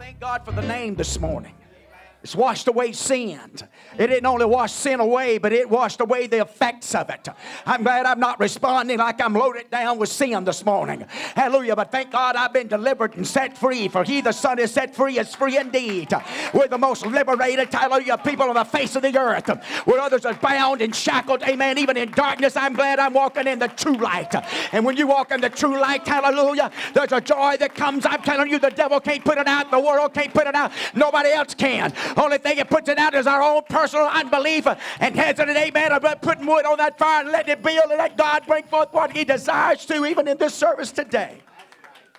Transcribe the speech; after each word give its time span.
thank 0.00 0.18
God 0.18 0.42
for 0.46 0.52
the 0.52 0.62
name 0.62 0.94
this 0.94 1.20
morning. 1.20 1.59
It's 2.22 2.36
washed 2.36 2.68
away 2.68 2.92
sin. 2.92 3.40
It 3.98 4.06
didn't 4.08 4.26
only 4.26 4.44
wash 4.44 4.72
sin 4.72 5.00
away, 5.00 5.38
but 5.38 5.54
it 5.54 5.70
washed 5.70 6.02
away 6.02 6.26
the 6.26 6.42
effects 6.42 6.94
of 6.94 7.08
it. 7.08 7.26
I'm 7.64 7.82
glad 7.82 8.04
I'm 8.04 8.20
not 8.20 8.38
responding 8.38 8.98
like 8.98 9.22
I'm 9.22 9.32
loaded 9.32 9.70
down 9.70 9.98
with 9.98 10.10
sin 10.10 10.44
this 10.44 10.64
morning. 10.64 11.06
Hallelujah. 11.34 11.76
But 11.76 11.90
thank 11.90 12.10
God 12.10 12.36
I've 12.36 12.52
been 12.52 12.68
delivered 12.68 13.16
and 13.16 13.26
set 13.26 13.56
free. 13.56 13.88
For 13.88 14.04
he, 14.04 14.20
the 14.20 14.32
Son, 14.32 14.58
is 14.58 14.70
set 14.70 14.94
free, 14.94 15.18
is 15.18 15.34
free 15.34 15.56
indeed. 15.56 16.12
We're 16.52 16.68
the 16.68 16.76
most 16.76 17.06
liberated, 17.06 17.72
hallelujah, 17.72 18.18
people 18.18 18.48
on 18.48 18.54
the 18.54 18.64
face 18.64 18.96
of 18.96 19.02
the 19.02 19.18
earth. 19.18 19.48
Where 19.86 20.00
others 20.00 20.26
are 20.26 20.34
bound 20.34 20.82
and 20.82 20.94
shackled, 20.94 21.42
amen, 21.44 21.78
even 21.78 21.96
in 21.96 22.10
darkness, 22.10 22.54
I'm 22.54 22.74
glad 22.74 22.98
I'm 22.98 23.14
walking 23.14 23.46
in 23.46 23.58
the 23.58 23.68
true 23.68 23.96
light. 23.96 24.34
And 24.72 24.84
when 24.84 24.98
you 24.98 25.06
walk 25.06 25.32
in 25.32 25.40
the 25.40 25.48
true 25.48 25.80
light, 25.80 26.06
hallelujah, 26.06 26.70
there's 26.92 27.12
a 27.12 27.20
joy 27.22 27.56
that 27.60 27.74
comes. 27.74 28.04
I'm 28.04 28.20
telling 28.22 28.50
you, 28.50 28.58
the 28.58 28.70
devil 28.70 29.00
can't 29.00 29.24
put 29.24 29.38
it 29.38 29.46
out, 29.46 29.70
the 29.70 29.80
world 29.80 30.12
can't 30.12 30.34
put 30.34 30.46
it 30.46 30.54
out, 30.54 30.70
nobody 30.94 31.30
else 31.30 31.54
can. 31.54 31.94
Only 32.16 32.38
thing 32.38 32.56
that 32.56 32.70
puts 32.70 32.88
it 32.88 32.98
out 32.98 33.14
is 33.14 33.26
our 33.26 33.42
own 33.42 33.62
personal 33.68 34.06
unbelief 34.06 34.66
and 34.66 35.14
hesitant, 35.14 35.56
amen, 35.56 35.92
about 35.92 36.22
putting 36.22 36.46
wood 36.46 36.64
on 36.64 36.78
that 36.78 36.98
fire 36.98 37.22
and 37.22 37.30
letting 37.30 37.52
it 37.52 37.62
build 37.62 37.90
and 37.90 37.98
let 37.98 38.16
God 38.16 38.44
bring 38.46 38.64
forth 38.64 38.92
what 38.92 39.16
He 39.16 39.24
desires 39.24 39.84
to, 39.86 40.04
even 40.04 40.28
in 40.28 40.38
this 40.38 40.54
service 40.54 40.92
today. 40.92 41.38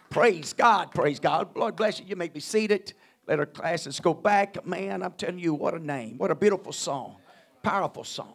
Praise 0.09 0.53
God, 0.53 0.91
praise 0.91 1.19
God. 1.19 1.55
Lord 1.55 1.75
bless 1.75 1.99
you. 1.99 2.05
You 2.05 2.15
may 2.15 2.27
be 2.27 2.39
seated. 2.39 2.93
Let 3.27 3.39
our 3.39 3.45
classes 3.45 3.99
go 3.99 4.13
back. 4.13 4.65
Man, 4.65 5.03
I'm 5.03 5.13
telling 5.13 5.39
you, 5.39 5.53
what 5.53 5.73
a 5.73 5.79
name. 5.79 6.17
What 6.17 6.31
a 6.31 6.35
beautiful 6.35 6.73
song. 6.73 7.15
Powerful 7.63 8.03
song. 8.03 8.33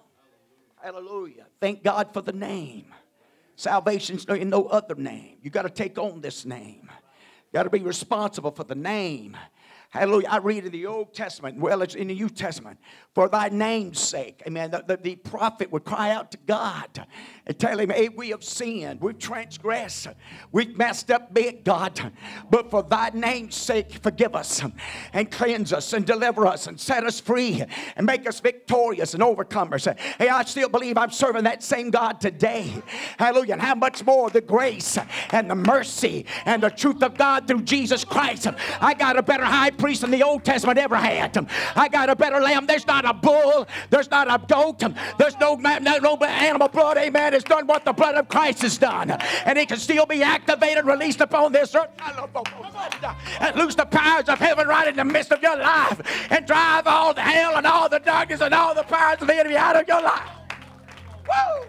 Hallelujah. 0.82 1.46
Thank 1.60 1.82
God 1.82 2.14
for 2.14 2.22
the 2.22 2.32
name. 2.32 2.94
Salvation's 3.56 4.24
in 4.26 4.50
no 4.50 4.66
other 4.66 4.94
name. 4.94 5.38
You 5.42 5.50
got 5.50 5.62
to 5.62 5.70
take 5.70 5.98
on 5.98 6.20
this 6.20 6.44
name. 6.44 6.90
Got 7.52 7.64
to 7.64 7.70
be 7.70 7.80
responsible 7.80 8.50
for 8.50 8.64
the 8.64 8.74
name. 8.74 9.36
Hallelujah. 9.90 10.28
I 10.28 10.38
read 10.38 10.66
in 10.66 10.72
the 10.72 10.86
Old 10.86 11.14
Testament, 11.14 11.58
well, 11.58 11.82
it's 11.82 11.94
in 11.94 12.08
the 12.08 12.14
New 12.14 12.28
Testament, 12.28 12.78
for 13.14 13.28
thy 13.28 13.48
name's 13.48 14.00
sake. 14.00 14.42
Amen. 14.46 14.70
The, 14.70 14.84
the, 14.86 14.96
the 14.96 15.16
prophet 15.16 15.70
would 15.72 15.84
cry 15.84 16.10
out 16.10 16.30
to 16.32 16.38
God 16.46 17.06
and 17.46 17.58
tell 17.58 17.78
him, 17.78 17.90
hey, 17.90 18.08
we 18.08 18.30
have 18.30 18.44
sinned, 18.44 19.00
we've 19.00 19.18
transgressed, 19.18 20.08
we've 20.52 20.76
messed 20.76 21.10
up 21.10 21.32
big, 21.32 21.64
God. 21.64 22.12
But 22.50 22.70
for 22.70 22.82
thy 22.82 23.10
name's 23.14 23.54
sake, 23.54 24.00
forgive 24.02 24.34
us 24.34 24.62
and 25.12 25.30
cleanse 25.30 25.72
us 25.72 25.92
and 25.92 26.04
deliver 26.04 26.46
us 26.46 26.66
and 26.66 26.78
set 26.78 27.04
us 27.04 27.20
free 27.20 27.62
and 27.96 28.06
make 28.06 28.28
us 28.28 28.40
victorious 28.40 29.14
and 29.14 29.22
overcomers. 29.22 29.86
Hey, 30.18 30.28
I 30.28 30.44
still 30.44 30.68
believe 30.68 30.98
I'm 30.98 31.10
serving 31.10 31.44
that 31.44 31.62
same 31.62 31.90
God 31.90 32.20
today. 32.20 32.82
Hallelujah. 33.18 33.54
And 33.54 33.62
how 33.62 33.74
much 33.74 34.04
more 34.04 34.28
the 34.30 34.40
grace 34.40 34.98
and 35.30 35.50
the 35.50 35.54
mercy 35.54 36.26
and 36.44 36.62
the 36.62 36.70
truth 36.70 37.02
of 37.02 37.16
God 37.16 37.46
through 37.46 37.62
Jesus 37.62 38.04
Christ. 38.04 38.48
I 38.80 38.94
got 38.94 39.16
a 39.16 39.22
better 39.22 39.44
high 39.44 39.70
priest 39.76 40.02
in 40.02 40.10
the 40.10 40.22
Old 40.22 40.44
Testament 40.44 40.78
ever 40.78 40.96
had. 40.96 41.36
I 41.74 41.88
got 41.88 42.10
a 42.10 42.16
better 42.16 42.40
lamb. 42.40 42.66
There's 42.66 42.86
not 42.86 43.04
a 43.04 43.12
bull, 43.12 43.66
there's 43.90 44.10
not 44.10 44.28
a 44.28 44.44
goat, 44.46 44.82
there's 45.18 45.38
no, 45.38 45.54
no, 45.54 45.78
no 45.78 46.16
animal 46.16 46.68
blood. 46.68 46.96
Amen 46.98 47.32
has 47.32 47.44
done 47.44 47.66
what 47.66 47.84
the 47.84 47.92
blood 47.92 48.14
of 48.14 48.28
Christ 48.28 48.62
has 48.62 48.78
done. 48.78 49.10
And 49.10 49.58
it 49.58 49.68
can 49.68 49.78
still 49.78 50.06
be 50.06 50.22
activated, 50.22 50.84
released 50.84 51.20
upon 51.20 51.52
this 51.52 51.74
earth. 51.74 51.90
And 53.40 53.56
loose 53.56 53.74
the 53.74 53.86
powers 53.86 54.28
of 54.28 54.38
heaven 54.38 54.66
right 54.66 54.88
in 54.88 54.96
the 54.96 55.04
midst 55.04 55.32
of 55.32 55.42
your 55.42 55.56
life. 55.56 56.00
And 56.30 56.46
drive 56.46 56.86
all 56.86 57.14
the 57.14 57.20
hell 57.20 57.56
and 57.56 57.66
all 57.66 57.88
the 57.88 58.00
darkness 58.00 58.40
and 58.40 58.54
all 58.54 58.74
the 58.74 58.82
powers 58.82 59.20
of 59.20 59.26
the 59.26 59.34
enemy 59.34 59.56
out 59.56 59.76
of 59.76 59.86
your 59.86 60.02
life. 60.02 60.30
Woo! 61.26 61.66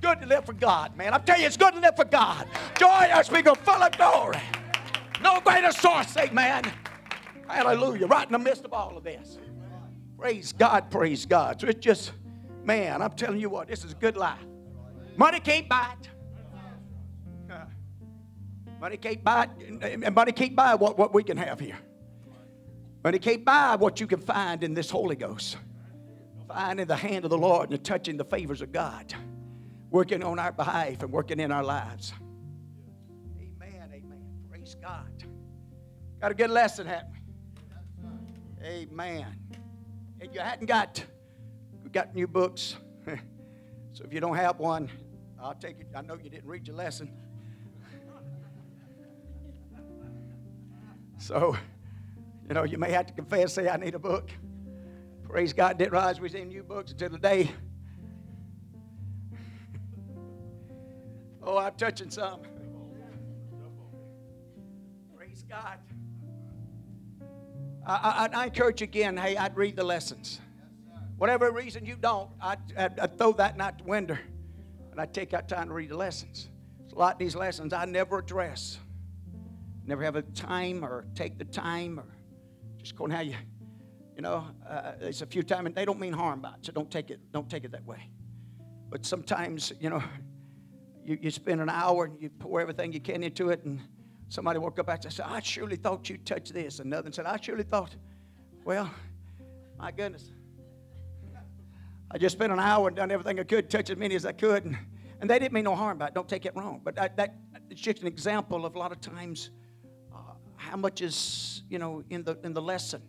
Good 0.00 0.20
to 0.20 0.26
live 0.26 0.44
for 0.44 0.52
God, 0.52 0.96
man. 0.96 1.14
I'm 1.14 1.22
telling 1.22 1.42
you, 1.42 1.46
it's 1.46 1.56
good 1.56 1.74
to 1.74 1.80
live 1.80 1.96
for 1.96 2.04
God. 2.04 2.46
Joy 2.78 2.88
us, 2.88 3.30
we 3.30 3.40
go 3.42 3.54
full 3.54 3.82
of 3.82 3.96
glory. 3.96 4.38
No 5.24 5.40
greater 5.40 5.72
source, 5.72 6.16
amen. 6.16 6.70
Hallelujah. 7.48 8.06
Right 8.06 8.26
in 8.26 8.32
the 8.32 8.38
midst 8.38 8.64
of 8.64 8.72
all 8.72 8.96
of 8.96 9.02
this. 9.02 9.38
Praise 10.16 10.52
God, 10.52 10.88
praise 10.90 11.26
God. 11.26 11.60
So 11.60 11.66
it's 11.66 11.80
just 11.80 12.12
Man, 12.64 13.02
I'm 13.02 13.12
telling 13.12 13.40
you 13.40 13.50
what, 13.50 13.68
this 13.68 13.84
is 13.84 13.92
a 13.92 13.96
good 13.96 14.16
life. 14.16 14.38
Money 15.16 15.38
can't 15.38 15.68
buy 15.68 15.94
it. 16.00 16.08
Money 18.80 18.96
can't 18.96 19.22
buy 19.22 19.48
it, 19.58 20.04
and 20.04 20.14
money 20.14 20.32
can't 20.32 20.56
buy 20.56 20.74
what, 20.74 20.98
what 20.98 21.14
we 21.14 21.22
can 21.22 21.36
have 21.36 21.60
here. 21.60 21.78
Money 23.02 23.18
can't 23.18 23.44
buy 23.44 23.76
what 23.76 24.00
you 24.00 24.06
can 24.06 24.20
find 24.20 24.64
in 24.64 24.74
this 24.74 24.90
Holy 24.90 25.16
Ghost. 25.16 25.56
Find 26.48 26.80
in 26.80 26.88
the 26.88 26.96
hand 26.96 27.24
of 27.24 27.30
the 27.30 27.38
Lord 27.38 27.70
and 27.70 27.82
touching 27.84 28.16
the 28.16 28.24
favors 28.24 28.62
of 28.62 28.72
God. 28.72 29.14
Working 29.90 30.22
on 30.22 30.38
our 30.38 30.52
behalf 30.52 31.02
and 31.02 31.12
working 31.12 31.38
in 31.38 31.52
our 31.52 31.64
lives. 31.64 32.12
Amen, 33.38 33.88
amen. 33.92 34.22
Praise 34.50 34.74
God. 34.82 35.03
Got 36.24 36.32
a 36.32 36.36
good 36.36 36.48
lesson, 36.48 36.86
haven't 36.86 37.12
we? 38.62 38.66
Amen. 38.66 39.26
And 40.22 40.34
you 40.34 40.40
hadn't 40.40 40.64
got 40.64 41.04
got 41.92 42.14
new 42.14 42.26
books. 42.26 42.78
so 43.92 44.04
if 44.04 44.10
you 44.10 44.20
don't 44.20 44.36
have 44.36 44.58
one, 44.58 44.88
I'll 45.38 45.52
take 45.52 45.80
it. 45.80 45.88
I 45.94 46.00
know 46.00 46.14
you 46.14 46.30
didn't 46.30 46.48
read 46.48 46.66
your 46.66 46.76
lesson. 46.76 47.12
so, 51.18 51.58
you 52.48 52.54
know, 52.54 52.64
you 52.64 52.78
may 52.78 52.90
have 52.92 53.04
to 53.08 53.12
confess, 53.12 53.52
say, 53.52 53.68
I 53.68 53.76
need 53.76 53.94
a 53.94 53.98
book. 53.98 54.30
Praise 55.24 55.52
God, 55.52 55.76
didn't 55.76 55.92
we 55.92 56.22
was 56.22 56.34
in 56.34 56.48
new 56.48 56.62
books 56.62 56.92
until 56.92 57.10
today. 57.10 57.50
oh, 61.42 61.58
I'm 61.58 61.74
touching 61.74 62.08
some. 62.08 62.40
Praise 65.14 65.44
God. 65.46 65.80
I, 67.86 68.28
I, 68.32 68.42
I 68.42 68.44
encourage 68.46 68.80
you 68.80 68.84
again, 68.84 69.16
hey, 69.16 69.36
I'd 69.36 69.56
read 69.56 69.76
the 69.76 69.84
lessons. 69.84 70.40
Whatever 71.18 71.50
reason 71.50 71.84
you 71.84 71.96
don't, 71.96 72.30
I, 72.40 72.56
I, 72.76 72.90
I 73.00 73.06
throw 73.06 73.32
that 73.32 73.56
night 73.56 73.84
window 73.84 74.16
and 74.90 75.00
I 75.00 75.06
take 75.06 75.34
out 75.34 75.48
time 75.48 75.68
to 75.68 75.74
read 75.74 75.90
the 75.90 75.96
lessons. 75.96 76.48
So 76.88 76.96
a 76.96 76.98
lot 76.98 77.14
of 77.14 77.18
these 77.18 77.36
lessons 77.36 77.72
I 77.72 77.84
never 77.84 78.18
address. 78.18 78.78
Never 79.86 80.02
have 80.02 80.16
a 80.16 80.22
time 80.22 80.84
or 80.84 81.06
take 81.14 81.38
the 81.38 81.44
time 81.44 82.00
or 82.00 82.06
just 82.78 82.96
going 82.96 83.10
how 83.10 83.20
you, 83.20 83.36
you 84.16 84.22
know, 84.22 84.46
uh, 84.68 84.92
it's 85.00 85.20
a 85.20 85.26
few 85.26 85.42
times 85.42 85.66
and 85.66 85.74
they 85.74 85.84
don't 85.84 86.00
mean 86.00 86.12
harm 86.12 86.40
by 86.40 86.50
it, 86.50 86.56
so 86.62 86.72
don't 86.72 86.90
take 86.90 87.10
it, 87.10 87.20
don't 87.32 87.50
take 87.50 87.64
it 87.64 87.72
that 87.72 87.84
way. 87.84 88.08
But 88.88 89.04
sometimes, 89.04 89.72
you 89.78 89.90
know, 89.90 90.02
you, 91.04 91.18
you 91.20 91.30
spend 91.30 91.60
an 91.60 91.68
hour 91.68 92.06
and 92.06 92.20
you 92.20 92.30
pour 92.30 92.60
everything 92.60 92.92
you 92.92 93.00
can 93.00 93.22
into 93.22 93.50
it 93.50 93.62
and 93.64 93.80
somebody 94.34 94.58
woke 94.58 94.80
up 94.80 94.90
after 94.90 95.06
and 95.06 95.14
said, 95.14 95.26
I 95.28 95.40
surely 95.40 95.76
thought 95.76 96.10
you 96.10 96.18
touched 96.18 96.52
this. 96.52 96.80
Another 96.80 97.12
said, 97.12 97.24
I 97.24 97.38
surely 97.40 97.62
thought, 97.62 97.94
well, 98.64 98.90
my 99.78 99.92
goodness. 99.92 100.32
I 102.10 102.18
just 102.18 102.34
spent 102.34 102.52
an 102.52 102.58
hour 102.58 102.88
and 102.88 102.96
done 102.96 103.12
everything 103.12 103.38
I 103.38 103.44
could, 103.44 103.70
touch 103.70 103.90
as 103.90 103.96
many 103.96 104.16
as 104.16 104.26
I 104.26 104.32
could. 104.32 104.64
And, 104.64 104.76
and 105.20 105.30
they 105.30 105.38
didn't 105.38 105.52
mean 105.52 105.64
no 105.64 105.76
harm 105.76 105.98
by 105.98 106.08
it. 106.08 106.14
Don't 106.14 106.28
take 106.28 106.46
it 106.46 106.56
wrong. 106.56 106.80
But 106.82 106.96
that, 106.96 107.16
that 107.16 107.36
it's 107.70 107.80
just 107.80 108.00
an 108.00 108.08
example 108.08 108.66
of 108.66 108.74
a 108.74 108.78
lot 108.78 108.90
of 108.90 109.00
times 109.00 109.50
uh, 110.12 110.18
how 110.56 110.76
much 110.76 111.00
is, 111.00 111.62
you 111.70 111.78
know, 111.78 112.02
in 112.10 112.24
the, 112.24 112.36
in 112.42 112.52
the 112.52 112.62
lesson. 112.62 113.02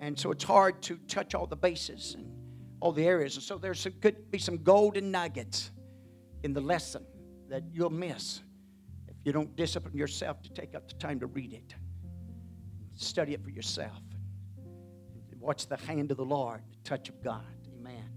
And 0.00 0.18
so 0.18 0.32
it's 0.32 0.44
hard 0.44 0.82
to 0.82 0.96
touch 1.06 1.36
all 1.36 1.46
the 1.46 1.56
bases 1.56 2.16
and 2.16 2.26
all 2.80 2.90
the 2.90 3.06
areas. 3.06 3.36
And 3.36 3.44
so 3.44 3.58
there's 3.58 3.86
could 4.00 4.30
be 4.32 4.38
some 4.38 4.58
golden 4.58 5.12
nuggets 5.12 5.70
in 6.42 6.52
the 6.52 6.60
lesson 6.60 7.04
that 7.48 7.62
you'll 7.72 7.90
miss 7.90 8.40
you 9.28 9.32
don't 9.32 9.54
discipline 9.56 9.94
yourself 9.94 10.40
to 10.40 10.48
take 10.54 10.74
up 10.74 10.88
the 10.88 10.94
time 10.94 11.20
to 11.20 11.26
read 11.26 11.52
it, 11.52 11.74
study 12.94 13.34
it 13.34 13.44
for 13.44 13.50
yourself, 13.50 14.00
watch 15.38 15.66
the 15.66 15.76
hand 15.76 16.10
of 16.10 16.16
the 16.16 16.24
Lord, 16.24 16.62
the 16.72 16.88
touch 16.88 17.10
of 17.10 17.22
God. 17.22 17.44
Amen. 17.78 18.08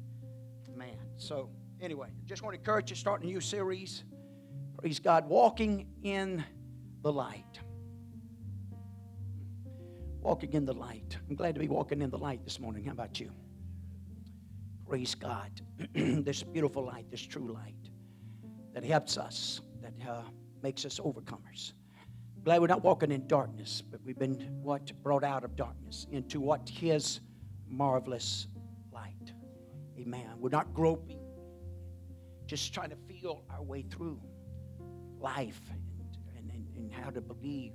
Amen. 0.74 0.98
So, 1.18 1.50
anyway, 1.82 2.08
just 2.24 2.44
want 2.44 2.54
to 2.54 2.60
encourage 2.62 2.92
you 2.92 2.96
starting 2.96 3.30
a 3.30 3.34
new 3.34 3.42
series. 3.42 4.06
Praise 4.80 5.00
God, 5.00 5.28
walking 5.28 5.86
in 6.02 6.46
the 7.02 7.12
light. 7.12 7.60
Walking 10.22 10.54
in 10.54 10.64
the 10.64 10.74
light. 10.74 11.18
I'm 11.30 11.36
glad 11.36 11.56
to 11.56 11.60
be 11.60 11.68
walking 11.68 12.02
in 12.02 12.10
the 12.10 12.18
light 12.18 12.46
this 12.46 12.58
morning. 12.58 12.86
How 12.86 12.94
about 12.94 13.20
you? 13.20 13.34
Praise 14.88 15.14
God. 15.14 15.52
this 15.94 16.42
beautiful 16.42 16.86
light, 16.86 17.12
this 17.12 17.22
true 17.22 17.52
light 17.52 17.90
that 18.74 18.86
helps 18.86 19.18
us, 19.18 19.60
that 19.82 20.10
uh, 20.10 20.22
makes 20.64 20.86
us 20.86 21.00
overcomers. 21.00 21.74
Glad 22.44 22.62
we're 22.62 22.68
not 22.68 22.84
walking 22.84 23.12
in 23.12 23.28
darkness, 23.28 23.82
but 23.82 24.00
we've 24.04 24.18
been 24.18 24.34
what 24.64 24.92
brought 25.04 25.24
out 25.24 25.44
of 25.44 25.56
darkness 25.56 26.08
into 26.12 26.40
what 26.40 26.68
His 26.68 27.20
marvelous 27.68 28.48
light. 28.92 29.34
Amen. 30.00 30.28
We're 30.40 30.50
not 30.50 30.74
groping, 30.74 31.20
just 32.48 32.74
trying 32.74 32.90
to 32.90 32.96
feel 33.08 33.44
our 33.52 33.62
way 33.62 33.84
through 33.84 34.20
life 35.20 35.62
and, 35.70 36.50
and, 36.52 36.68
and 36.76 36.92
how 36.92 37.12
to 37.12 37.22
believe. 37.22 37.74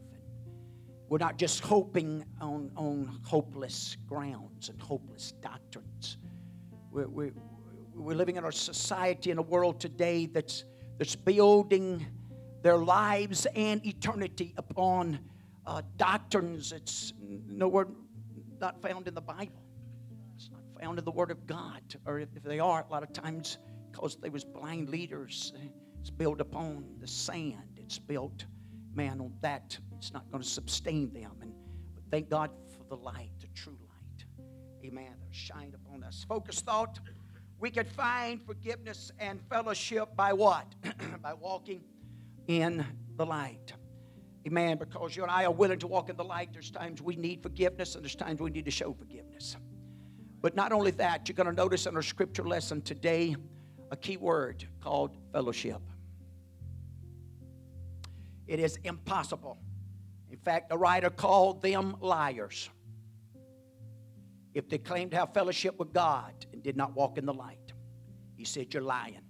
We're 1.08 1.18
not 1.18 1.38
just 1.38 1.60
hoping 1.60 2.24
on, 2.40 2.72
on 2.76 3.20
hopeless 3.22 3.96
grounds 4.08 4.68
and 4.68 4.82
hopeless 4.82 5.32
doctrines. 5.40 6.18
We're, 6.90 7.06
we're, 7.06 7.32
we're 7.94 8.16
living 8.16 8.34
in 8.34 8.44
our 8.44 8.50
society, 8.50 9.30
in 9.30 9.38
a 9.38 9.42
world 9.42 9.78
today 9.78 10.26
that's, 10.26 10.64
that's 10.98 11.14
building 11.14 12.04
their 12.66 12.76
lives 12.76 13.46
and 13.54 13.86
eternity 13.86 14.52
upon 14.56 15.20
uh, 15.66 15.82
doctrines. 15.98 16.72
It's 16.72 17.12
nowhere 17.46 17.86
not 18.60 18.82
found 18.82 19.06
in 19.06 19.14
the 19.14 19.20
Bible. 19.20 19.62
It's 20.34 20.50
not 20.50 20.62
found 20.80 20.98
in 20.98 21.04
the 21.04 21.12
Word 21.12 21.30
of 21.30 21.46
God. 21.46 21.80
Or 22.06 22.18
if 22.18 22.28
they 22.42 22.58
are, 22.58 22.84
a 22.84 22.92
lot 22.92 23.04
of 23.04 23.12
times 23.12 23.58
because 23.92 24.16
they 24.16 24.30
was 24.30 24.44
blind 24.44 24.88
leaders, 24.88 25.52
it's 26.00 26.10
built 26.10 26.40
upon 26.40 26.84
the 26.98 27.06
sand. 27.06 27.76
It's 27.76 28.00
built, 28.00 28.46
man, 28.92 29.20
on 29.20 29.32
that. 29.42 29.78
It's 29.96 30.12
not 30.12 30.28
going 30.32 30.42
to 30.42 30.48
sustain 30.48 31.12
them. 31.12 31.36
And 31.40 31.52
but 31.94 32.02
thank 32.10 32.28
God 32.28 32.50
for 32.76 32.82
the 32.88 32.96
light, 32.96 33.30
the 33.40 33.46
true 33.54 33.78
light. 33.80 34.24
Amen. 34.84 35.14
That 35.20 35.32
shined 35.32 35.74
upon 35.74 36.02
us. 36.02 36.26
Focus 36.28 36.62
thought. 36.62 36.98
We 37.60 37.70
can 37.70 37.86
find 37.86 38.44
forgiveness 38.44 39.12
and 39.20 39.40
fellowship 39.48 40.16
by 40.16 40.32
what? 40.32 40.74
by 41.22 41.32
walking 41.32 41.84
in 42.48 42.84
the 43.16 43.26
light. 43.26 43.72
Amen. 44.46 44.78
Because 44.78 45.16
you 45.16 45.22
and 45.22 45.31
I 45.31 45.44
are 45.44 45.52
willing 45.52 45.78
to 45.81 45.87
walk 45.87 46.08
in 46.08 46.16
the 46.16 46.25
light. 46.25 46.50
There's 46.52 46.70
times 46.70 47.02
we 47.02 47.16
need 47.16 47.43
forgiveness 47.43 47.94
and 47.94 48.04
there's 48.04 48.14
times 48.14 48.40
we 48.40 48.50
need 48.50 48.64
to 48.64 48.70
show 48.70 48.93
forgiveness. 48.93 49.56
But 50.40 50.54
not 50.54 50.72
only 50.72 50.93
that, 50.93 51.28
you're 51.28 51.34
going 51.34 51.48
to 51.48 51.52
notice 51.52 51.87
in 51.87 51.96
our 51.96 52.02
scripture 52.02 52.44
lesson 52.44 52.81
today 52.81 53.34
a 53.90 53.96
key 53.96 54.16
word 54.16 54.64
called 54.81 55.16
fellowship. 55.32 55.81
It 58.46 58.60
is 58.60 58.78
impossible. 58.84 59.58
In 60.31 60.38
fact, 60.38 60.69
the 60.69 60.78
writer 60.78 61.10
called 61.10 61.62
them 61.62 61.96
liars 62.00 62.70
if 64.54 64.69
they 64.69 64.78
claimed 64.78 65.10
to 65.10 65.16
have 65.19 65.34
fellowship 65.34 65.78
with 65.78 65.93
God 65.93 66.32
and 66.52 66.62
did 66.62 66.76
not 66.76 66.94
walk 66.94 67.19
in 67.19 67.26
the 67.26 67.34
light. 67.34 67.72
He 68.37 68.44
said, 68.44 68.72
You're 68.72 68.82
lying. 68.82 69.25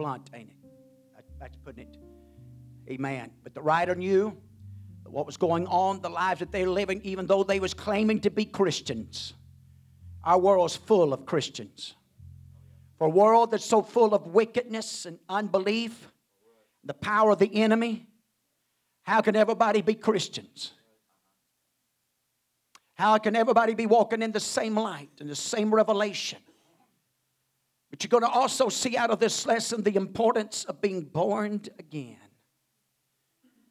Blunt, 0.00 0.30
ain't 0.32 0.48
it? 0.48 0.56
That's 1.38 1.56
putting 1.58 1.82
it. 1.82 1.98
Amen. 2.88 3.30
But 3.42 3.52
the 3.52 3.60
writer 3.60 3.94
knew 3.94 4.34
what 5.04 5.26
was 5.26 5.36
going 5.36 5.66
on, 5.66 6.00
the 6.00 6.08
lives 6.08 6.40
that 6.40 6.50
they 6.50 6.64
were 6.64 6.72
living, 6.72 7.02
even 7.04 7.26
though 7.26 7.44
they 7.44 7.60
was 7.60 7.74
claiming 7.74 8.18
to 8.20 8.30
be 8.30 8.46
Christians. 8.46 9.34
Our 10.24 10.38
world's 10.38 10.74
full 10.74 11.12
of 11.12 11.26
Christians. 11.26 11.96
For 12.96 13.08
a 13.08 13.10
world 13.10 13.50
that's 13.50 13.66
so 13.66 13.82
full 13.82 14.14
of 14.14 14.26
wickedness 14.28 15.04
and 15.04 15.18
unbelief, 15.28 16.10
the 16.82 16.94
power 16.94 17.32
of 17.32 17.38
the 17.38 17.54
enemy, 17.54 18.06
how 19.02 19.20
can 19.20 19.36
everybody 19.36 19.82
be 19.82 19.94
Christians? 19.94 20.72
How 22.94 23.18
can 23.18 23.36
everybody 23.36 23.74
be 23.74 23.84
walking 23.84 24.22
in 24.22 24.32
the 24.32 24.40
same 24.40 24.78
light 24.78 25.10
and 25.20 25.28
the 25.28 25.36
same 25.36 25.74
revelation? 25.74 26.38
But 27.90 28.02
you're 28.04 28.08
going 28.08 28.22
to 28.22 28.38
also 28.38 28.68
see 28.68 28.96
out 28.96 29.10
of 29.10 29.18
this 29.18 29.46
lesson 29.46 29.82
the 29.82 29.96
importance 29.96 30.64
of 30.64 30.80
being 30.80 31.02
born 31.02 31.62
again. 31.78 32.16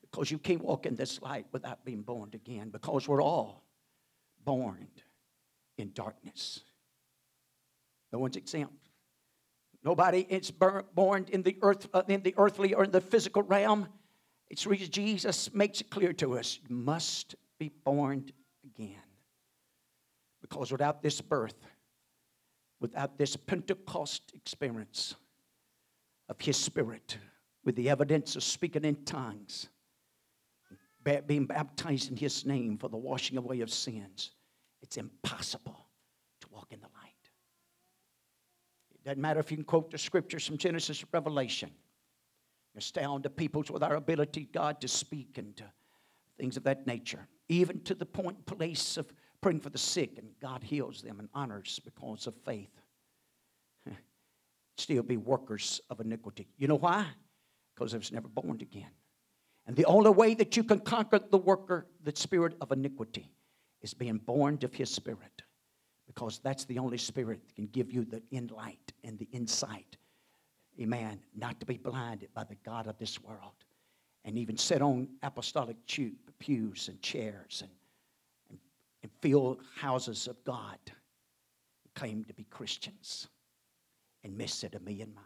Because 0.01 0.30
you 0.30 0.38
can't 0.38 0.63
walk 0.63 0.86
in 0.86 0.95
this 0.95 1.21
light 1.21 1.45
without 1.51 1.86
being 1.86 2.01
born 2.01 2.31
again, 2.33 2.69
because 2.69 3.07
we're 3.07 3.24
all 3.24 3.63
born 4.44 4.88
in 5.77 5.92
darkness. 5.94 6.62
No 8.12 8.19
one's 8.19 8.36
exempt. 8.36 8.89
Nobody 9.83 10.25
is 10.30 10.51
born 10.51 11.25
in 11.30 11.44
the 11.44 11.57
earth, 11.62 11.88
uh, 11.94 12.04
in 12.07 12.21
the 12.21 12.33
earthly 12.38 12.74
or 12.74 12.83
in 12.83 12.92
the 12.92 13.00
physical 13.00 13.44
realm. 13.44 13.88
It's 14.50 14.63
Jesus 14.63 15.54
makes 15.54 15.80
it 15.80 15.89
clear 15.89 16.12
to 16.13 16.38
us: 16.38 16.60
you 16.68 16.75
must 16.75 17.36
be 17.60 17.71
born 17.86 18.25
again. 18.66 18.95
Because 20.42 20.71
without 20.71 21.01
this 21.01 21.21
birth, 21.21 21.56
without 22.80 23.18
this 23.18 23.36
Pentecost 23.36 24.31
experience 24.36 25.16
of 26.30 26.40
His 26.40 26.58
Spirit, 26.58 27.18
with 27.64 27.76
the 27.76 27.90
evidence 27.90 28.36
of 28.36 28.44
speaking 28.44 28.86
in 28.86 29.04
tongues, 29.04 29.68
being 31.28 31.46
baptized 31.46 32.12
in 32.12 32.18
His 32.18 32.46
name 32.46 32.78
for 32.78 32.90
the 32.90 32.98
washing 32.98 33.38
away 33.38 33.62
of 33.62 33.72
sins, 33.72 34.31
it's 34.81 34.98
impossible 34.98 35.88
to 36.42 36.48
walk 36.52 36.68
in 36.72 36.80
the 36.80 36.88
light. 36.88 37.30
It 38.94 39.04
doesn't 39.04 39.22
matter 39.22 39.40
if 39.40 39.52
you 39.52 39.58
can 39.58 39.66
quote 39.66 39.92
the 39.92 39.98
scriptures 39.98 40.46
from 40.46 40.58
Genesis 40.58 41.00
to 41.00 41.08
Revelation. 41.12 41.72
Astound 42.78 43.24
the 43.24 43.30
peoples 43.30 43.72
with 43.72 43.84
our 43.84 43.96
ability, 43.96 44.48
God, 44.54 44.80
to 44.81 44.88
speak 44.88 45.38
and 45.38 45.56
to 45.58 45.66
things 46.38 46.56
of 46.56 46.64
that 46.64 46.88
nature, 46.88 47.28
even 47.50 47.81
to 47.81 47.96
the 47.96 48.06
point 48.06 48.46
place 48.46 48.96
of 48.96 49.12
praying 49.42 49.60
for 49.62 49.70
the 49.70 49.78
sick, 49.78 50.18
and 50.18 50.28
God 50.42 50.64
heals 50.64 51.02
them 51.02 51.20
and 51.20 51.30
honors 51.34 51.80
because 51.84 52.28
of 52.28 52.36
faith. 52.46 52.72
Still 54.78 55.04
be 55.04 55.18
workers 55.18 55.82
of 55.90 56.00
iniquity. 56.00 56.48
You 56.58 56.68
know 56.68 56.78
why? 56.78 57.06
Because 57.74 57.92
they 57.92 57.98
was 57.98 58.12
never 58.12 58.28
born 58.28 58.60
again. 58.62 58.92
And 59.66 59.76
the 59.76 59.86
only 59.86 60.10
way 60.10 60.34
that 60.34 60.58
you 60.58 60.64
can 60.64 60.80
conquer 60.80 61.20
the 61.20 61.38
worker, 61.38 61.86
the 62.04 62.16
spirit 62.16 62.56
of 62.60 62.72
iniquity, 62.72 63.32
is 63.82 63.94
being 63.94 64.18
born 64.18 64.60
of 64.64 64.74
his 64.74 64.90
spirit. 64.90 65.44
Because 66.08 66.40
that's 66.40 66.66
the 66.66 66.80
only 66.80 66.98
spirit 66.98 67.42
that 67.46 67.56
can 67.56 67.68
give 67.68 67.92
you 67.92 68.04
the 68.04 68.24
inlight 68.32 68.92
and 69.04 69.20
the 69.20 69.28
insight. 69.32 69.96
Amen. 70.82 71.20
Not 71.36 71.60
to 71.60 71.66
be 71.66 71.78
blinded 71.78 72.34
by 72.34 72.46
the 72.46 72.56
God 72.66 72.88
of 72.88 72.98
this 72.98 73.22
world. 73.22 73.54
And 74.26 74.38
even 74.38 74.58
sit 74.58 74.82
on 74.82 75.08
apostolic 75.22 75.78
pews 76.40 76.88
and 76.88 77.02
chairs 77.02 77.62
and, 77.62 77.72
and, 79.04 79.12
and 79.12 79.12
fill 79.22 79.60
houses 79.75 80.28
of 80.28 80.44
God. 80.44 80.78
Claim 81.96 82.24
to 82.25 82.34
be 82.34 82.44
Christians 82.44 83.28
and 84.24 84.38
miss 84.38 84.63
it 84.63 84.75
a 84.75 84.80
million 84.80 85.13
miles. 85.13 85.25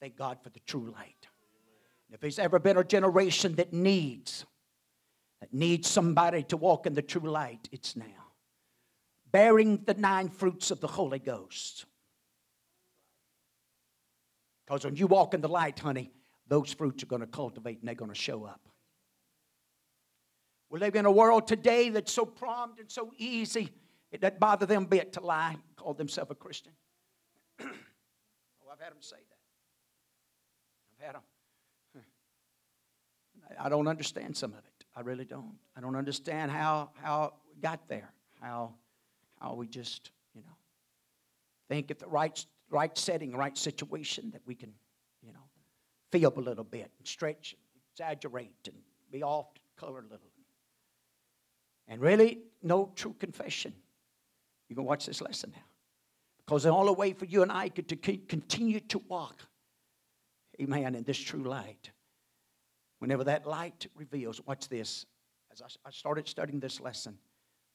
Thank 0.00 0.16
God 0.16 0.38
for 0.42 0.50
the 0.50 0.60
true 0.60 0.92
light. 0.94 1.26
If 2.10 2.20
there's 2.20 2.38
ever 2.38 2.58
been 2.58 2.76
a 2.76 2.84
generation 2.84 3.54
that 3.56 3.72
needs, 3.72 4.44
that 5.40 5.52
needs 5.52 5.88
somebody 5.88 6.42
to 6.44 6.56
walk 6.56 6.86
in 6.86 6.94
the 6.94 7.02
true 7.02 7.28
light, 7.28 7.68
it's 7.72 7.96
now. 7.96 8.04
Bearing 9.30 9.82
the 9.84 9.94
nine 9.94 10.28
fruits 10.28 10.70
of 10.70 10.80
the 10.80 10.86
Holy 10.86 11.18
Ghost. 11.18 11.84
Because 14.66 14.84
when 14.84 14.96
you 14.96 15.06
walk 15.06 15.34
in 15.34 15.40
the 15.40 15.48
light, 15.48 15.78
honey, 15.78 16.10
those 16.46 16.72
fruits 16.72 17.02
are 17.02 17.06
going 17.06 17.20
to 17.20 17.26
cultivate 17.26 17.80
and 17.80 17.88
they're 17.88 17.94
going 17.94 18.10
to 18.10 18.18
show 18.18 18.44
up. 18.44 18.60
We 20.70 20.80
live 20.80 20.96
in 20.96 21.06
a 21.06 21.10
world 21.10 21.46
today 21.48 21.88
that's 21.88 22.12
so 22.12 22.24
prompt 22.26 22.80
and 22.80 22.90
so 22.90 23.12
easy, 23.16 23.70
it 24.10 24.20
doesn't 24.20 24.38
bother 24.38 24.66
them 24.66 24.84
a 24.84 24.86
bit 24.86 25.12
to 25.14 25.20
lie, 25.20 25.56
call 25.76 25.94
themselves 25.94 26.30
a 26.30 26.34
Christian. 26.34 26.72
oh, 27.60 27.66
I've 28.72 28.80
had 28.80 28.92
them 28.92 29.00
say 29.00 29.16
that. 29.16 29.38
I've 30.98 31.06
had 31.06 31.14
them. 31.14 31.22
I 33.58 33.68
don't 33.68 33.88
understand 33.88 34.36
some 34.36 34.52
of 34.52 34.58
it. 34.58 34.84
I 34.94 35.00
really 35.00 35.24
don't. 35.24 35.54
I 35.76 35.80
don't 35.80 35.96
understand 35.96 36.50
how 36.50 36.90
how 36.94 37.34
we 37.48 37.60
got 37.60 37.88
there. 37.88 38.12
How 38.40 38.74
how 39.40 39.54
we 39.54 39.66
just 39.66 40.10
you 40.34 40.42
know 40.42 40.56
think 41.68 41.90
if 41.90 41.98
the 41.98 42.08
right 42.08 42.44
right 42.70 42.96
setting, 42.96 43.34
right 43.34 43.56
situation 43.56 44.30
that 44.32 44.42
we 44.46 44.54
can 44.54 44.72
you 45.22 45.32
know 45.32 45.40
feel 46.12 46.28
up 46.28 46.36
a 46.36 46.40
little 46.40 46.64
bit 46.64 46.90
and 46.98 47.06
stretch, 47.06 47.54
and 47.54 47.82
exaggerate, 47.92 48.52
and 48.66 48.76
be 49.10 49.22
off 49.22 49.46
color 49.76 50.00
a 50.00 50.02
little. 50.02 50.27
And 51.88 52.00
really, 52.00 52.38
no 52.62 52.92
true 52.94 53.16
confession. 53.18 53.72
You 54.68 54.76
can 54.76 54.84
watch 54.84 55.06
this 55.06 55.20
lesson 55.20 55.52
now. 55.54 55.62
Because 56.44 56.62
the 56.64 56.70
only 56.70 56.92
way 56.94 57.12
for 57.12 57.24
you 57.24 57.42
and 57.42 57.50
I 57.50 57.68
to 57.68 57.96
continue 57.96 58.80
to 58.80 58.98
walk, 59.08 59.42
amen, 60.60 60.94
in 60.94 61.02
this 61.02 61.18
true 61.18 61.42
light 61.42 61.90
Whenever 62.98 63.24
that 63.24 63.46
light 63.46 63.86
reveals, 63.94 64.40
watch 64.46 64.68
this. 64.68 65.06
As 65.52 65.62
I 65.84 65.90
started 65.90 66.28
studying 66.28 66.60
this 66.60 66.80
lesson, 66.80 67.16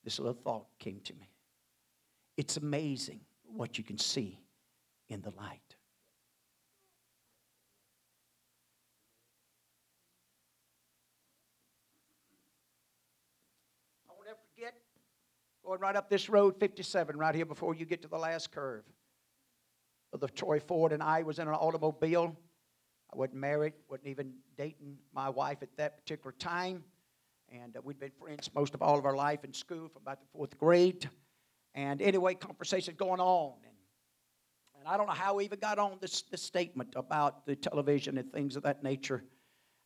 this 0.04 0.20
little 0.20 0.34
thought 0.34 0.68
came 0.80 1.00
to 1.02 1.14
me. 1.14 1.30
It's 2.38 2.58
amazing 2.58 3.22
what 3.44 3.78
you 3.78 3.84
can 3.84 3.98
see 3.98 4.40
in 5.10 5.22
the 5.22 5.32
light. 5.32 5.76
I 14.10 14.14
won't 14.16 14.28
ever 14.28 14.38
forget 14.54 14.74
going 15.66 15.80
right 15.80 15.96
up 15.96 16.10
this 16.10 16.30
road 16.30 16.60
57, 16.60 17.18
right 17.18 17.36
here 17.36 17.46
before 17.46 17.76
you 17.76 17.86
get 17.86 18.02
to 18.02 18.08
the 18.08 18.18
last 18.18 18.52
curve. 18.52 18.84
The 20.18 20.28
Troy 20.28 20.60
Ford 20.60 20.92
and 20.92 21.02
I 21.02 21.24
was 21.24 21.40
in 21.40 21.48
an 21.48 21.54
automobile 21.56 22.38
I 23.14 23.18
wasn't 23.18 23.36
married, 23.36 23.74
wasn't 23.90 24.08
even 24.08 24.34
dating 24.58 24.98
my 25.14 25.30
wife 25.30 25.60
at 25.62 25.70
that 25.78 25.98
particular 25.98 26.32
time. 26.32 26.84
And 27.48 27.78
uh, 27.78 27.82
we'd 27.84 28.00
been 28.00 28.12
friends 28.20 28.50
most 28.56 28.74
of 28.74 28.82
all 28.82 28.98
of 28.98 29.06
our 29.06 29.16
life 29.16 29.44
in 29.44 29.54
school 29.54 29.88
from 29.90 30.02
about 30.02 30.20
the 30.20 30.26
fourth 30.34 30.58
grade. 30.58 31.08
And 31.76 32.02
anyway, 32.02 32.34
conversation 32.34 32.96
going 32.98 33.20
on. 33.20 33.54
And, 33.64 33.76
and 34.80 34.88
I 34.88 34.98
don't 34.98 35.06
know 35.06 35.14
how 35.14 35.36
we 35.36 35.46
even 35.46 35.60
got 35.60 35.78
on 35.78 36.00
this, 36.02 36.24
this 36.24 36.42
statement 36.42 36.94
about 36.96 37.46
the 37.46 37.56
television 37.56 38.18
and 38.18 38.32
things 38.32 38.56
of 38.56 38.64
that 38.64 38.84
nature. 38.84 39.24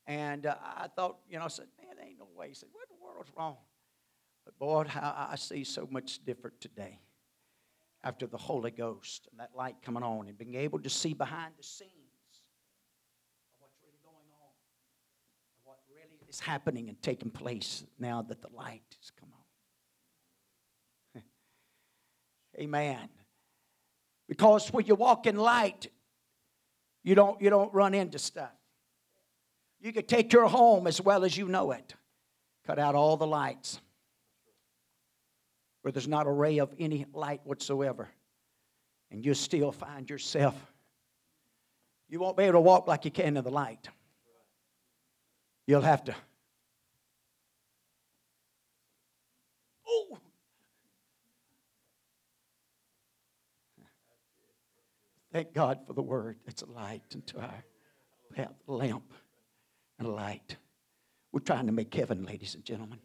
And 0.05 0.45
uh, 0.45 0.55
I 0.63 0.87
thought, 0.87 1.17
you 1.29 1.37
know, 1.37 1.45
I 1.45 1.49
said, 1.49 1.67
man, 1.81 1.97
there 1.97 2.07
ain't 2.07 2.19
no 2.19 2.29
way. 2.33 2.47
He 2.47 2.53
said, 2.53 2.69
what 2.71 2.87
in 2.89 2.95
the 2.97 3.03
world's 3.03 3.31
wrong? 3.37 3.57
But 4.47 4.59
boy, 4.59 4.85
I 4.95 5.35
see 5.35 5.65
so 5.65 5.89
much 5.91 6.23
different 6.23 6.61
today 6.61 7.01
after 8.01 8.25
the 8.27 8.37
Holy 8.37 8.71
Ghost 8.71 9.27
and 9.29 9.41
that 9.41 9.49
light 9.53 9.75
coming 9.81 10.03
on 10.03 10.29
and 10.29 10.37
being 10.37 10.55
able 10.55 10.79
to 10.79 10.89
see 10.89 11.13
behind 11.13 11.55
the 11.57 11.63
scenes 11.63 11.91
of 13.51 13.59
what's 13.59 13.75
really 13.83 13.99
going 14.05 14.15
on 14.15 14.53
and 15.51 15.65
what 15.65 15.79
really 15.93 16.17
is 16.29 16.39
happening 16.39 16.87
and 16.87 17.01
taking 17.01 17.29
place 17.29 17.83
now 17.99 18.21
that 18.21 18.41
the 18.41 18.47
light 18.55 18.83
has 19.01 19.11
come 19.19 19.29
on. 21.15 21.23
Amen. 22.61 23.09
Because 24.29 24.71
when 24.71 24.85
you 24.85 24.95
walk 24.95 25.27
in 25.27 25.35
light, 25.35 25.87
you 27.03 27.15
don't, 27.15 27.41
you 27.41 27.49
don't 27.49 27.73
run 27.73 27.93
into 27.93 28.17
stuff. 28.17 28.55
You 29.81 29.91
can 29.91 30.05
take 30.05 30.31
your 30.31 30.47
home 30.47 30.87
as 30.87 31.01
well 31.01 31.25
as 31.25 31.35
you 31.35 31.49
know 31.49 31.71
it. 31.71 31.95
Cut 32.65 32.79
out 32.79 32.95
all 32.95 33.17
the 33.17 33.27
lights 33.27 33.81
where 35.87 35.93
there's 35.93 36.05
not 36.05 36.27
a 36.27 36.29
ray 36.29 36.57
of 36.57 36.73
any 36.79 37.05
light 37.13 37.39
whatsoever. 37.45 38.09
And 39.09 39.23
you 39.23 39.33
still 39.33 39.71
find 39.71 40.09
yourself, 40.09 40.53
you 42.09 42.19
won't 42.19 42.35
be 42.35 42.43
able 42.43 42.55
to 42.55 42.59
walk 42.59 42.89
like 42.89 43.05
you 43.05 43.11
can 43.11 43.37
in 43.37 43.43
the 43.45 43.49
light. 43.49 43.87
You'll 45.65 45.79
have 45.79 46.03
to. 46.03 46.15
Oh! 49.87 50.17
Thank 55.31 55.53
God 55.53 55.87
for 55.87 55.93
the 55.93 56.03
word. 56.03 56.35
It's 56.47 56.63
a 56.63 56.69
light 56.69 57.03
into 57.13 57.39
our 57.39 57.63
path, 58.35 58.55
lamp 58.67 59.13
and 59.99 60.13
light. 60.13 60.57
We're 61.31 61.39
trying 61.39 61.67
to 61.67 61.71
make 61.71 61.93
heaven, 61.93 62.25
ladies 62.25 62.55
and 62.55 62.65
gentlemen. 62.65 62.99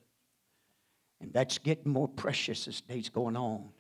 And 1.23 1.33
that's 1.33 1.57
getting 1.59 1.91
more 1.93 2.09
precious 2.09 2.67
as 2.69 2.81
days 2.81 3.09
going 3.09 3.37
on. 3.37 3.71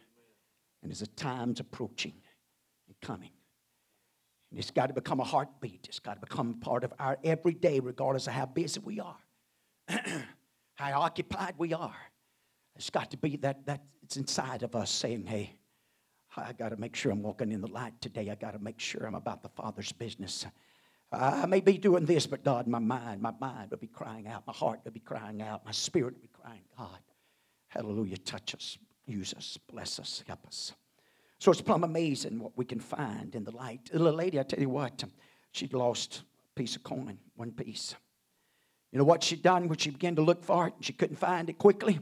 And 0.82 0.90
as 0.90 1.00
the 1.00 1.08
time's 1.08 1.60
approaching 1.60 2.14
and 2.86 2.96
coming. 3.02 3.30
And 4.50 4.58
it's 4.58 4.70
got 4.70 4.86
to 4.86 4.94
become 4.94 5.20
a 5.20 5.24
heartbeat. 5.24 5.86
It's 5.88 5.98
got 5.98 6.14
to 6.14 6.20
become 6.20 6.60
part 6.60 6.84
of 6.84 6.92
our 6.98 7.18
everyday, 7.24 7.80
regardless 7.80 8.26
of 8.26 8.32
how 8.32 8.46
busy 8.46 8.80
we 8.80 9.00
are, 9.00 9.18
how 10.74 11.00
occupied 11.00 11.54
we 11.58 11.74
are. 11.74 11.96
It's 12.76 12.90
got 12.90 13.10
to 13.10 13.16
be 13.16 13.36
that, 13.38 13.66
that 13.66 13.82
it's 14.02 14.16
inside 14.16 14.62
of 14.62 14.74
us 14.74 14.90
saying, 14.90 15.26
hey, 15.26 15.56
I 16.36 16.52
got 16.52 16.70
to 16.70 16.76
make 16.76 16.94
sure 16.94 17.12
I'm 17.12 17.22
walking 17.22 17.52
in 17.52 17.60
the 17.60 17.70
light 17.70 18.00
today. 18.00 18.30
I 18.30 18.34
got 18.34 18.52
to 18.52 18.58
make 18.58 18.80
sure 18.80 19.04
I'm 19.04 19.14
about 19.14 19.42
the 19.42 19.50
Father's 19.50 19.92
business. 19.92 20.46
I 21.12 21.44
may 21.46 21.60
be 21.60 21.76
doing 21.76 22.06
this, 22.06 22.26
but 22.26 22.42
God, 22.42 22.66
my 22.66 22.78
mind, 22.78 23.20
my 23.20 23.34
mind 23.38 23.70
will 23.70 23.78
be 23.78 23.86
crying 23.86 24.26
out. 24.26 24.46
My 24.46 24.52
heart 24.54 24.80
will 24.84 24.92
be 24.92 25.00
crying 25.00 25.42
out. 25.42 25.64
My 25.64 25.72
spirit 25.72 26.14
will 26.14 26.22
be 26.22 26.30
crying, 26.32 26.62
God, 26.78 26.98
hallelujah, 27.72 28.18
touch 28.18 28.54
us, 28.54 28.78
use 29.06 29.34
us, 29.34 29.58
bless 29.70 29.98
us, 29.98 30.22
help 30.26 30.46
us. 30.46 30.72
So 31.38 31.50
it's 31.50 31.60
plumb 31.60 31.84
amazing 31.84 32.38
what 32.38 32.56
we 32.56 32.64
can 32.64 32.78
find 32.78 33.34
in 33.34 33.44
the 33.44 33.50
light. 33.50 33.90
The 33.92 33.98
little 33.98 34.18
lady, 34.18 34.38
I 34.38 34.44
tell 34.44 34.60
you 34.60 34.68
what, 34.68 35.02
she'd 35.52 35.72
lost 35.72 36.22
a 36.54 36.60
piece 36.60 36.76
of 36.76 36.82
coin, 36.82 37.18
one 37.34 37.50
piece. 37.50 37.94
You 38.92 38.98
know 38.98 39.04
what 39.04 39.24
she'd 39.24 39.42
done 39.42 39.68
when 39.68 39.78
she 39.78 39.90
began 39.90 40.14
to 40.16 40.22
look 40.22 40.44
for 40.44 40.68
it 40.68 40.74
and 40.76 40.84
she 40.84 40.92
couldn't 40.92 41.16
find 41.16 41.48
it 41.48 41.58
quickly? 41.58 41.98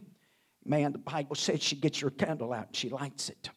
Man, 0.65 0.93
the 0.93 0.99
Bible 0.99 1.37
says 1.37 1.63
she 1.63 1.77
gets 1.77 2.01
her 2.01 2.11
candle 2.11 2.53
out 2.53 2.67
and 2.67 2.77
she 2.77 2.91
lights 2.91 3.31
it. 3.31 3.49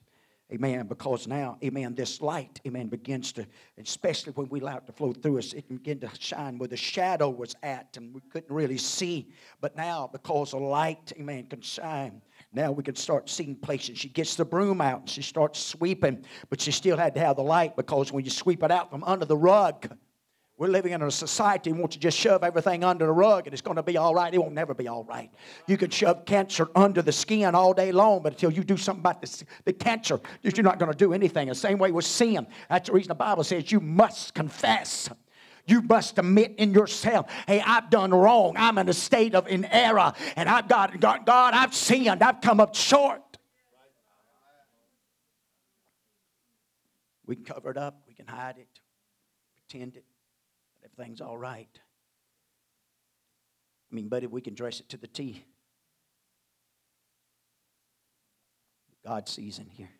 Amen. 0.53 0.85
Because 0.85 1.27
now, 1.27 1.57
amen, 1.63 1.95
this 1.95 2.21
light, 2.21 2.61
amen, 2.67 2.87
begins 2.87 3.31
to, 3.33 3.47
especially 3.79 4.33
when 4.33 4.47
we 4.49 4.59
allow 4.59 4.77
it 4.77 4.85
to 4.85 4.91
flow 4.91 5.11
through 5.11 5.39
us, 5.39 5.53
it 5.53 5.65
can 5.67 5.77
begin 5.77 5.99
to 6.01 6.09
shine 6.19 6.59
where 6.59 6.67
the 6.67 6.77
shadow 6.77 7.29
was 7.29 7.55
at 7.63 7.97
and 7.97 8.13
we 8.13 8.21
couldn't 8.29 8.53
really 8.53 8.77
see. 8.77 9.31
But 9.61 9.75
now, 9.75 10.07
because 10.11 10.51
the 10.51 10.57
light, 10.57 11.11
amen, 11.17 11.47
can 11.47 11.61
shine, 11.61 12.21
now 12.51 12.71
we 12.71 12.83
can 12.83 12.95
start 12.95 13.29
seeing 13.29 13.55
places. 13.55 13.97
She 13.97 14.09
gets 14.09 14.35
the 14.35 14.45
broom 14.45 14.79
out 14.79 14.99
and 15.01 15.09
she 15.09 15.23
starts 15.23 15.59
sweeping, 15.59 16.23
but 16.51 16.61
she 16.61 16.71
still 16.71 16.97
had 16.97 17.15
to 17.15 17.19
have 17.19 17.37
the 17.37 17.43
light 17.43 17.75
because 17.75 18.11
when 18.11 18.23
you 18.23 18.29
sweep 18.29 18.61
it 18.61 18.69
out 18.69 18.91
from 18.91 19.03
under 19.05 19.25
the 19.25 19.37
rug, 19.37 19.97
we're 20.63 20.69
living 20.69 20.93
in 20.93 21.01
a 21.01 21.11
society 21.11 21.73
that 21.73 21.77
wants 21.77 21.93
to 21.97 21.99
just 21.99 22.17
shove 22.17 22.41
everything 22.41 22.85
under 22.85 23.05
the 23.05 23.11
rug 23.11 23.45
and 23.47 23.53
it's 23.53 23.61
going 23.61 23.75
to 23.75 23.83
be 23.83 23.97
all 23.97 24.15
right. 24.15 24.33
It 24.33 24.37
won't 24.37 24.53
never 24.53 24.73
be 24.73 24.87
all 24.87 25.03
right. 25.03 25.29
You 25.67 25.75
can 25.75 25.89
shove 25.89 26.23
cancer 26.23 26.69
under 26.73 27.01
the 27.01 27.11
skin 27.11 27.53
all 27.53 27.73
day 27.73 27.91
long, 27.91 28.23
but 28.23 28.31
until 28.31 28.49
you 28.49 28.63
do 28.63 28.77
something 28.77 29.01
about 29.01 29.21
the, 29.21 29.43
the 29.65 29.73
cancer, 29.73 30.21
you're 30.41 30.63
not 30.63 30.79
going 30.79 30.89
to 30.89 30.97
do 30.97 31.11
anything. 31.11 31.49
The 31.49 31.55
same 31.55 31.79
way 31.79 31.91
with 31.91 32.05
sin. 32.05 32.47
That's 32.69 32.87
the 32.87 32.93
reason 32.93 33.09
the 33.09 33.15
Bible 33.15 33.43
says 33.43 33.73
you 33.73 33.81
must 33.81 34.33
confess. 34.35 35.09
You 35.67 35.81
must 35.81 36.17
admit 36.17 36.55
in 36.57 36.73
yourself, 36.73 37.29
hey, 37.45 37.59
I've 37.59 37.89
done 37.89 38.11
wrong. 38.11 38.55
I'm 38.55 38.77
in 38.77 38.87
a 38.87 38.93
state 38.93 39.35
of 39.35 39.49
in 39.49 39.65
error. 39.65 40.13
And 40.37 40.47
I've 40.47 40.69
got, 40.69 40.97
God, 40.97 41.25
God, 41.25 41.53
I've 41.53 41.75
sinned. 41.75 42.23
I've 42.23 42.39
come 42.39 42.61
up 42.61 42.73
short. 42.73 43.37
We 47.25 47.35
can 47.35 47.43
cover 47.43 47.69
it 47.69 47.77
up. 47.77 48.03
We 48.07 48.13
can 48.13 48.27
hide 48.27 48.59
it, 48.59 48.69
pretend 49.67 49.97
it 49.97 50.05
everything's 50.93 51.21
all 51.21 51.37
right. 51.37 51.79
I 53.91 53.95
mean, 53.95 54.07
buddy, 54.07 54.27
we 54.27 54.41
can 54.41 54.53
dress 54.53 54.79
it 54.79 54.89
to 54.89 54.97
the 54.97 55.07
T. 55.07 55.43
God 59.05 59.27
sees 59.27 59.59
in 59.59 59.67
here. 59.67 59.91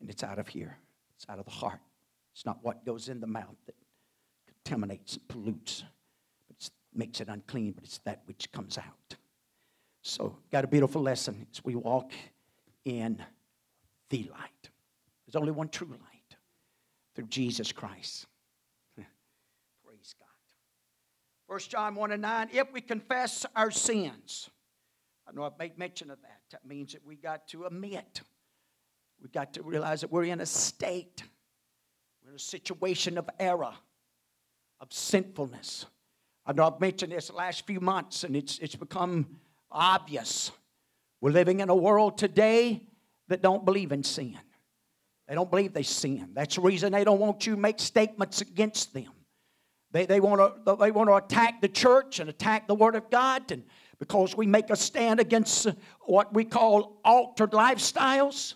And 0.00 0.10
it's 0.10 0.22
out 0.22 0.38
of 0.38 0.48
here, 0.48 0.76
it's 1.16 1.26
out 1.28 1.38
of 1.38 1.44
the 1.44 1.50
heart. 1.50 1.80
It's 2.34 2.44
not 2.44 2.58
what 2.62 2.84
goes 2.84 3.08
in 3.08 3.20
the 3.20 3.26
mouth 3.26 3.56
that 3.66 3.74
contaminates 4.46 5.14
and 5.14 5.28
pollutes, 5.28 5.84
but 6.48 6.56
it 6.60 6.70
makes 6.94 7.20
it 7.20 7.28
unclean, 7.28 7.72
but 7.72 7.84
it's 7.84 7.98
that 7.98 8.22
which 8.26 8.50
comes 8.52 8.78
out. 8.78 9.16
So, 10.02 10.36
got 10.50 10.64
a 10.64 10.66
beautiful 10.66 11.02
lesson 11.02 11.46
as 11.52 11.64
we 11.64 11.76
walk 11.76 12.12
in 12.84 13.22
the 14.10 14.28
light. 14.32 14.70
There's 15.26 15.36
only 15.36 15.52
one 15.52 15.68
true 15.68 15.88
light 15.88 16.36
through 17.14 17.28
Jesus 17.28 17.70
Christ. 17.70 18.26
1 21.52 21.60
John 21.68 21.94
1 21.94 22.12
and 22.12 22.22
9, 22.22 22.48
if 22.54 22.72
we 22.72 22.80
confess 22.80 23.44
our 23.54 23.70
sins. 23.70 24.48
I 25.28 25.32
know 25.32 25.44
I've 25.44 25.58
made 25.58 25.76
mention 25.76 26.10
of 26.10 26.18
that. 26.22 26.40
That 26.50 26.66
means 26.66 26.94
that 26.94 27.04
we 27.04 27.14
got 27.14 27.46
to 27.48 27.66
admit. 27.66 28.22
We 29.20 29.28
got 29.28 29.52
to 29.52 29.62
realize 29.62 30.00
that 30.00 30.10
we're 30.10 30.24
in 30.24 30.40
a 30.40 30.46
state, 30.46 31.22
we're 32.24 32.30
in 32.30 32.36
a 32.36 32.38
situation 32.38 33.18
of 33.18 33.28
error, 33.38 33.74
of 34.80 34.94
sinfulness. 34.94 35.84
I 36.46 36.54
know 36.54 36.66
I've 36.66 36.80
mentioned 36.80 37.12
this 37.12 37.26
the 37.26 37.34
last 37.34 37.66
few 37.66 37.80
months, 37.80 38.24
and 38.24 38.34
it's, 38.34 38.58
it's 38.58 38.74
become 38.74 39.26
obvious. 39.70 40.52
We're 41.20 41.32
living 41.32 41.60
in 41.60 41.68
a 41.68 41.76
world 41.76 42.16
today 42.16 42.80
that 43.28 43.42
don't 43.42 43.66
believe 43.66 43.92
in 43.92 44.04
sin. 44.04 44.38
They 45.28 45.34
don't 45.34 45.50
believe 45.50 45.74
they 45.74 45.82
sin. 45.82 46.30
That's 46.32 46.54
the 46.54 46.62
reason 46.62 46.92
they 46.92 47.04
don't 47.04 47.20
want 47.20 47.46
you 47.46 47.56
to 47.56 47.60
make 47.60 47.78
statements 47.78 48.40
against 48.40 48.94
them. 48.94 49.10
They, 49.92 50.06
they, 50.06 50.20
want 50.20 50.64
to, 50.64 50.76
they 50.76 50.90
want 50.90 51.10
to 51.10 51.16
attack 51.16 51.60
the 51.60 51.68
church 51.68 52.18
and 52.18 52.30
attack 52.30 52.66
the 52.66 52.74
Word 52.74 52.96
of 52.96 53.10
God, 53.10 53.52
and 53.52 53.62
because 53.98 54.36
we 54.36 54.46
make 54.46 54.70
a 54.70 54.74
stand 54.74 55.20
against 55.20 55.66
uh, 55.66 55.74
what 56.00 56.34
we 56.34 56.44
call 56.44 57.00
altered 57.04 57.52
lifestyles. 57.52 58.54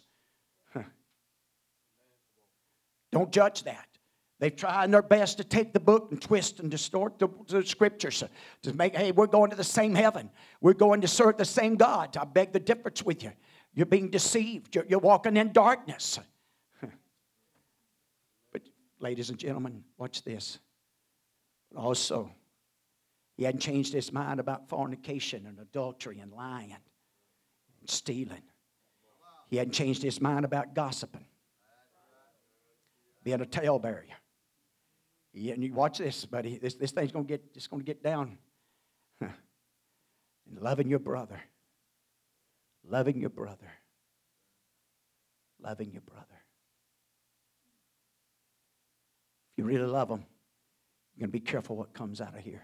Don't 3.13 3.31
judge 3.31 3.63
that. 3.63 3.87
They've 4.39 4.55
tried 4.55 4.91
their 4.91 5.03
best 5.03 5.39
to 5.39 5.45
take 5.45 5.73
the 5.73 5.81
book 5.81 6.09
and 6.11 6.21
twist 6.21 6.61
and 6.61 6.71
distort 6.71 7.19
the, 7.19 7.29
the, 7.47 7.65
scriptures 7.65 8.23
uh, 8.23 8.29
to 8.63 8.73
make, 8.75 8.97
hey, 8.97 9.13
we're 9.13 9.29
going 9.29 9.51
to 9.51 9.57
the 9.57 9.65
same 9.65 9.95
heaven. 9.95 10.31
We're 10.61 10.75
going 10.75 11.01
to 11.03 11.09
serve 11.09 11.37
the 11.37 11.45
same 11.45 11.77
God. 11.77 12.17
I 12.17 12.25
beg 12.25 12.53
the 12.53 12.61
difference 12.61 13.03
with 13.03 13.23
you. 13.23 13.33
You're 13.73 13.87
being 13.87 14.11
deceived. 14.11 14.75
You're, 14.75 14.87
you're 14.89 14.99
walking 14.99 15.37
in 15.37 15.53
darkness. 15.53 16.19
but, 18.53 18.63
ladies 19.01 19.31
and 19.31 19.39
gentlemen, 19.39 19.85
watch 19.97 20.25
this. 20.25 20.59
Also, 21.75 22.31
he 23.37 23.45
hadn't 23.45 23.61
changed 23.61 23.93
his 23.93 24.13
mind 24.13 24.41
about 24.41 24.69
fornication 24.69 25.47
and 25.47 25.59
adultery 25.59 26.21
and 26.21 26.33
lying 26.33 26.73
and 26.73 27.91
stealing. 27.91 28.43
He 29.49 29.57
hadn't 29.57 29.73
changed 29.73 30.03
his 30.03 30.21
mind 30.21 30.45
about 30.45 30.75
gossiping, 30.75 31.27
being 33.23 33.41
a 33.41 33.47
talebearer. 33.47 34.05
He, 35.33 35.51
and 35.51 35.63
you 35.63 35.73
watch 35.73 35.99
this, 35.99 36.25
buddy. 36.25 36.59
This, 36.59 36.75
this 36.75 36.93
thing's 36.93 37.13
going 37.13 37.27
to 37.27 37.29
get, 37.29 37.45
it's 37.55 37.69
to 37.69 37.79
get 37.79 38.03
down. 38.03 38.39
and 39.21 39.33
loving 40.61 40.89
your 40.89 40.99
brother. 40.99 41.41
Loving 42.89 43.21
your 43.21 43.31
brother. 43.31 43.71
Loving 45.61 45.93
your 45.93 46.03
brother. 46.03 46.25
If 49.53 49.59
you 49.59 49.65
really 49.65 49.87
love 49.87 50.09
him, 50.09 50.25
you're 51.17 51.27
going 51.27 51.33
to 51.33 51.33
be 51.33 51.41
careful 51.41 51.77
what 51.77 51.95
comes 51.95 52.21
out 52.21 52.37
of 52.37 52.43
here. 52.43 52.63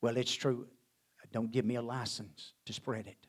Well, 0.00 0.16
it's 0.16 0.34
true. 0.34 0.66
Don't 1.32 1.52
give 1.52 1.64
me 1.64 1.74
a 1.74 1.82
license 1.82 2.54
to 2.64 2.72
spread 2.72 3.06
it. 3.06 3.26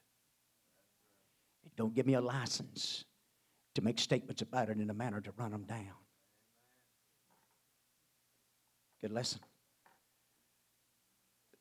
Don't 1.76 1.94
give 1.94 2.06
me 2.06 2.14
a 2.14 2.22
license 2.22 3.04
to 3.76 3.82
make 3.82 4.00
statements 4.00 4.42
about 4.42 4.70
it 4.70 4.78
in 4.80 4.90
a 4.90 4.94
manner 4.94 5.20
to 5.22 5.32
run 5.38 5.52
them 5.52 5.64
down. 5.64 5.94
Good 9.02 9.12
lesson. 9.12 9.42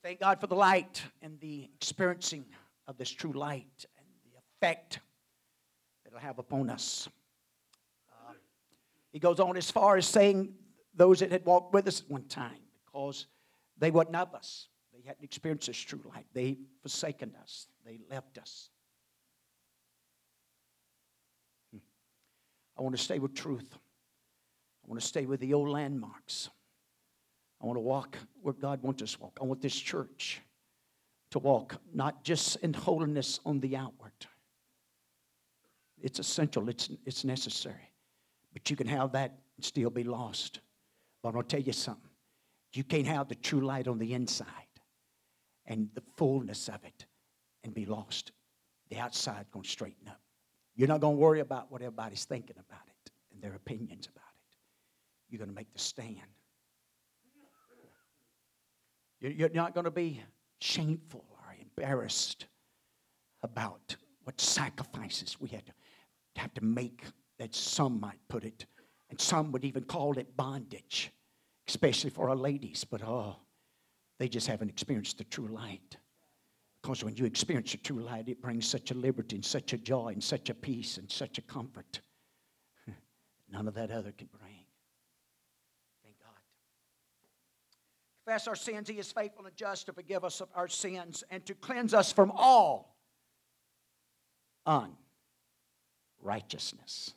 Thank 0.02 0.20
God 0.20 0.40
for 0.40 0.46
the 0.46 0.54
light 0.54 1.02
and 1.20 1.40
the 1.40 1.68
experiencing 1.74 2.44
of 2.86 2.96
this 2.96 3.10
true 3.10 3.32
light 3.32 3.84
and 3.98 4.06
the 4.24 4.38
effect 4.38 5.00
it'll 6.06 6.20
have 6.20 6.38
upon 6.38 6.70
us. 6.70 7.08
He 9.16 9.20
goes 9.20 9.40
on 9.40 9.56
as 9.56 9.70
far 9.70 9.96
as 9.96 10.06
saying 10.06 10.52
those 10.94 11.20
that 11.20 11.32
had 11.32 11.46
walked 11.46 11.72
with 11.72 11.88
us 11.88 12.02
at 12.02 12.10
one 12.10 12.28
time 12.28 12.60
because 12.84 13.24
they 13.78 13.90
wasn't 13.90 14.16
of 14.16 14.34
us. 14.34 14.68
They 14.92 15.00
hadn't 15.06 15.24
experienced 15.24 15.68
this 15.68 15.78
true 15.78 16.02
light. 16.04 16.26
They 16.34 16.58
forsaken 16.82 17.32
us. 17.40 17.66
They 17.86 17.98
left 18.10 18.36
us. 18.36 18.68
Hmm. 21.72 21.78
I 22.78 22.82
want 22.82 22.94
to 22.94 23.02
stay 23.02 23.18
with 23.18 23.32
truth. 23.32 23.70
I 23.72 24.86
want 24.86 25.00
to 25.00 25.06
stay 25.06 25.24
with 25.24 25.40
the 25.40 25.54
old 25.54 25.70
landmarks. 25.70 26.50
I 27.62 27.64
want 27.64 27.78
to 27.78 27.80
walk 27.80 28.18
where 28.42 28.52
God 28.52 28.82
wants 28.82 29.02
us 29.02 29.14
to 29.14 29.20
walk. 29.22 29.38
I 29.40 29.46
want 29.46 29.62
this 29.62 29.80
church 29.80 30.42
to 31.30 31.38
walk 31.38 31.80
not 31.94 32.22
just 32.22 32.56
in 32.56 32.74
holiness 32.74 33.40
on 33.46 33.60
the 33.60 33.78
outward. 33.78 34.12
It's 36.02 36.18
essential, 36.18 36.68
it's, 36.68 36.90
it's 37.06 37.24
necessary. 37.24 37.92
But 38.56 38.70
you 38.70 38.76
can 38.76 38.86
have 38.86 39.12
that 39.12 39.36
and 39.58 39.64
still 39.66 39.90
be 39.90 40.02
lost. 40.02 40.60
But 41.22 41.28
I'm 41.28 41.34
going 41.34 41.44
to 41.44 41.56
tell 41.56 41.62
you 41.62 41.74
something. 41.74 42.10
You 42.72 42.84
can't 42.84 43.06
have 43.06 43.28
the 43.28 43.34
true 43.34 43.60
light 43.60 43.86
on 43.86 43.98
the 43.98 44.14
inside 44.14 44.48
and 45.66 45.90
the 45.94 46.02
fullness 46.16 46.68
of 46.68 46.82
it 46.82 47.04
and 47.64 47.74
be 47.74 47.84
lost. 47.84 48.32
The 48.88 48.96
outside 48.96 49.44
going 49.52 49.64
to 49.64 49.68
straighten 49.68 50.08
up. 50.08 50.22
You're 50.74 50.88
not 50.88 51.02
going 51.02 51.16
to 51.16 51.20
worry 51.20 51.40
about 51.40 51.70
what 51.70 51.82
everybody's 51.82 52.24
thinking 52.24 52.56
about 52.56 52.80
it 52.86 53.10
and 53.30 53.42
their 53.42 53.54
opinions 53.54 54.08
about 54.10 54.24
it. 54.24 54.56
You're 55.28 55.38
going 55.38 55.50
to 55.50 55.54
make 55.54 55.70
the 55.74 55.78
stand. 55.78 56.16
You're 59.20 59.50
not 59.50 59.74
going 59.74 59.84
to 59.84 59.90
be 59.90 60.22
shameful 60.62 61.26
or 61.30 61.54
embarrassed 61.60 62.46
about 63.42 63.96
what 64.24 64.40
sacrifices 64.40 65.36
we 65.38 65.50
had 65.50 65.66
to 65.66 65.72
have 66.40 66.54
to 66.54 66.64
make, 66.64 67.04
that 67.38 67.54
some 67.54 68.00
might 68.00 68.20
put 68.28 68.44
it, 68.44 68.66
and 69.10 69.20
some 69.20 69.52
would 69.52 69.64
even 69.64 69.84
call 69.84 70.18
it 70.18 70.36
bondage, 70.36 71.12
especially 71.68 72.10
for 72.10 72.28
our 72.30 72.36
ladies. 72.36 72.84
But 72.84 73.02
oh, 73.02 73.36
they 74.18 74.28
just 74.28 74.46
haven't 74.46 74.68
experienced 74.68 75.18
the 75.18 75.24
true 75.24 75.48
light. 75.48 75.96
Because 76.80 77.02
when 77.02 77.16
you 77.16 77.24
experience 77.24 77.72
the 77.72 77.78
true 77.78 78.00
light, 78.00 78.28
it 78.28 78.40
brings 78.40 78.66
such 78.66 78.90
a 78.92 78.94
liberty 78.94 79.36
and 79.36 79.44
such 79.44 79.72
a 79.72 79.78
joy 79.78 80.10
and 80.10 80.22
such 80.22 80.50
a 80.50 80.54
peace 80.54 80.98
and 80.98 81.10
such 81.10 81.36
a 81.38 81.42
comfort. 81.42 82.00
None 83.50 83.66
of 83.66 83.74
that 83.74 83.90
other 83.90 84.12
can 84.12 84.28
bring. 84.38 84.64
Thank 86.04 86.16
God. 86.20 86.38
Confess 88.24 88.46
our 88.46 88.54
sins, 88.56 88.88
He 88.88 88.98
is 88.98 89.10
faithful 89.10 89.46
and 89.46 89.56
just 89.56 89.86
to 89.86 89.92
forgive 89.92 90.24
us 90.24 90.40
of 90.40 90.48
our 90.54 90.68
sins 90.68 91.24
and 91.30 91.44
to 91.46 91.54
cleanse 91.54 91.92
us 91.92 92.12
from 92.12 92.30
all 92.34 92.96
unrighteousness. 96.22 97.14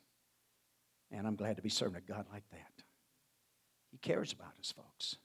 And 1.11 1.25
I'm 1.25 1.35
glad 1.35 1.55
to 1.55 1.61
be 1.61 1.69
serving 1.69 1.97
a 1.97 2.01
God 2.01 2.25
like 2.31 2.43
that. 2.51 2.83
He 3.91 3.97
cares 3.97 4.31
about 4.31 4.53
us, 4.59 4.71
folks. 4.71 5.17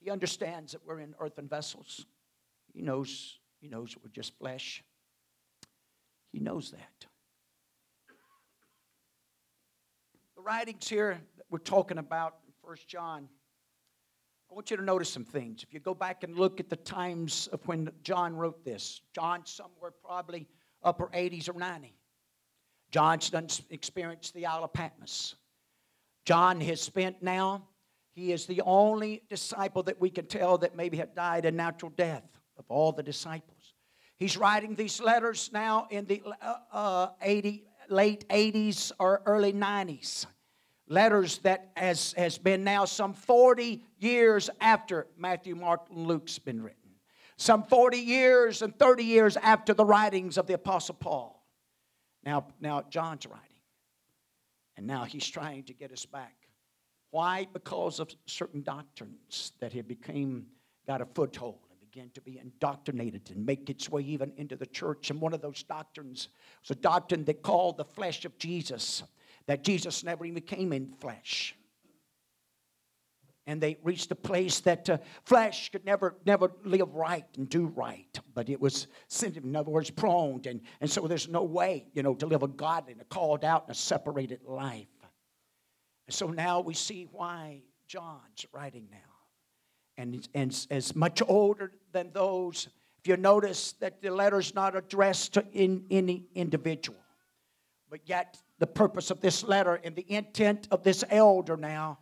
He 0.00 0.10
understands 0.10 0.72
that 0.72 0.84
we're 0.84 1.00
in 1.00 1.14
earthen 1.20 1.48
vessels. 1.48 2.04
He 2.72 2.82
knows, 2.82 3.38
he 3.60 3.68
knows 3.68 3.96
we're 4.02 4.10
just 4.10 4.36
flesh. 4.38 4.82
He 6.32 6.40
knows 6.40 6.72
that. 6.72 7.06
The 10.36 10.42
writings 10.42 10.88
here 10.88 11.20
that 11.36 11.44
we're 11.50 11.58
talking 11.58 11.98
about 11.98 12.36
in 12.46 12.52
1 12.62 12.76
John 12.88 13.28
I 14.52 14.54
want 14.54 14.70
you 14.70 14.76
to 14.76 14.84
notice 14.84 15.08
some 15.08 15.24
things. 15.24 15.62
If 15.62 15.72
you 15.72 15.80
go 15.80 15.94
back 15.94 16.24
and 16.24 16.36
look 16.36 16.60
at 16.60 16.68
the 16.68 16.76
times 16.76 17.48
of 17.54 17.66
when 17.66 17.90
John 18.02 18.36
wrote 18.36 18.62
this, 18.66 19.00
John 19.14 19.46
somewhere 19.46 19.92
probably 20.04 20.46
upper 20.84 21.06
80s 21.06 21.48
or 21.48 21.58
90. 21.58 21.94
John's 22.92 23.30
done 23.30 23.48
experienced 23.70 24.34
the 24.34 24.46
Isle 24.46 24.64
of 24.64 24.72
Patmos. 24.72 25.34
John 26.24 26.60
has 26.60 26.80
spent 26.80 27.22
now, 27.22 27.66
he 28.12 28.30
is 28.30 28.46
the 28.46 28.60
only 28.60 29.22
disciple 29.28 29.82
that 29.84 30.00
we 30.00 30.10
can 30.10 30.26
tell 30.26 30.58
that 30.58 30.76
maybe 30.76 30.98
had 30.98 31.14
died 31.14 31.46
a 31.46 31.50
natural 31.50 31.90
death 31.96 32.22
of 32.58 32.66
all 32.68 32.92
the 32.92 33.02
disciples. 33.02 33.74
He's 34.18 34.36
writing 34.36 34.76
these 34.76 35.00
letters 35.00 35.50
now 35.52 35.88
in 35.90 36.04
the 36.04 36.22
uh, 36.40 36.54
uh, 36.70 37.06
80, 37.22 37.64
late 37.88 38.28
80s 38.28 38.92
or 39.00 39.22
early 39.24 39.52
90s 39.52 40.26
letters 40.88 41.38
that 41.38 41.70
has, 41.76 42.12
has 42.18 42.36
been 42.36 42.62
now 42.62 42.84
some 42.84 43.14
40 43.14 43.82
years 43.98 44.50
after 44.60 45.06
Matthew, 45.16 45.54
Mark, 45.54 45.86
and 45.90 46.06
Luke's 46.06 46.38
been 46.38 46.62
written. 46.62 46.78
Some 47.38 47.64
40 47.64 47.96
years 47.96 48.60
and 48.60 48.78
30 48.78 49.02
years 49.02 49.36
after 49.38 49.72
the 49.72 49.84
writings 49.84 50.36
of 50.36 50.46
the 50.46 50.54
Apostle 50.54 50.94
Paul. 50.94 51.31
Now, 52.24 52.46
now 52.60 52.82
John's 52.88 53.26
writing. 53.26 53.48
And 54.76 54.86
now 54.86 55.04
he's 55.04 55.26
trying 55.26 55.64
to 55.64 55.74
get 55.74 55.92
us 55.92 56.06
back. 56.06 56.34
Why? 57.10 57.46
Because 57.52 58.00
of 58.00 58.10
certain 58.26 58.62
doctrines 58.62 59.52
that 59.60 59.72
had 59.72 59.86
became, 59.86 60.46
got 60.86 61.02
a 61.02 61.06
foothold 61.06 61.58
and 61.70 61.78
began 61.80 62.08
to 62.14 62.22
be 62.22 62.38
indoctrinated 62.38 63.30
and 63.34 63.44
make 63.44 63.68
its 63.68 63.90
way 63.90 64.00
even 64.02 64.32
into 64.36 64.56
the 64.56 64.66
church. 64.66 65.10
And 65.10 65.20
one 65.20 65.34
of 65.34 65.42
those 65.42 65.62
doctrines 65.62 66.28
was 66.62 66.70
a 66.76 66.80
doctrine 66.80 67.24
that 67.26 67.42
called 67.42 67.76
the 67.76 67.84
flesh 67.84 68.24
of 68.24 68.38
Jesus 68.38 69.02
that 69.46 69.64
Jesus 69.64 70.04
never 70.04 70.24
even 70.24 70.42
came 70.42 70.72
in 70.72 70.92
flesh. 71.00 71.54
And 73.46 73.60
they 73.60 73.76
reached 73.82 74.10
a 74.12 74.14
place 74.14 74.60
that 74.60 74.88
uh, 74.88 74.98
flesh 75.24 75.70
could 75.70 75.84
never, 75.84 76.16
never 76.24 76.52
live 76.64 76.94
right 76.94 77.26
and 77.36 77.48
do 77.48 77.66
right, 77.66 78.20
but 78.34 78.48
it 78.48 78.60
was, 78.60 78.86
sent 79.08 79.36
in 79.36 79.56
other 79.56 79.70
words, 79.70 79.90
prone. 79.90 80.42
And, 80.46 80.60
and 80.80 80.88
so 80.88 81.08
there's 81.08 81.28
no 81.28 81.42
way, 81.42 81.86
you 81.92 82.04
know, 82.04 82.14
to 82.14 82.26
live 82.26 82.44
a 82.44 82.48
godly 82.48 82.92
and 82.92 83.00
a 83.00 83.04
called 83.04 83.44
out 83.44 83.64
and 83.64 83.72
a 83.72 83.74
separated 83.74 84.40
life. 84.44 84.86
And 86.06 86.14
so 86.14 86.28
now 86.28 86.60
we 86.60 86.74
see 86.74 87.08
why 87.10 87.62
John's 87.88 88.46
writing 88.52 88.86
now. 88.90 88.98
And, 89.96 90.28
and 90.34 90.66
as 90.70 90.94
much 90.94 91.20
older 91.26 91.72
than 91.92 92.12
those, 92.12 92.68
if 92.98 93.08
you 93.08 93.16
notice 93.16 93.72
that 93.80 94.00
the 94.00 94.10
letter's 94.10 94.54
not 94.54 94.76
addressed 94.76 95.34
to 95.34 95.44
in, 95.52 95.84
any 95.90 96.26
individual, 96.34 96.98
but 97.90 98.00
yet 98.06 98.38
the 98.58 98.66
purpose 98.66 99.10
of 99.10 99.20
this 99.20 99.42
letter 99.42 99.80
and 99.82 99.96
the 99.96 100.06
intent 100.08 100.68
of 100.70 100.84
this 100.84 101.02
elder 101.10 101.56
now. 101.56 101.98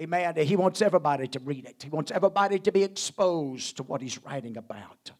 Amen. 0.00 0.36
He 0.36 0.56
wants 0.56 0.82
everybody 0.82 1.26
to 1.28 1.38
read 1.40 1.64
it. 1.64 1.82
He 1.82 1.88
wants 1.88 2.10
everybody 2.10 2.58
to 2.58 2.72
be 2.72 2.82
exposed 2.84 3.78
to 3.78 3.82
what 3.82 4.02
he's 4.02 4.22
writing 4.24 4.58
about. 4.58 5.10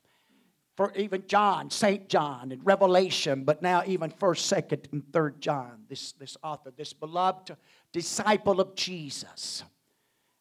For 0.77 0.93
even 0.95 1.25
John, 1.27 1.71
St. 1.71 2.07
John, 2.11 2.53
and 2.53 2.65
Revelation, 2.65 3.45
but 3.45 3.63
now 3.63 3.83
even 3.87 4.11
1st, 4.11 4.69
2nd, 4.69 4.93
and 4.93 5.03
3rd 5.11 5.39
John, 5.39 5.85
this, 5.89 6.13
this 6.13 6.37
author, 6.43 6.71
this 6.77 6.93
beloved 6.93 7.57
disciple 7.93 8.61
of 8.61 8.75
Jesus. 8.75 9.65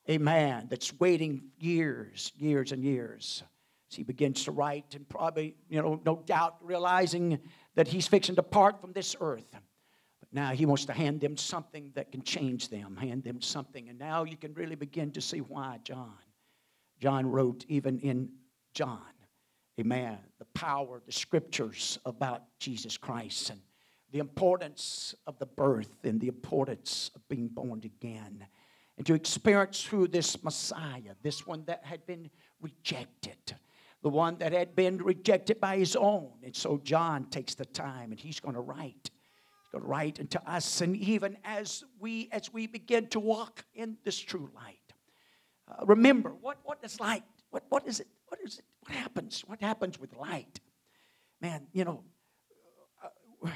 Amen. 0.10 0.67
That's 0.69 0.91
waiting 1.00 1.43
years, 1.58 2.34
years, 2.38 2.74
and 2.74 2.84
years. 2.84 3.43
As 3.89 3.95
he 3.95 4.04
begins 4.04 4.43
to 4.43 4.52
write, 4.52 4.93
and 4.95 5.08
probably, 5.08 5.56
you 5.69 5.82
know, 5.82 6.02
no 6.06 6.21
doubt 6.26 6.58
realizing 6.62 7.39
that 7.76 7.88
he's 7.88 8.08
fixing 8.08 8.36
to 8.36 8.43
part 8.43 8.82
from 8.82 8.91
this 8.91 9.15
earth. 9.21 9.56
Now 10.36 10.52
he 10.52 10.65
wants 10.65 10.84
to 10.88 10.93
hand 10.93 11.21
them 11.21 11.38
something 11.38 11.93
that 11.95 12.12
can 12.12 12.21
change 12.21 12.67
them, 12.67 12.98
hand 12.98 13.24
them 13.24 13.39
something. 13.39 13.88
And 13.88 13.98
now 13.98 14.26
you 14.26 14.36
can 14.36 14.54
really 14.54 14.76
begin 14.76 15.12
to 15.12 15.21
see 15.21 15.39
why 15.39 15.80
John. 15.86 16.17
John 17.00 17.26
wrote 17.26 17.63
even 17.69 18.00
in 18.00 18.28
John, 18.74 19.00
amen, 19.80 20.17
the 20.38 20.45
power, 20.54 20.98
of 20.98 21.06
the 21.06 21.13
scriptures 21.13 22.00
about 22.06 22.43
Jesus 22.60 22.98
Christ 22.98 23.50
and 23.50 23.62
the 24.12 24.19
importance 24.19 25.15
of 25.26 25.39
the 25.39 25.45
birth 25.45 26.04
and 26.04 26.19
the 26.19 26.28
importance 26.28 27.12
of 27.15 27.26
being 27.30 27.48
born 27.48 27.80
again. 27.86 28.45
And 28.98 29.08
to 29.08 29.13
experience 29.13 29.86
who 29.86 30.06
this 30.06 30.43
Messiah, 30.43 31.15
this 31.21 31.48
one 31.48 31.63
that 31.67 31.86
had 31.86 32.06
been 32.06 32.30
rejected, 32.60 33.38
the 34.02 34.10
one 34.10 34.38
that 34.39 34.52
had 34.52 34.76
been 34.76 34.98
rejected 34.98 35.62
by 35.62 35.78
his 35.78 35.95
own. 35.95 36.32
And 36.43 36.54
so 36.54 36.82
John 36.84 37.28
takes 37.30 37.56
the 37.56 37.65
time 37.65 38.12
and 38.12 38.19
he's 38.19 38.41
going 38.41 38.56
to 38.56 38.62
write 38.62 39.12
right 39.79 40.17
into 40.19 40.41
us 40.49 40.81
and 40.81 40.95
even 40.95 41.38
as 41.43 41.83
we 41.99 42.29
as 42.31 42.51
we 42.53 42.67
begin 42.67 43.07
to 43.07 43.19
walk 43.19 43.65
in 43.73 43.97
this 44.03 44.17
true 44.17 44.49
light. 44.55 44.93
Uh, 45.67 45.85
remember 45.85 46.29
what 46.29 46.57
what 46.63 46.79
is 46.83 46.99
light? 46.99 47.23
What 47.49 47.63
what 47.69 47.88
is 47.88 47.99
it? 47.99 48.07
What 48.27 48.39
is 48.43 48.59
it? 48.59 48.65
What 48.81 48.95
happens? 48.95 49.43
What 49.45 49.61
happens 49.61 49.99
with 49.99 50.15
light? 50.15 50.59
Man 51.41 51.67
you 51.73 51.85
know 51.85 52.03
uh, 53.03 53.49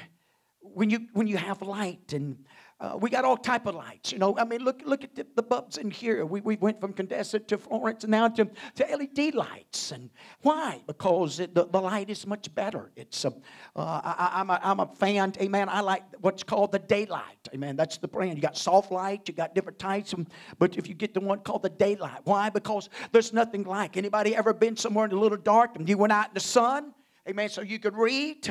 when 0.60 0.90
you 0.90 1.06
when 1.12 1.26
you 1.26 1.36
have 1.36 1.62
light 1.62 2.12
and 2.12 2.44
uh, 2.80 2.96
we 2.98 3.10
got 3.10 3.26
all 3.26 3.36
type 3.36 3.66
of 3.66 3.74
lights, 3.74 4.10
you 4.10 4.18
know. 4.18 4.38
I 4.38 4.44
mean, 4.44 4.62
look 4.62 4.80
look 4.86 5.04
at 5.04 5.14
the, 5.14 5.26
the 5.36 5.42
bulbs 5.42 5.76
in 5.76 5.90
here. 5.90 6.24
We, 6.24 6.40
we 6.40 6.56
went 6.56 6.80
from 6.80 6.94
condensate 6.94 7.46
to 7.48 7.58
fluorescent 7.58 8.10
now 8.10 8.28
to, 8.28 8.48
to 8.76 8.96
LED 8.96 9.34
lights. 9.34 9.92
And 9.92 10.08
why? 10.40 10.80
Because 10.86 11.40
it, 11.40 11.54
the, 11.54 11.66
the 11.66 11.80
light 11.80 12.08
is 12.08 12.26
much 12.26 12.52
better. 12.54 12.90
It's 12.96 13.26
a, 13.26 13.34
uh, 13.76 14.00
I, 14.02 14.30
I'm, 14.34 14.48
a, 14.48 14.60
I'm 14.62 14.80
a 14.80 14.86
fan, 14.96 15.34
amen. 15.38 15.68
I 15.68 15.80
like 15.80 16.04
what's 16.20 16.42
called 16.42 16.72
the 16.72 16.78
daylight, 16.78 17.48
amen. 17.52 17.76
That's 17.76 17.98
the 17.98 18.08
brand. 18.08 18.36
You 18.36 18.42
got 18.42 18.56
soft 18.56 18.90
light, 18.90 19.28
you 19.28 19.34
got 19.34 19.54
different 19.54 19.78
types, 19.78 20.14
but 20.58 20.78
if 20.78 20.88
you 20.88 20.94
get 20.94 21.12
the 21.12 21.20
one 21.20 21.40
called 21.40 21.62
the 21.62 21.70
daylight, 21.70 22.20
why? 22.24 22.48
Because 22.48 22.88
there's 23.12 23.34
nothing 23.34 23.64
like. 23.64 23.98
Anybody 23.98 24.34
ever 24.34 24.54
been 24.54 24.76
somewhere 24.76 25.04
in 25.04 25.12
a 25.12 25.20
little 25.20 25.38
dark 25.38 25.76
and 25.76 25.86
you 25.86 25.98
went 25.98 26.14
out 26.14 26.28
in 26.28 26.34
the 26.34 26.40
sun, 26.40 26.94
amen, 27.28 27.50
so 27.50 27.60
you 27.60 27.78
could 27.78 27.94
read? 27.94 28.50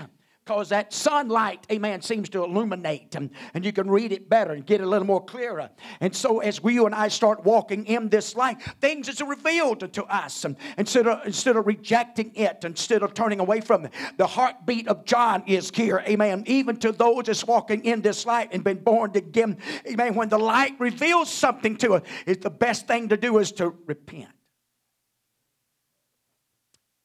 Because 0.49 0.69
that 0.69 0.91
sunlight, 0.91 1.63
amen, 1.71 2.01
seems 2.01 2.27
to 2.27 2.43
illuminate 2.43 3.13
and, 3.13 3.29
and 3.53 3.63
you 3.63 3.71
can 3.71 3.87
read 3.87 4.11
it 4.11 4.27
better 4.27 4.53
and 4.53 4.65
get 4.65 4.81
a 4.81 4.85
little 4.85 5.05
more 5.05 5.23
clearer. 5.23 5.69
And 5.99 6.15
so 6.15 6.39
as 6.39 6.63
we, 6.63 6.73
you 6.73 6.87
and 6.87 6.95
I 6.95 7.09
start 7.09 7.43
walking 7.43 7.85
in 7.85 8.09
this 8.09 8.35
light, 8.35 8.59
things 8.81 9.07
is 9.07 9.21
revealed 9.21 9.93
to 9.93 10.03
us. 10.05 10.45
And 10.45 10.55
instead 10.75 11.05
of, 11.05 11.23
instead 11.23 11.55
of 11.55 11.67
rejecting 11.67 12.31
it, 12.33 12.63
instead 12.63 13.03
of 13.03 13.13
turning 13.13 13.39
away 13.39 13.61
from 13.61 13.85
it, 13.85 13.91
the 14.17 14.25
heartbeat 14.25 14.87
of 14.87 15.05
John 15.05 15.43
is 15.45 15.69
here, 15.71 16.03
amen. 16.07 16.45
Even 16.47 16.77
to 16.77 16.93
those 16.93 17.25
that's 17.25 17.45
walking 17.45 17.85
in 17.85 18.01
this 18.01 18.25
light 18.25 18.49
and 18.51 18.63
been 18.63 18.83
born 18.83 19.11
again, 19.13 19.59
amen. 19.87 20.15
When 20.15 20.29
the 20.29 20.39
light 20.39 20.73
reveals 20.79 21.29
something 21.29 21.77
to 21.77 21.93
us, 21.93 22.01
it's 22.25 22.41
the 22.41 22.49
best 22.49 22.87
thing 22.87 23.09
to 23.09 23.17
do 23.17 23.37
is 23.37 23.51
to 23.51 23.75
repent. 23.85 24.31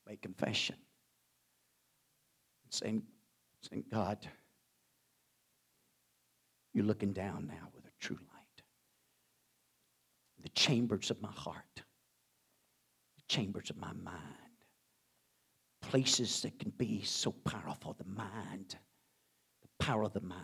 Make 0.09 0.23
confession. 0.23 0.77
Saying, 2.71 3.03
saying, 3.70 3.85
God, 3.90 4.18
you're 6.72 6.85
looking 6.85 7.12
down 7.12 7.46
now 7.46 7.68
with 7.74 7.85
a 7.85 7.92
true 8.00 8.16
light. 8.16 8.62
The 10.42 10.48
chambers 10.50 11.11
of 11.11 11.22
my 11.22 11.31
heart, 11.31 11.83
the 13.16 13.22
chambers 13.29 13.70
of 13.70 13.77
my 13.77 13.92
mind, 13.92 14.18
places 15.81 16.42
that 16.42 16.59
can 16.59 16.70
be 16.77 17.03
so 17.03 17.33
powerful 17.33 17.94
the 17.96 18.05
mind, 18.05 18.77
the 19.62 19.85
power 19.85 20.03
of 20.03 20.12
the 20.12 20.20
mind. 20.20 20.42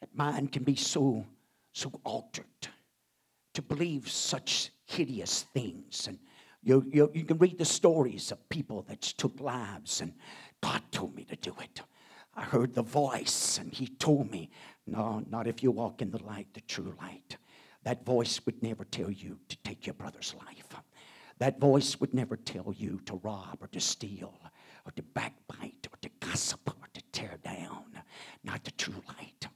That 0.00 0.14
mind 0.14 0.52
can 0.52 0.64
be 0.64 0.76
so, 0.76 1.24
so 1.72 1.92
altered 2.04 2.46
to 3.54 3.62
believe 3.62 4.10
such 4.10 4.70
hideous 4.86 5.44
things 5.54 6.06
and 6.06 6.18
you, 6.62 6.84
you, 6.92 7.10
you 7.14 7.24
can 7.24 7.38
read 7.38 7.58
the 7.58 7.64
stories 7.64 8.32
of 8.32 8.48
people 8.48 8.82
that 8.88 9.00
took 9.00 9.40
lives, 9.40 10.00
and 10.00 10.12
God 10.60 10.82
told 10.90 11.14
me 11.14 11.24
to 11.24 11.36
do 11.36 11.54
it. 11.60 11.82
I 12.34 12.42
heard 12.42 12.74
the 12.74 12.82
voice, 12.82 13.58
and 13.58 13.72
He 13.72 13.86
told 13.86 14.30
me, 14.30 14.50
No, 14.86 15.24
not 15.28 15.46
if 15.46 15.62
you 15.62 15.70
walk 15.70 16.02
in 16.02 16.10
the 16.10 16.22
light, 16.22 16.48
the 16.54 16.60
true 16.62 16.94
light. 17.00 17.36
That 17.84 18.04
voice 18.04 18.40
would 18.44 18.62
never 18.62 18.84
tell 18.84 19.10
you 19.10 19.38
to 19.48 19.56
take 19.64 19.86
your 19.86 19.94
brother's 19.94 20.34
life. 20.34 20.68
That 21.38 21.60
voice 21.60 22.00
would 22.00 22.14
never 22.14 22.36
tell 22.36 22.74
you 22.76 23.00
to 23.06 23.20
rob 23.22 23.58
or 23.60 23.68
to 23.68 23.80
steal 23.80 24.34
or 24.84 24.92
to 24.92 25.02
backbite 25.02 25.86
or 25.92 25.96
to 26.02 26.10
gossip 26.20 26.68
or 26.68 26.88
to 26.94 27.02
tear 27.12 27.38
down. 27.42 27.84
Not 28.42 28.64
the 28.64 28.72
true 28.72 29.02
light. 29.06 29.46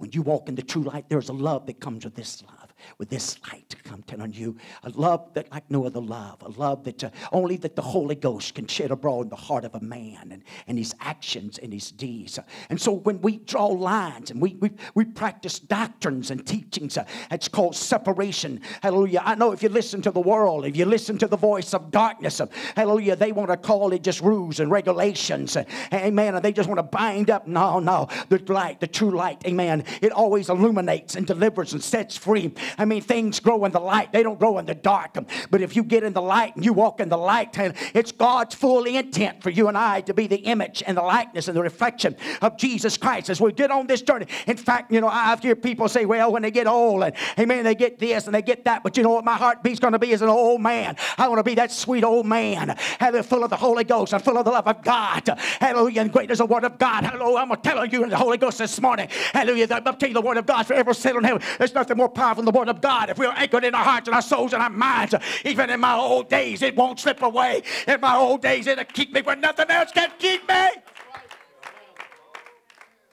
When 0.00 0.10
you 0.12 0.22
walk 0.22 0.48
in 0.48 0.54
the 0.54 0.62
true 0.62 0.82
light, 0.82 1.10
there's 1.10 1.28
a 1.28 1.34
love 1.34 1.66
that 1.66 1.78
comes 1.78 2.06
with 2.06 2.14
this 2.14 2.42
love 2.42 2.70
with 2.98 3.08
this 3.10 3.36
light. 3.50 3.74
I'm 3.92 4.02
telling 4.04 4.32
you, 4.32 4.56
a 4.84 4.90
love 4.90 5.34
that 5.34 5.50
like 5.50 5.68
no 5.68 5.84
other 5.84 6.00
love, 6.00 6.42
a 6.42 6.48
love 6.48 6.84
that 6.84 7.02
uh, 7.02 7.10
only 7.32 7.56
that 7.56 7.74
the 7.74 7.82
Holy 7.82 8.14
Ghost 8.14 8.54
can 8.54 8.68
shed 8.68 8.92
abroad 8.92 9.22
in 9.22 9.28
the 9.30 9.36
heart 9.36 9.64
of 9.64 9.74
a 9.74 9.80
man 9.80 10.30
and, 10.30 10.44
and 10.68 10.78
his 10.78 10.94
actions 11.00 11.58
and 11.58 11.72
his 11.72 11.90
deeds. 11.90 12.38
And 12.68 12.80
so 12.80 12.92
when 12.92 13.20
we 13.20 13.38
draw 13.38 13.66
lines 13.66 14.30
and 14.30 14.40
we, 14.40 14.54
we, 14.60 14.70
we 14.94 15.04
practice 15.04 15.58
doctrines 15.58 16.30
and 16.30 16.46
teachings, 16.46 16.96
uh, 16.96 17.04
it's 17.32 17.48
called 17.48 17.74
separation. 17.74 18.60
Hallelujah. 18.80 19.22
I 19.24 19.34
know 19.34 19.50
if 19.50 19.62
you 19.62 19.70
listen 19.70 20.02
to 20.02 20.12
the 20.12 20.20
world, 20.20 20.64
if 20.64 20.76
you 20.76 20.84
listen 20.84 21.18
to 21.18 21.26
the 21.26 21.36
voice 21.36 21.74
of 21.74 21.90
darkness, 21.90 22.40
uh, 22.40 22.46
hallelujah, 22.76 23.16
they 23.16 23.32
want 23.32 23.50
to 23.50 23.56
call 23.56 23.92
it 23.92 24.04
just 24.04 24.20
rules 24.20 24.60
and 24.60 24.70
regulations. 24.70 25.56
Uh, 25.56 25.64
amen. 25.92 26.36
And 26.36 26.44
they 26.44 26.52
just 26.52 26.68
want 26.68 26.78
to 26.78 26.84
bind 26.84 27.28
up. 27.28 27.48
No, 27.48 27.80
no. 27.80 28.08
The 28.28 28.38
light, 28.52 28.78
the 28.78 28.86
true 28.86 29.10
light, 29.10 29.44
amen. 29.46 29.84
It 30.00 30.12
always 30.12 30.48
illuminates 30.48 31.16
and 31.16 31.26
delivers 31.26 31.72
and 31.72 31.82
sets 31.82 32.16
free. 32.16 32.54
I 32.78 32.84
mean, 32.84 33.02
things 33.02 33.40
grow 33.40 33.64
in 33.64 33.72
the 33.72 33.80
light, 33.80 34.12
they 34.12 34.22
don't 34.22 34.38
grow 34.38 34.58
in 34.58 34.66
the 34.66 34.74
dark. 34.74 35.16
But 35.50 35.60
if 35.60 35.76
you 35.76 35.82
get 35.82 36.04
in 36.04 36.12
the 36.12 36.22
light 36.22 36.56
and 36.56 36.64
you 36.64 36.72
walk 36.72 37.00
in 37.00 37.08
the 37.08 37.18
light, 37.18 37.56
it's 37.94 38.12
God's 38.12 38.54
full 38.54 38.84
intent 38.84 39.42
for 39.42 39.50
you 39.50 39.68
and 39.68 39.76
I 39.76 40.00
to 40.02 40.14
be 40.14 40.26
the 40.26 40.36
image 40.36 40.82
and 40.86 40.96
the 40.96 41.02
likeness 41.02 41.48
and 41.48 41.56
the 41.56 41.62
reflection 41.62 42.16
of 42.40 42.56
Jesus 42.56 42.96
Christ 42.96 43.30
as 43.30 43.40
we 43.40 43.52
get 43.52 43.70
on 43.70 43.86
this 43.86 44.02
journey. 44.02 44.26
In 44.46 44.56
fact, 44.56 44.92
you 44.92 45.00
know, 45.00 45.08
I've 45.08 45.40
hear 45.40 45.56
people 45.56 45.88
say, 45.88 46.04
well, 46.04 46.32
when 46.32 46.42
they 46.42 46.50
get 46.50 46.66
old, 46.66 47.02
and 47.02 47.14
amen, 47.38 47.64
they 47.64 47.74
get 47.74 47.98
this 47.98 48.26
and 48.26 48.34
they 48.34 48.42
get 48.42 48.64
that. 48.64 48.82
But 48.82 48.96
you 48.96 49.02
know 49.02 49.10
what 49.10 49.24
my 49.24 49.36
heartbeat's 49.36 49.80
going 49.80 49.92
to 49.92 49.98
be 49.98 50.12
as 50.12 50.22
an 50.22 50.28
old 50.28 50.60
man? 50.60 50.96
I 51.18 51.28
want 51.28 51.38
to 51.38 51.42
be 51.42 51.54
that 51.56 51.72
sweet 51.72 52.04
old 52.04 52.26
man, 52.26 52.76
having 52.98 53.22
full 53.22 53.42
of 53.42 53.50
the 53.50 53.56
Holy 53.56 53.84
Ghost 53.84 54.12
and 54.12 54.22
full 54.22 54.38
of 54.38 54.44
the 54.44 54.50
love 54.50 54.66
of 54.66 54.82
God. 54.82 55.28
Hallelujah. 55.60 56.02
And 56.02 56.12
great 56.12 56.30
is 56.30 56.38
the 56.38 56.46
word 56.46 56.64
of 56.64 56.78
God. 56.78 57.04
Hallelujah. 57.04 57.38
I'm 57.38 57.60
telling 57.60 57.90
you 57.90 58.04
in 58.04 58.10
the 58.10 58.16
Holy 58.16 58.38
Ghost 58.38 58.58
this 58.58 58.80
morning. 58.80 59.08
Hallelujah. 59.32 59.79
You 59.86 60.14
the 60.14 60.20
word 60.20 60.36
of 60.36 60.46
God 60.46 60.66
forever 60.66 60.94
settled 60.94 61.24
in 61.24 61.28
heaven. 61.28 61.42
There's 61.58 61.74
nothing 61.74 61.96
more 61.96 62.08
powerful 62.08 62.42
than 62.42 62.52
the 62.52 62.58
word 62.58 62.68
of 62.68 62.80
God, 62.80 63.10
if 63.10 63.18
we're 63.18 63.32
anchored 63.32 63.64
in 63.64 63.74
our 63.74 63.84
hearts 63.84 64.08
and 64.08 64.14
our 64.14 64.22
souls 64.22 64.52
and 64.52 64.62
our 64.62 64.70
minds, 64.70 65.14
even 65.44 65.70
in 65.70 65.80
my 65.80 65.96
old 65.96 66.28
days, 66.28 66.62
it 66.62 66.76
won't 66.76 66.98
slip 66.98 67.22
away. 67.22 67.62
In 67.86 68.00
my 68.00 68.16
old 68.16 68.42
days, 68.42 68.66
it'll 68.66 68.84
keep 68.84 69.12
me 69.12 69.22
where 69.22 69.36
nothing 69.36 69.70
else 69.70 69.92
can 69.92 70.10
keep 70.18 70.48
me. 70.48 70.68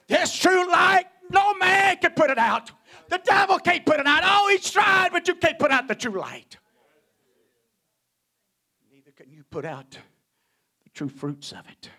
This 0.08 0.36
true 0.36 0.70
light, 0.70 1.04
no 1.30 1.54
man 1.54 1.98
can 1.98 2.12
put 2.12 2.30
it 2.30 2.38
out. 2.38 2.70
The 3.08 3.20
devil 3.24 3.58
can't 3.58 3.84
put 3.84 4.00
it 4.00 4.06
out. 4.06 4.22
Oh, 4.24 4.48
he's 4.50 4.70
tried, 4.70 5.12
but 5.12 5.28
you 5.28 5.34
can't 5.34 5.58
put 5.58 5.70
out 5.70 5.88
the 5.88 5.94
true 5.94 6.18
light. 6.18 6.56
Neither 8.90 9.12
can 9.12 9.30
you 9.30 9.44
put 9.50 9.64
out 9.64 9.90
the 9.90 10.90
true 10.90 11.08
fruits 11.08 11.52
of 11.52 11.66
it 11.68 11.90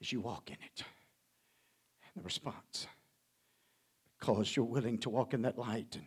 as 0.00 0.12
you 0.12 0.20
walk 0.20 0.48
in 0.48 0.56
it. 0.56 0.84
And 2.04 2.22
the 2.22 2.22
response 2.22 2.86
because 4.22 4.54
you're 4.54 4.64
willing 4.64 4.98
to 4.98 5.10
walk 5.10 5.34
in 5.34 5.42
that 5.42 5.58
light, 5.58 5.96
and 5.96 6.04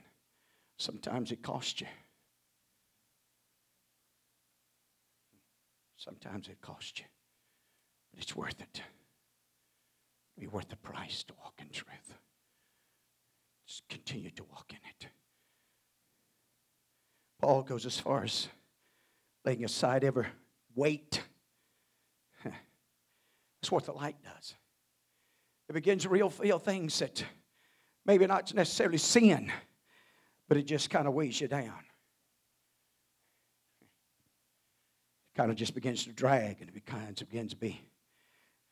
sometimes 0.77 1.33
it 1.33 1.43
costs 1.43 1.81
you. 1.81 1.87
Sometimes 5.97 6.47
it 6.47 6.61
costs 6.61 6.97
you, 6.99 7.05
but 8.13 8.23
it's 8.23 8.33
worth 8.33 8.61
it. 8.61 8.81
Be 10.39 10.47
worth 10.47 10.69
the 10.69 10.77
price 10.77 11.25
to 11.25 11.33
walk 11.43 11.55
in 11.59 11.67
truth. 11.67 12.13
Just 13.67 13.85
continue 13.89 14.31
to 14.31 14.45
walk 14.45 14.71
in 14.71 14.79
it. 14.91 15.09
Paul 17.41 17.63
goes 17.63 17.85
as 17.85 17.99
far 17.99 18.23
as 18.23 18.47
laying 19.43 19.65
aside 19.65 20.05
every 20.05 20.27
weight. 20.73 21.21
That's 22.45 23.71
what 23.71 23.85
the 23.85 23.91
light 23.91 24.15
does. 24.23 24.53
It 25.67 25.73
begins 25.73 26.03
to 26.03 26.09
reveal 26.09 26.59
things 26.59 26.97
that 26.99 27.21
Maybe 28.05 28.27
not 28.27 28.53
necessarily 28.53 28.97
sin, 28.97 29.51
but 30.47 30.57
it 30.57 30.63
just 30.63 30.89
kind 30.89 31.07
of 31.07 31.13
weighs 31.13 31.41
you 31.41 31.47
down. 31.47 31.73
It 35.33 35.37
kind 35.37 35.49
of 35.49 35.57
just 35.57 35.73
begins 35.73 36.03
to 36.05 36.11
drag 36.11 36.61
and 36.61 36.69
it 36.69 36.85
kind 36.85 37.19
of 37.19 37.29
begins 37.29 37.51
to 37.51 37.57
be. 37.57 37.81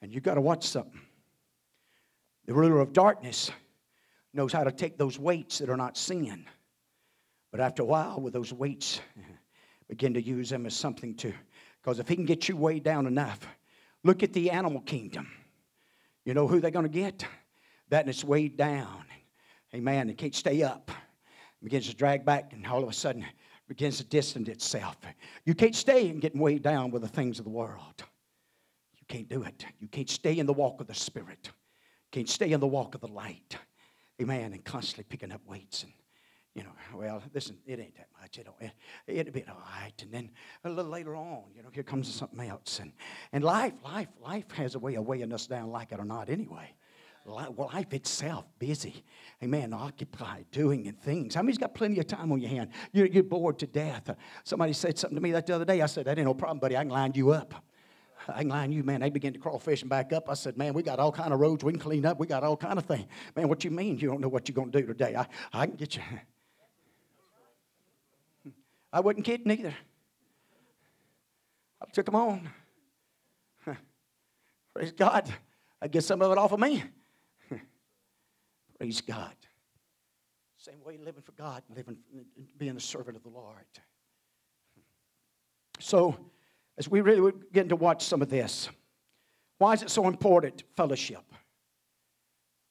And 0.01 0.11
you've 0.11 0.23
got 0.23 0.35
to 0.35 0.41
watch 0.41 0.67
something. 0.67 1.01
The 2.45 2.53
ruler 2.53 2.79
of 2.79 2.93
darkness 2.93 3.51
knows 4.33 4.51
how 4.51 4.63
to 4.63 4.71
take 4.71 4.97
those 4.97 5.17
weights 5.17 5.59
that 5.59 5.69
are 5.69 5.77
not 5.77 5.97
sin. 5.97 6.45
But 7.51 7.61
after 7.61 7.83
a 7.83 7.85
while, 7.85 8.19
with 8.19 8.33
those 8.33 8.51
weights, 8.51 8.99
begin 9.87 10.13
to 10.15 10.21
use 10.21 10.49
them 10.49 10.65
as 10.65 10.75
something 10.75 11.15
to, 11.15 11.33
because 11.81 11.99
if 11.99 12.07
he 12.07 12.15
can 12.15 12.25
get 12.25 12.49
you 12.49 12.57
weighed 12.57 12.83
down 12.83 13.05
enough, 13.07 13.47
look 14.03 14.23
at 14.23 14.33
the 14.33 14.51
animal 14.51 14.81
kingdom. 14.81 15.31
You 16.25 16.33
know 16.33 16.47
who 16.47 16.59
they're 16.59 16.71
going 16.71 16.85
to 16.85 16.89
get? 16.89 17.25
That 17.89 18.01
and 18.01 18.09
it's 18.09 18.23
weighed 18.23 18.57
down. 18.57 19.05
Amen. 19.75 20.09
It 20.09 20.17
can't 20.17 20.35
stay 20.35 20.61
up. 20.61 20.91
It 20.91 21.63
begins 21.63 21.89
to 21.89 21.95
drag 21.95 22.25
back, 22.25 22.53
and 22.53 22.65
all 22.67 22.83
of 22.83 22.89
a 22.89 22.93
sudden 22.93 23.25
begins 23.67 23.97
to 23.97 24.03
distance 24.03 24.49
itself. 24.49 24.97
You 25.45 25.55
can't 25.55 25.75
stay 25.75 26.09
and 26.09 26.21
get 26.21 26.35
weighed 26.35 26.61
down 26.61 26.91
with 26.91 27.01
the 27.01 27.07
things 27.07 27.39
of 27.39 27.45
the 27.45 27.51
world. 27.51 28.03
You 28.95 29.05
can't 29.07 29.27
do 29.27 29.43
it. 29.43 29.65
You 29.79 29.87
can't 29.87 30.09
stay 30.09 30.37
in 30.37 30.45
the 30.45 30.53
walk 30.53 30.79
of 30.79 30.87
the 30.87 30.93
Spirit. 30.93 31.39
You 31.45 32.09
can't 32.11 32.29
stay 32.29 32.51
in 32.51 32.59
the 32.59 32.67
walk 32.67 32.93
of 32.93 33.01
the 33.01 33.07
light. 33.07 33.57
Amen. 34.21 34.53
And 34.53 34.63
constantly 34.63 35.05
picking 35.09 35.31
up 35.31 35.41
weights 35.47 35.83
and 35.83 35.91
you 36.53 36.61
know, 36.61 36.69
well, 36.93 37.23
listen, 37.33 37.57
it 37.65 37.79
ain't 37.79 37.95
that 37.95 38.09
much. 38.21 38.37
It 38.37 38.47
it, 38.59 38.71
it'll 39.07 39.33
be 39.33 39.43
all 39.49 39.57
right. 39.81 39.99
And 40.03 40.11
then 40.11 40.29
a 40.63 40.69
little 40.69 40.91
later 40.91 41.15
on, 41.15 41.45
you 41.55 41.63
know, 41.63 41.69
here 41.71 41.81
comes 41.81 42.13
something 42.13 42.47
else. 42.47 42.77
And, 42.79 42.91
and 43.31 43.43
life, 43.43 43.73
life, 43.83 44.09
life 44.21 44.51
has 44.51 44.75
a 44.75 44.79
way 44.79 44.93
of 44.93 45.05
weighing 45.07 45.33
us 45.33 45.47
down, 45.47 45.71
like 45.71 45.91
it 45.91 45.99
or 45.99 46.05
not, 46.05 46.29
anyway 46.29 46.75
life 47.25 47.93
itself 47.93 48.45
busy. 48.59 49.03
Amen. 49.41 49.73
Occupied 49.73 50.45
doing 50.51 50.87
and 50.87 50.99
things. 50.99 51.35
How 51.35 51.41
many's 51.41 51.57
got 51.57 51.73
plenty 51.73 51.99
of 51.99 52.07
time 52.07 52.31
on 52.31 52.39
your 52.39 52.49
hand? 52.49 52.69
You're, 52.91 53.07
you're 53.07 53.23
bored 53.23 53.59
to 53.59 53.67
death. 53.67 54.09
Somebody 54.43 54.73
said 54.73 54.97
something 54.97 55.15
to 55.15 55.21
me 55.21 55.31
that 55.31 55.47
the 55.47 55.55
other 55.55 55.65
day. 55.65 55.81
I 55.81 55.85
said, 55.85 56.05
That 56.05 56.17
ain't 56.17 56.27
no 56.27 56.33
problem, 56.33 56.59
buddy. 56.59 56.75
I 56.75 56.81
can 56.81 56.89
line 56.89 57.13
you 57.15 57.31
up. 57.31 57.53
I 58.27 58.39
can 58.39 58.49
line 58.49 58.71
you, 58.71 58.83
man. 58.83 59.01
They 59.01 59.09
begin 59.09 59.33
to 59.33 59.39
crawl 59.39 59.59
fishing 59.59 59.89
back 59.89 60.13
up. 60.13 60.29
I 60.29 60.33
said, 60.35 60.57
man, 60.57 60.73
we 60.73 60.81
got 60.83 60.99
all 60.99 61.11
kind 61.11 61.33
of 61.33 61.39
roads 61.39 61.63
we 61.63 61.73
can 61.73 61.79
clean 61.79 62.05
up. 62.05 62.19
We 62.19 62.27
got 62.27 62.43
all 62.43 62.55
kind 62.55 62.77
of 62.77 62.85
things. 62.85 63.07
Man, 63.35 63.49
what 63.49 63.63
you 63.63 63.71
mean 63.71 63.97
you 63.99 64.07
don't 64.07 64.21
know 64.21 64.29
what 64.29 64.47
you're 64.47 64.55
going 64.55 64.71
to 64.71 64.81
do 64.81 64.87
today? 64.87 65.15
I, 65.15 65.27
I 65.51 65.65
can 65.65 65.75
get 65.75 65.95
you. 65.95 66.01
I 68.93 68.99
wasn't 68.99 69.25
kidding 69.25 69.51
either. 69.51 69.73
I 71.81 71.85
took 71.91 72.05
them 72.05 72.15
on. 72.15 72.49
Praise 74.73 74.93
God. 74.93 75.33
I 75.81 75.87
get 75.87 76.03
some 76.03 76.21
of 76.21 76.31
it 76.31 76.37
off 76.37 76.51
of 76.53 76.59
me. 76.59 76.83
Praise 78.83 78.99
God. 78.99 79.33
Same 80.57 80.83
way 80.83 80.97
living 80.97 81.21
for 81.21 81.31
God, 81.31 81.63
living, 81.73 81.95
being 82.57 82.75
a 82.75 82.81
servant 82.81 83.15
of 83.15 83.23
the 83.23 83.29
Lord. 83.29 83.55
So, 85.79 86.17
as 86.77 86.89
we 86.89 86.99
really 86.99 87.31
begin 87.31 87.69
to 87.69 87.77
watch 87.77 88.03
some 88.03 88.21
of 88.21 88.29
this, 88.29 88.67
Why 89.57 89.71
is 89.71 89.83
it 89.83 89.89
so 89.89 90.05
important? 90.05 90.63
Fellowship. 90.75 91.23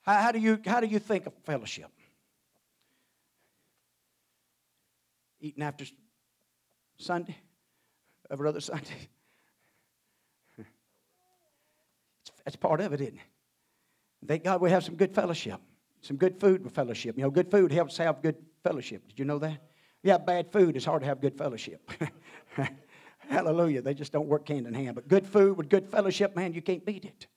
How, 0.02 0.20
how, 0.20 0.32
do 0.32 0.38
you, 0.38 0.60
how 0.66 0.80
do 0.80 0.86
you 0.86 0.98
think 0.98 1.24
of 1.24 1.32
fellowship? 1.44 1.90
Eating 5.40 5.62
after 5.62 5.86
Sunday? 6.98 7.38
Every 8.30 8.46
other 8.50 8.60
Sunday? 8.60 9.08
That's 12.44 12.56
part 12.56 12.82
of 12.82 12.92
it, 12.92 13.00
isn't 13.00 13.14
it? 13.14 13.20
Thank 14.28 14.44
God 14.44 14.60
we 14.60 14.68
have 14.68 14.84
some 14.84 14.96
good 14.96 15.14
fellowship, 15.14 15.58
some 16.02 16.16
good 16.16 16.38
food 16.38 16.62
with 16.62 16.74
fellowship. 16.74 17.16
You 17.16 17.22
know, 17.22 17.30
good 17.30 17.50
food 17.50 17.72
helps 17.72 17.96
have 17.96 18.22
good 18.22 18.36
fellowship. 18.62 19.08
Did 19.08 19.18
you 19.18 19.24
know 19.24 19.38
that? 19.38 19.58
Yeah, 20.02 20.18
bad 20.18 20.50
food, 20.52 20.76
it's 20.76 20.84
hard 20.84 21.02
to 21.02 21.06
have 21.06 21.20
good 21.20 21.38
fellowship. 21.38 21.90
Hallelujah. 23.28 23.82
They 23.82 23.94
just 23.94 24.12
don't 24.12 24.26
work 24.26 24.48
hand 24.48 24.66
in 24.66 24.74
hand. 24.74 24.96
But 24.96 25.08
good 25.08 25.26
food 25.26 25.56
with 25.56 25.68
good 25.68 25.88
fellowship, 25.88 26.34
man, 26.36 26.52
you 26.52 26.60
can't 26.60 26.84
beat 26.84 27.04
it. 27.04 27.28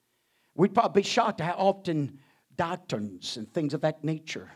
We'd 0.56 0.74
probably 0.74 1.02
be 1.02 1.08
shocked 1.08 1.40
how 1.40 1.52
often 1.52 2.18
doctrines 2.56 3.36
and 3.36 3.52
things 3.52 3.72
of 3.72 3.82
that 3.82 4.02
nature 4.02 4.50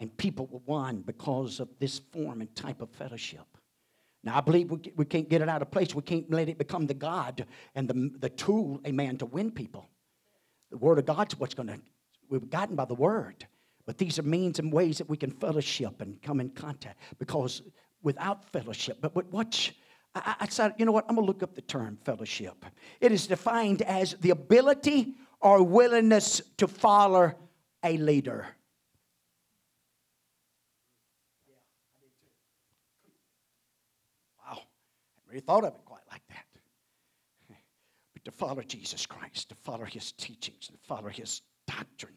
and 0.00 0.16
people 0.16 0.46
were 0.46 0.60
won 0.66 1.02
because 1.02 1.58
of 1.58 1.68
this 1.78 1.98
form 1.98 2.40
and 2.40 2.54
type 2.54 2.80
of 2.80 2.90
fellowship. 2.90 3.44
Now, 4.22 4.36
I 4.36 4.40
believe 4.40 4.70
we, 4.70 4.92
we 4.96 5.04
can't 5.04 5.28
get 5.28 5.42
it 5.42 5.48
out 5.48 5.62
of 5.62 5.70
place. 5.70 5.94
We 5.94 6.02
can't 6.02 6.30
let 6.30 6.48
it 6.48 6.58
become 6.58 6.86
the 6.86 6.94
God 6.94 7.46
and 7.74 7.88
the, 7.88 8.10
the 8.18 8.28
tool, 8.28 8.80
amen, 8.86 9.18
to 9.18 9.26
win 9.26 9.50
people. 9.50 9.88
The 10.70 10.76
Word 10.76 10.98
of 10.98 11.06
God's 11.06 11.38
what's 11.38 11.54
going 11.54 11.68
to, 11.68 11.80
we've 12.28 12.50
gotten 12.50 12.76
by 12.76 12.84
the 12.84 12.94
Word. 12.94 13.46
But 13.86 13.96
these 13.96 14.18
are 14.18 14.22
means 14.22 14.58
and 14.58 14.70
ways 14.70 14.98
that 14.98 15.08
we 15.08 15.16
can 15.16 15.30
fellowship 15.30 16.02
and 16.02 16.20
come 16.22 16.40
in 16.40 16.50
contact 16.50 17.00
because 17.18 17.62
without 18.02 18.44
fellowship, 18.52 18.98
but, 19.00 19.14
but 19.14 19.32
watch, 19.32 19.74
I, 20.14 20.36
I 20.40 20.48
said, 20.48 20.74
you 20.76 20.84
know 20.84 20.92
what? 20.92 21.06
I'm 21.08 21.14
going 21.14 21.26
to 21.26 21.32
look 21.32 21.42
up 21.42 21.54
the 21.54 21.62
term 21.62 21.98
fellowship. 22.04 22.66
It 23.00 23.12
is 23.12 23.26
defined 23.26 23.80
as 23.82 24.14
the 24.20 24.30
ability 24.30 25.14
or 25.40 25.62
willingness 25.62 26.42
to 26.58 26.68
follow 26.68 27.32
a 27.82 27.96
leader. 27.96 28.46
Wow, 34.44 34.58
I 34.58 35.30
really 35.30 35.40
thought 35.40 35.64
of 35.64 35.74
it 35.74 35.80
quite 35.84 36.02
like 36.10 36.22
that. 36.28 36.44
But 38.12 38.24
to 38.24 38.32
follow 38.32 38.62
Jesus 38.62 39.06
Christ, 39.06 39.48
to 39.48 39.54
follow 39.54 39.84
his 39.84 40.12
teachings, 40.12 40.66
to 40.66 40.74
follow 40.86 41.08
his 41.08 41.40
doctrine. 41.68 42.14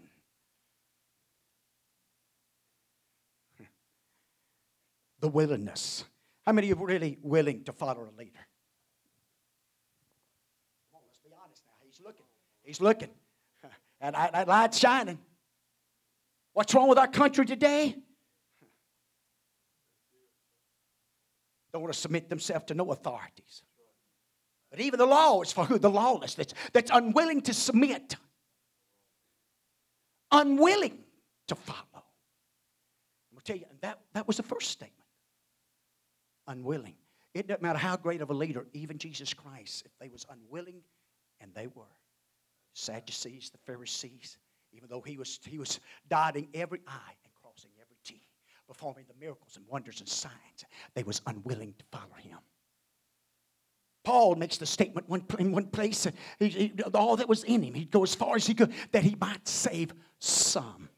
The 5.20 5.28
willingness. 5.28 6.06
How 6.48 6.54
many 6.54 6.72
of 6.72 6.80
you 6.80 6.84
are 6.84 6.88
really 6.88 7.20
willing 7.22 7.64
to 7.66 7.74
follow 7.74 8.02
a 8.02 8.14
leader? 8.18 8.32
Come 10.92 10.96
on, 10.96 11.02
let's 11.06 11.20
be 11.24 11.30
honest 11.44 11.64
now. 11.68 11.74
He's 11.86 12.02
looking. 12.04 12.26
He's 12.64 12.82
looking. 12.82 13.10
And 14.04 14.16
that 14.16 14.48
light's 14.48 14.80
shining. 14.80 15.20
What's 16.54 16.74
wrong 16.74 16.90
with 16.90 16.98
our 16.98 17.08
country 17.08 17.46
today? 17.46 17.96
Don't 21.72 21.84
want 21.84 21.94
to 21.94 22.00
submit 22.00 22.28
themselves 22.28 22.66
to 22.66 22.74
no 22.74 22.92
authorities. 22.92 23.62
But 24.72 24.80
even 24.80 24.98
the 24.98 25.06
law 25.06 25.42
is 25.42 25.52
for 25.52 25.66
who? 25.66 25.78
The 25.78 25.90
lawless 25.90 26.34
that's, 26.34 26.54
that's 26.74 26.90
unwilling 26.92 27.42
to 27.42 27.54
submit, 27.54 28.16
unwilling 30.32 30.98
to 31.48 31.56
follow. 31.56 31.80
I'm 31.94 33.34
going 33.34 33.41
to 33.44 33.44
tell 33.44 33.58
you, 33.58 33.65
that, 33.82 34.00
that 34.13 34.28
was 34.28 34.38
the 34.38 34.44
first 34.44 34.72
statement. 34.72 34.96
Unwilling. 36.48 36.96
It 37.34 37.48
doesn't 37.48 37.62
matter 37.62 37.80
how 37.80 37.96
great 37.96 38.22
of 38.22 38.30
a 38.30 38.34
leader, 38.34 38.65
even 38.74 38.98
Jesus 38.98 39.34
Christ, 39.34 39.84
if 39.86 39.91
they 40.00 40.10
was 40.10 40.26
unwilling, 40.30 40.82
and 41.39 41.54
they 41.54 41.67
were. 41.67 41.84
Sadducees, 42.74 43.50
the 43.50 43.58
Pharisees, 43.60 44.38
even 44.74 44.89
though 44.89 45.02
he 45.02 45.17
was, 45.17 45.39
he 45.46 45.58
was 45.58 45.80
dotting 46.10 46.48
every 46.54 46.80
I 46.88 47.13
and 47.24 47.34
crossing 47.41 47.72
every 47.82 47.98
T, 48.04 48.22
performing 48.67 49.06
the 49.08 49.13
miracles 49.20 49.58
and 49.58 49.65
wonders 49.67 50.00
and 50.00 50.10
signs, 50.10 50.65
they 50.94 51.04
was 51.04 51.22
unwilling 51.28 51.74
to 51.78 51.86
follow 51.91 52.15
him. 52.17 52.38
Paul 54.04 54.36
makes 54.36 54.58
the 54.58 54.66
statement 54.66 55.08
one, 55.08 55.24
in 55.38 55.52
one 55.52 55.68
place, 55.68 56.06
uh, 56.08 56.12
he, 56.40 56.50
he, 56.50 56.74
all 56.94 57.16
that 57.18 57.30
was 57.30 57.44
in 57.44 57.62
him, 57.62 57.74
he'd 57.74 57.92
go 57.92 58.04
as 58.04 58.16
far 58.16 58.36
as 58.36 58.48
he 58.48 58.54
could, 58.54 58.74
that 58.92 59.04
he 59.04 59.16
might 59.20 59.48
save 59.48 59.94
some. 60.20 60.90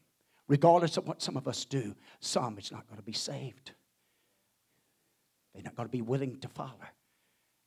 Regardless 0.48 0.96
of 0.96 1.06
what 1.06 1.22
some 1.22 1.36
of 1.36 1.48
us 1.48 1.64
do, 1.64 1.94
some 2.20 2.58
is 2.58 2.70
not 2.70 2.86
going 2.86 2.98
to 2.98 3.04
be 3.04 3.12
saved. 3.12 3.72
They're 5.54 5.62
not 5.62 5.76
going 5.76 5.88
to 5.88 5.92
be 5.92 6.02
willing 6.02 6.38
to 6.40 6.48
follow. 6.48 6.72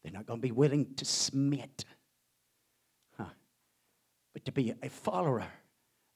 They're 0.04 0.12
not 0.12 0.26
going 0.26 0.40
to 0.40 0.48
be 0.48 0.52
willing 0.52 0.94
to 0.96 1.06
submit. 1.06 1.86
Huh. 3.18 3.26
But 4.34 4.46
to 4.46 4.52
be 4.52 4.74
a 4.82 4.90
follower 4.90 5.40
of 5.40 5.48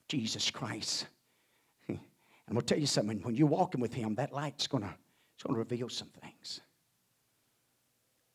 Jesus 0.08 0.50
Christ. 0.52 1.08
And 1.88 2.00
I'm 2.48 2.56
going 2.56 2.66
to 2.66 2.74
tell 2.74 2.82
you 2.82 2.88
something. 2.88 3.22
When 3.22 3.36
you're 3.36 3.48
walking 3.48 3.80
with 3.80 3.94
Him, 3.94 4.16
that 4.16 4.34
light's 4.34 4.68
going 4.68 4.84
to, 4.84 4.94
it's 5.36 5.44
going 5.44 5.54
to 5.54 5.60
reveal 5.60 5.88
some 5.90 6.10
things. 6.22 6.60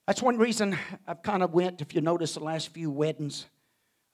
That's 0.06 0.22
one 0.22 0.38
reason 0.38 0.78
I've 1.06 1.22
kind 1.22 1.42
of 1.42 1.52
went, 1.52 1.80
if 1.80 1.92
you 1.92 2.00
notice 2.00 2.34
the 2.34 2.40
last 2.40 2.68
few 2.68 2.90
weddings 2.90 3.46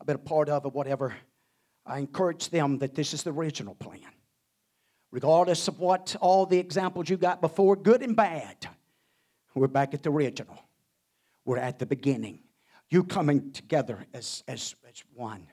I've 0.00 0.06
been 0.06 0.16
a 0.16 0.18
part 0.18 0.48
of 0.48 0.64
or 0.64 0.70
whatever, 0.70 1.14
I 1.84 1.98
encourage 1.98 2.48
them 2.48 2.78
that 2.78 2.94
this 2.94 3.12
is 3.12 3.22
the 3.22 3.32
original 3.32 3.74
plan. 3.74 4.00
Regardless 5.10 5.68
of 5.68 5.78
what 5.78 6.16
all 6.20 6.46
the 6.46 6.58
examples 6.58 7.10
you 7.10 7.18
got 7.18 7.42
before, 7.42 7.76
good 7.76 8.02
and 8.02 8.16
bad, 8.16 8.56
we're 9.54 9.68
back 9.68 9.92
at 9.92 10.02
the 10.02 10.10
original. 10.10 10.58
We're 11.44 11.58
at 11.58 11.78
the 11.78 11.84
beginning. 11.84 12.40
You 12.88 13.04
coming 13.04 13.52
together 13.52 14.06
as, 14.14 14.42
as, 14.48 14.74
as 14.88 15.04
one. 15.14 15.46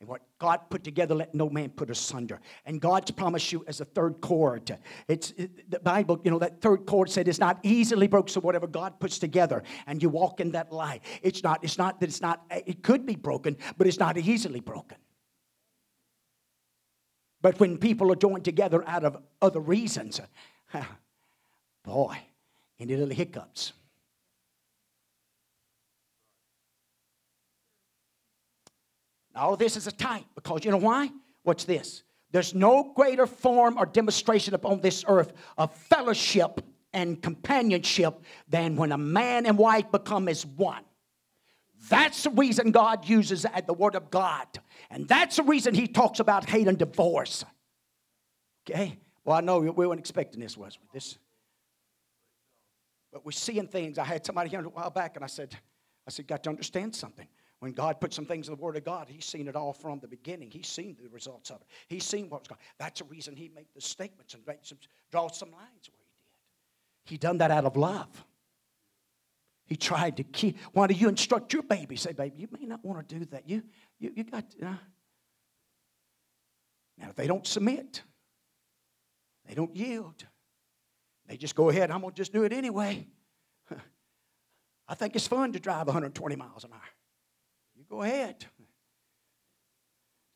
And 0.00 0.08
what 0.08 0.22
God 0.38 0.70
put 0.70 0.82
together, 0.82 1.14
let 1.14 1.34
no 1.34 1.50
man 1.50 1.68
put 1.68 1.90
asunder. 1.90 2.40
And 2.64 2.80
God's 2.80 3.10
promised 3.10 3.52
you 3.52 3.64
as 3.68 3.82
a 3.82 3.84
third 3.84 4.22
cord. 4.22 4.76
It's 5.08 5.32
it, 5.36 5.70
the 5.70 5.78
Bible, 5.78 6.18
you 6.24 6.30
know, 6.30 6.38
that 6.38 6.62
third 6.62 6.86
cord 6.86 7.10
said 7.10 7.28
it's 7.28 7.38
not 7.38 7.60
easily 7.62 8.06
broke. 8.06 8.30
So 8.30 8.40
whatever 8.40 8.66
God 8.66 8.98
puts 8.98 9.18
together, 9.18 9.62
and 9.86 10.02
you 10.02 10.08
walk 10.08 10.40
in 10.40 10.52
that 10.52 10.72
light, 10.72 11.02
it's 11.22 11.42
not. 11.42 11.62
It's 11.62 11.76
not 11.76 12.00
that 12.00 12.08
it's 12.08 12.22
not. 12.22 12.42
It 12.50 12.82
could 12.82 13.04
be 13.04 13.14
broken, 13.14 13.58
but 13.76 13.86
it's 13.86 13.98
not 13.98 14.16
easily 14.16 14.60
broken. 14.60 14.96
But 17.42 17.60
when 17.60 17.76
people 17.76 18.10
are 18.10 18.16
joined 18.16 18.44
together 18.44 18.82
out 18.86 19.04
of 19.04 19.18
other 19.42 19.60
reasons, 19.60 20.20
boy, 21.84 22.16
any 22.78 22.96
little 22.96 23.14
hiccups 23.14 23.74
All 29.34 29.56
this 29.56 29.76
is 29.76 29.86
a 29.86 29.92
type 29.92 30.24
because 30.34 30.64
you 30.64 30.70
know 30.70 30.76
why? 30.76 31.10
What's 31.42 31.64
this? 31.64 32.02
There's 32.32 32.54
no 32.54 32.92
greater 32.94 33.26
form 33.26 33.76
or 33.78 33.86
demonstration 33.86 34.54
upon 34.54 34.80
this 34.80 35.04
earth 35.08 35.32
of 35.58 35.74
fellowship 35.74 36.60
and 36.92 37.20
companionship 37.20 38.20
than 38.48 38.76
when 38.76 38.92
a 38.92 38.98
man 38.98 39.46
and 39.46 39.58
wife 39.58 39.90
become 39.90 40.28
as 40.28 40.44
one. 40.44 40.84
That's 41.88 42.24
the 42.24 42.30
reason 42.30 42.72
God 42.72 43.08
uses 43.08 43.46
the 43.66 43.72
word 43.72 43.94
of 43.94 44.10
God. 44.10 44.46
And 44.90 45.08
that's 45.08 45.36
the 45.36 45.42
reason 45.42 45.74
he 45.74 45.86
talks 45.86 46.20
about 46.20 46.48
hate 46.48 46.68
and 46.68 46.78
divorce. 46.78 47.44
Okay? 48.68 48.98
Well, 49.24 49.36
I 49.36 49.40
know 49.40 49.58
we 49.60 49.86
weren't 49.86 50.00
expecting 50.00 50.40
this, 50.40 50.56
was 50.56 50.78
we? 50.80 50.88
This. 50.92 51.18
But 53.12 53.24
we're 53.24 53.32
seeing 53.32 53.66
things. 53.66 53.98
I 53.98 54.04
had 54.04 54.24
somebody 54.24 54.50
here 54.50 54.64
a 54.64 54.68
while 54.68 54.90
back, 54.90 55.16
and 55.16 55.24
I 55.24 55.28
said, 55.28 55.56
I 56.06 56.10
said, 56.10 56.26
got 56.26 56.42
to 56.44 56.50
understand 56.50 56.94
something. 56.94 57.26
When 57.60 57.72
God 57.72 58.00
put 58.00 58.12
some 58.12 58.24
things 58.24 58.48
in 58.48 58.54
the 58.54 58.60
Word 58.60 58.76
of 58.76 58.84
God, 58.84 59.06
He's 59.08 59.26
seen 59.26 59.46
it 59.46 59.54
all 59.54 59.74
from 59.74 60.00
the 60.00 60.08
beginning. 60.08 60.50
He's 60.50 60.66
seen 60.66 60.96
the 61.00 61.08
results 61.10 61.50
of 61.50 61.60
it. 61.60 61.66
He's 61.88 62.04
seen 62.04 62.28
what's 62.30 62.48
going. 62.48 62.58
That's 62.78 63.00
the 63.00 63.06
reason 63.06 63.36
He 63.36 63.50
made 63.54 63.66
the 63.74 63.82
statements 63.82 64.34
and 64.34 64.42
some, 64.62 64.78
draw 65.12 65.28
some 65.28 65.52
lines 65.52 65.88
where 65.90 66.00
He 66.00 66.10
did. 66.16 67.10
He 67.10 67.18
done 67.18 67.38
that 67.38 67.50
out 67.50 67.66
of 67.66 67.76
love. 67.76 68.08
He 69.66 69.76
tried 69.76 70.16
to 70.16 70.24
keep. 70.24 70.58
Why 70.72 70.86
do 70.86 70.94
you 70.94 71.08
instruct 71.08 71.52
your 71.52 71.62
baby? 71.62 71.96
Say, 71.96 72.12
baby, 72.12 72.38
you 72.38 72.48
may 72.58 72.66
not 72.66 72.84
want 72.84 73.06
to 73.06 73.18
do 73.18 73.24
that. 73.26 73.48
You, 73.48 73.62
you, 73.98 74.10
you 74.16 74.24
got. 74.24 74.44
Uh. 74.60 74.74
Now, 76.98 77.10
if 77.10 77.14
they 77.14 77.26
don't 77.26 77.46
submit, 77.46 78.02
they 79.46 79.54
don't 79.54 79.74
yield. 79.76 80.24
They 81.26 81.36
just 81.36 81.54
go 81.54 81.68
ahead. 81.68 81.90
I'm 81.90 82.00
gonna 82.00 82.14
just 82.14 82.32
do 82.32 82.44
it 82.44 82.52
anyway. 82.54 83.06
I 84.88 84.94
think 84.94 85.14
it's 85.14 85.28
fun 85.28 85.52
to 85.52 85.60
drive 85.60 85.86
120 85.86 86.36
miles 86.36 86.64
an 86.64 86.72
hour. 86.72 86.80
Go 87.90 88.02
ahead. 88.02 88.46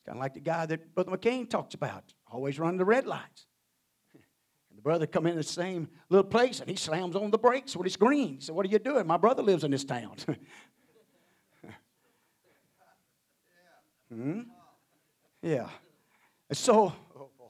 Kind 0.04 0.18
of 0.18 0.20
like 0.20 0.34
the 0.34 0.40
guy 0.40 0.66
that 0.66 0.94
Brother 0.94 1.12
McCain 1.12 1.48
talks 1.48 1.74
about, 1.74 2.12
always 2.30 2.58
running 2.58 2.76
the 2.78 2.84
red 2.84 3.06
lights. 3.06 3.46
And 4.12 4.76
the 4.78 4.82
brother 4.82 5.06
come 5.06 5.26
in 5.26 5.36
the 5.36 5.42
same 5.42 5.88
little 6.10 6.28
place 6.28 6.60
and 6.60 6.68
he 6.68 6.76
slams 6.76 7.16
on 7.16 7.30
the 7.30 7.38
brakes 7.38 7.74
when 7.76 7.86
it's 7.86 7.96
green. 7.96 8.34
He 8.34 8.40
said, 8.40 8.54
What 8.56 8.66
are 8.66 8.68
you 8.68 8.78
doing? 8.80 9.06
My 9.06 9.16
brother 9.16 9.42
lives 9.42 9.64
in 9.64 9.70
this 9.70 9.84
town. 9.84 10.16
hmm? 14.12 14.40
Yeah. 15.40 15.68
So, 16.52 16.92
oh 17.16 17.30
boy. 17.38 17.46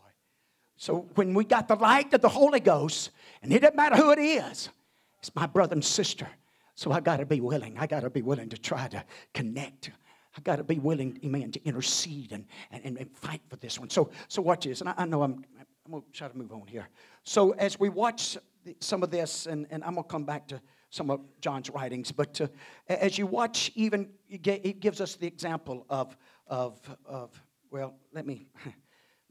So 0.76 1.08
when 1.14 1.34
we 1.34 1.44
got 1.44 1.66
the 1.66 1.76
light 1.76 2.12
of 2.12 2.20
the 2.20 2.28
Holy 2.28 2.60
Ghost, 2.60 3.10
and 3.42 3.50
it 3.52 3.60
doesn't 3.60 3.74
matter 3.74 3.96
who 3.96 4.12
it 4.12 4.18
is, 4.18 4.68
it's 5.18 5.34
my 5.34 5.46
brother 5.46 5.72
and 5.72 5.84
sister 5.84 6.28
so 6.74 6.92
I 6.92 7.00
got 7.00 7.18
to 7.18 7.26
be 7.26 7.40
willing. 7.40 7.78
I 7.78 7.86
got 7.86 8.00
to 8.00 8.10
be 8.10 8.22
willing 8.22 8.48
to 8.48 8.58
try 8.58 8.88
to 8.88 9.04
connect. 9.32 9.90
I 10.36 10.40
got 10.40 10.56
to 10.56 10.64
be 10.64 10.78
willing, 10.78 11.20
amen, 11.24 11.52
to 11.52 11.64
intercede 11.64 12.32
and, 12.32 12.46
and, 12.70 12.98
and 12.98 13.16
fight 13.16 13.42
for 13.48 13.56
this 13.56 13.78
one. 13.78 13.90
So, 13.90 14.10
so 14.28 14.42
watch 14.42 14.64
this. 14.64 14.80
And 14.80 14.88
I, 14.90 14.94
I 14.98 15.04
know 15.04 15.22
I'm, 15.22 15.44
I'm 15.84 15.92
going 15.92 16.02
to 16.02 16.10
try 16.12 16.28
to 16.28 16.36
move 16.36 16.52
on 16.52 16.66
here. 16.66 16.88
So 17.22 17.52
as 17.52 17.78
we 17.78 17.88
watch 17.88 18.36
some 18.80 19.02
of 19.02 19.10
this, 19.10 19.46
and, 19.46 19.66
and 19.70 19.84
I'm 19.84 19.94
going 19.94 20.04
to 20.04 20.10
come 20.10 20.24
back 20.24 20.48
to 20.48 20.60
some 20.90 21.10
of 21.10 21.20
John's 21.40 21.70
writings, 21.70 22.10
but 22.10 22.40
uh, 22.40 22.46
as 22.88 23.18
you 23.18 23.26
watch, 23.26 23.70
even 23.74 24.10
it 24.28 24.80
gives 24.80 25.00
us 25.00 25.16
the 25.16 25.26
example 25.26 25.86
of, 25.88 26.16
of, 26.46 26.80
of 27.04 27.30
well, 27.70 27.94
let 28.12 28.26
me, 28.26 28.46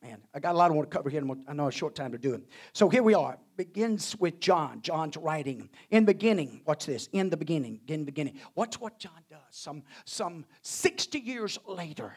man, 0.04 0.22
I 0.34 0.40
got 0.40 0.54
a 0.54 0.58
lot 0.58 0.70
I 0.70 0.74
want 0.74 0.92
to 0.92 0.96
cover 0.96 1.10
here, 1.10 1.24
I 1.48 1.54
know 1.54 1.68
a 1.68 1.72
short 1.72 1.96
time 1.96 2.12
to 2.12 2.18
do 2.18 2.34
it. 2.34 2.44
So 2.74 2.90
here 2.90 3.02
we 3.02 3.14
are. 3.14 3.38
Begins 3.56 4.16
with 4.20 4.40
John. 4.42 4.82
John's 4.82 5.16
writing. 5.16 5.70
In 5.92 6.04
beginning, 6.04 6.62
watch 6.66 6.86
this. 6.86 7.08
In 7.14 7.30
the 7.30 7.38
beginning. 7.38 7.80
In 7.88 8.02
the 8.02 8.06
beginning. 8.06 8.38
Watch 8.56 8.82
what 8.82 9.00
John 9.00 9.22
does. 9.30 9.40
Some, 9.50 9.84
some 10.06 10.46
60 10.62 11.20
years 11.20 11.58
later, 11.66 12.14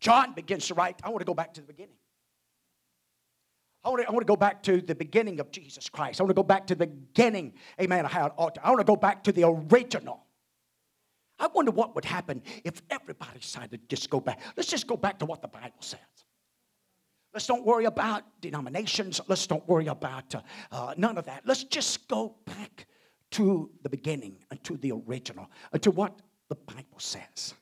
John 0.00 0.32
begins 0.32 0.66
to 0.68 0.74
write. 0.74 0.98
I 1.04 1.10
want 1.10 1.20
to 1.20 1.26
go 1.26 1.34
back 1.34 1.52
to 1.54 1.60
the 1.60 1.66
beginning. 1.66 1.96
I 3.84 3.90
want, 3.90 4.02
to, 4.02 4.08
I 4.08 4.10
want 4.10 4.26
to 4.26 4.30
go 4.30 4.36
back 4.36 4.62
to 4.64 4.80
the 4.80 4.94
beginning 4.94 5.38
of 5.38 5.50
Jesus 5.50 5.88
Christ. 5.88 6.20
I 6.20 6.24
want 6.24 6.30
to 6.30 6.34
go 6.34 6.42
back 6.42 6.66
to 6.68 6.74
the 6.74 6.86
beginning, 6.86 7.52
amen, 7.80 8.04
how 8.06 8.26
it 8.26 8.32
ought 8.36 8.54
to. 8.54 8.66
I 8.66 8.70
want 8.70 8.80
to 8.80 8.84
go 8.84 8.96
back 8.96 9.22
to 9.24 9.32
the 9.32 9.44
original. 9.44 10.24
I 11.38 11.46
wonder 11.48 11.70
what 11.70 11.94
would 11.94 12.04
happen 12.04 12.42
if 12.64 12.82
everybody 12.90 13.38
decided 13.38 13.88
to 13.88 13.96
just 13.96 14.10
go 14.10 14.20
back. 14.20 14.40
Let's 14.56 14.68
just 14.68 14.86
go 14.86 14.96
back 14.96 15.18
to 15.20 15.26
what 15.26 15.42
the 15.42 15.48
Bible 15.48 15.80
says. 15.80 16.00
Let's 17.32 17.46
don't 17.46 17.64
worry 17.64 17.84
about 17.84 18.24
denominations. 18.40 19.20
Let's 19.28 19.46
don't 19.46 19.66
worry 19.68 19.86
about 19.86 20.34
uh, 20.34 20.40
uh, 20.72 20.94
none 20.96 21.18
of 21.18 21.26
that. 21.26 21.42
Let's 21.44 21.64
just 21.64 22.08
go 22.08 22.36
back 22.46 22.86
to 23.32 23.70
the 23.82 23.88
beginning 23.88 24.36
and 24.50 24.62
to 24.64 24.76
the 24.78 24.92
original 24.92 25.50
and 25.72 25.82
to 25.82 25.90
what 25.90 26.18
the 26.48 26.56
Bible 26.56 26.98
says. 26.98 27.54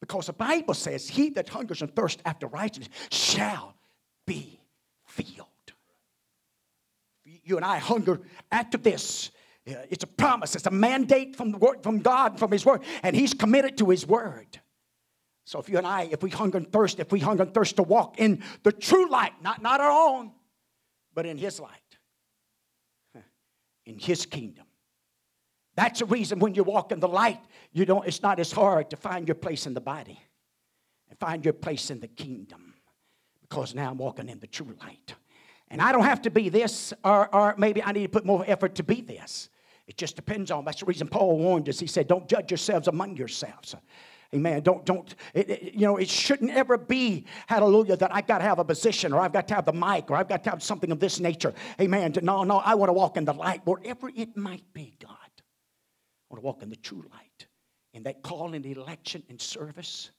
Because 0.00 0.26
the 0.26 0.32
Bible 0.32 0.74
says, 0.74 1.08
He 1.08 1.30
that 1.30 1.48
hungers 1.48 1.82
and 1.82 1.94
thirsts 1.94 2.22
after 2.24 2.46
righteousness 2.46 2.88
shall 3.10 3.74
be 4.26 4.60
filled. 5.04 5.46
You 7.24 7.56
and 7.56 7.64
I 7.64 7.78
hunger 7.78 8.20
after 8.50 8.78
this. 8.78 9.30
Uh, 9.70 9.84
it's 9.90 10.04
a 10.04 10.06
promise, 10.06 10.56
it's 10.56 10.66
a 10.66 10.70
mandate 10.70 11.36
from, 11.36 11.52
the 11.52 11.58
word, 11.58 11.82
from 11.82 12.00
God, 12.00 12.38
from 12.38 12.50
His 12.50 12.64
Word, 12.64 12.82
and 13.02 13.14
He's 13.14 13.34
committed 13.34 13.78
to 13.78 13.90
His 13.90 14.06
Word. 14.06 14.60
So 15.44 15.58
if 15.58 15.68
you 15.68 15.78
and 15.78 15.86
I, 15.86 16.08
if 16.10 16.22
we 16.22 16.30
hunger 16.30 16.58
and 16.58 16.70
thirst, 16.70 17.00
if 17.00 17.12
we 17.12 17.20
hunger 17.20 17.42
and 17.42 17.54
thirst 17.54 17.76
to 17.76 17.82
walk 17.82 18.18
in 18.18 18.42
the 18.62 18.72
true 18.72 19.08
light, 19.08 19.32
not, 19.42 19.62
not 19.62 19.80
our 19.80 19.90
own, 19.90 20.32
but 21.14 21.26
in 21.26 21.38
His 21.38 21.60
light, 21.60 21.70
in 23.86 23.98
His 23.98 24.26
kingdom. 24.26 24.66
That's 25.76 26.00
the 26.00 26.06
reason 26.06 26.38
when 26.40 26.54
you 26.54 26.64
walk 26.64 26.92
in 26.92 27.00
the 27.00 27.08
light, 27.08 27.40
you 27.72 27.84
don't, 27.84 28.06
it's 28.06 28.22
not 28.22 28.38
as 28.38 28.52
hard 28.52 28.90
to 28.90 28.96
find 28.96 29.26
your 29.26 29.34
place 29.34 29.66
in 29.66 29.74
the 29.74 29.80
body 29.80 30.20
and 31.08 31.18
find 31.18 31.44
your 31.44 31.54
place 31.54 31.90
in 31.90 32.00
the 32.00 32.08
kingdom 32.08 32.74
because 33.40 33.74
now 33.74 33.90
I'm 33.90 33.98
walking 33.98 34.28
in 34.28 34.38
the 34.40 34.46
true 34.46 34.74
light. 34.80 35.14
And 35.68 35.80
I 35.80 35.92
don't 35.92 36.04
have 36.04 36.22
to 36.22 36.30
be 36.30 36.48
this, 36.48 36.92
or, 37.04 37.32
or 37.34 37.54
maybe 37.56 37.82
I 37.82 37.92
need 37.92 38.02
to 38.02 38.08
put 38.08 38.24
more 38.24 38.44
effort 38.46 38.74
to 38.76 38.82
be 38.82 39.00
this. 39.00 39.48
It 39.90 39.96
just 39.96 40.14
depends 40.14 40.52
on. 40.52 40.64
That's 40.64 40.78
the 40.78 40.86
reason 40.86 41.08
Paul 41.08 41.36
warned 41.36 41.68
us. 41.68 41.80
He 41.80 41.88
said, 41.88 42.06
"Don't 42.06 42.28
judge 42.28 42.52
yourselves 42.52 42.86
among 42.86 43.16
yourselves." 43.16 43.74
Amen. 44.32 44.62
Don't 44.62 44.86
don't. 44.86 45.12
It, 45.34 45.50
it, 45.50 45.74
you 45.74 45.80
know, 45.80 45.96
it 45.96 46.08
shouldn't 46.08 46.52
ever 46.52 46.78
be, 46.78 47.26
Hallelujah, 47.48 47.96
that 47.96 48.14
I've 48.14 48.28
got 48.28 48.38
to 48.38 48.44
have 48.44 48.60
a 48.60 48.64
position, 48.64 49.12
or 49.12 49.18
I've 49.18 49.32
got 49.32 49.48
to 49.48 49.54
have 49.54 49.64
the 49.64 49.72
mic, 49.72 50.08
or 50.08 50.14
I've 50.14 50.28
got 50.28 50.44
to 50.44 50.50
have 50.50 50.62
something 50.62 50.92
of 50.92 51.00
this 51.00 51.18
nature. 51.18 51.52
Amen. 51.80 52.14
No, 52.22 52.44
no. 52.44 52.58
I 52.58 52.76
want 52.76 52.88
to 52.88 52.92
walk 52.92 53.16
in 53.16 53.24
the 53.24 53.32
light, 53.32 53.62
wherever 53.64 54.08
it 54.14 54.36
might 54.36 54.62
be. 54.72 54.94
God, 55.00 55.10
I 55.10 56.30
want 56.30 56.40
to 56.40 56.46
walk 56.46 56.62
in 56.62 56.70
the 56.70 56.76
true 56.76 57.04
light, 57.12 57.48
in 57.92 58.04
that 58.04 58.22
call 58.22 58.54
and 58.54 58.64
election 58.64 59.24
and 59.28 59.40
service, 59.40 60.12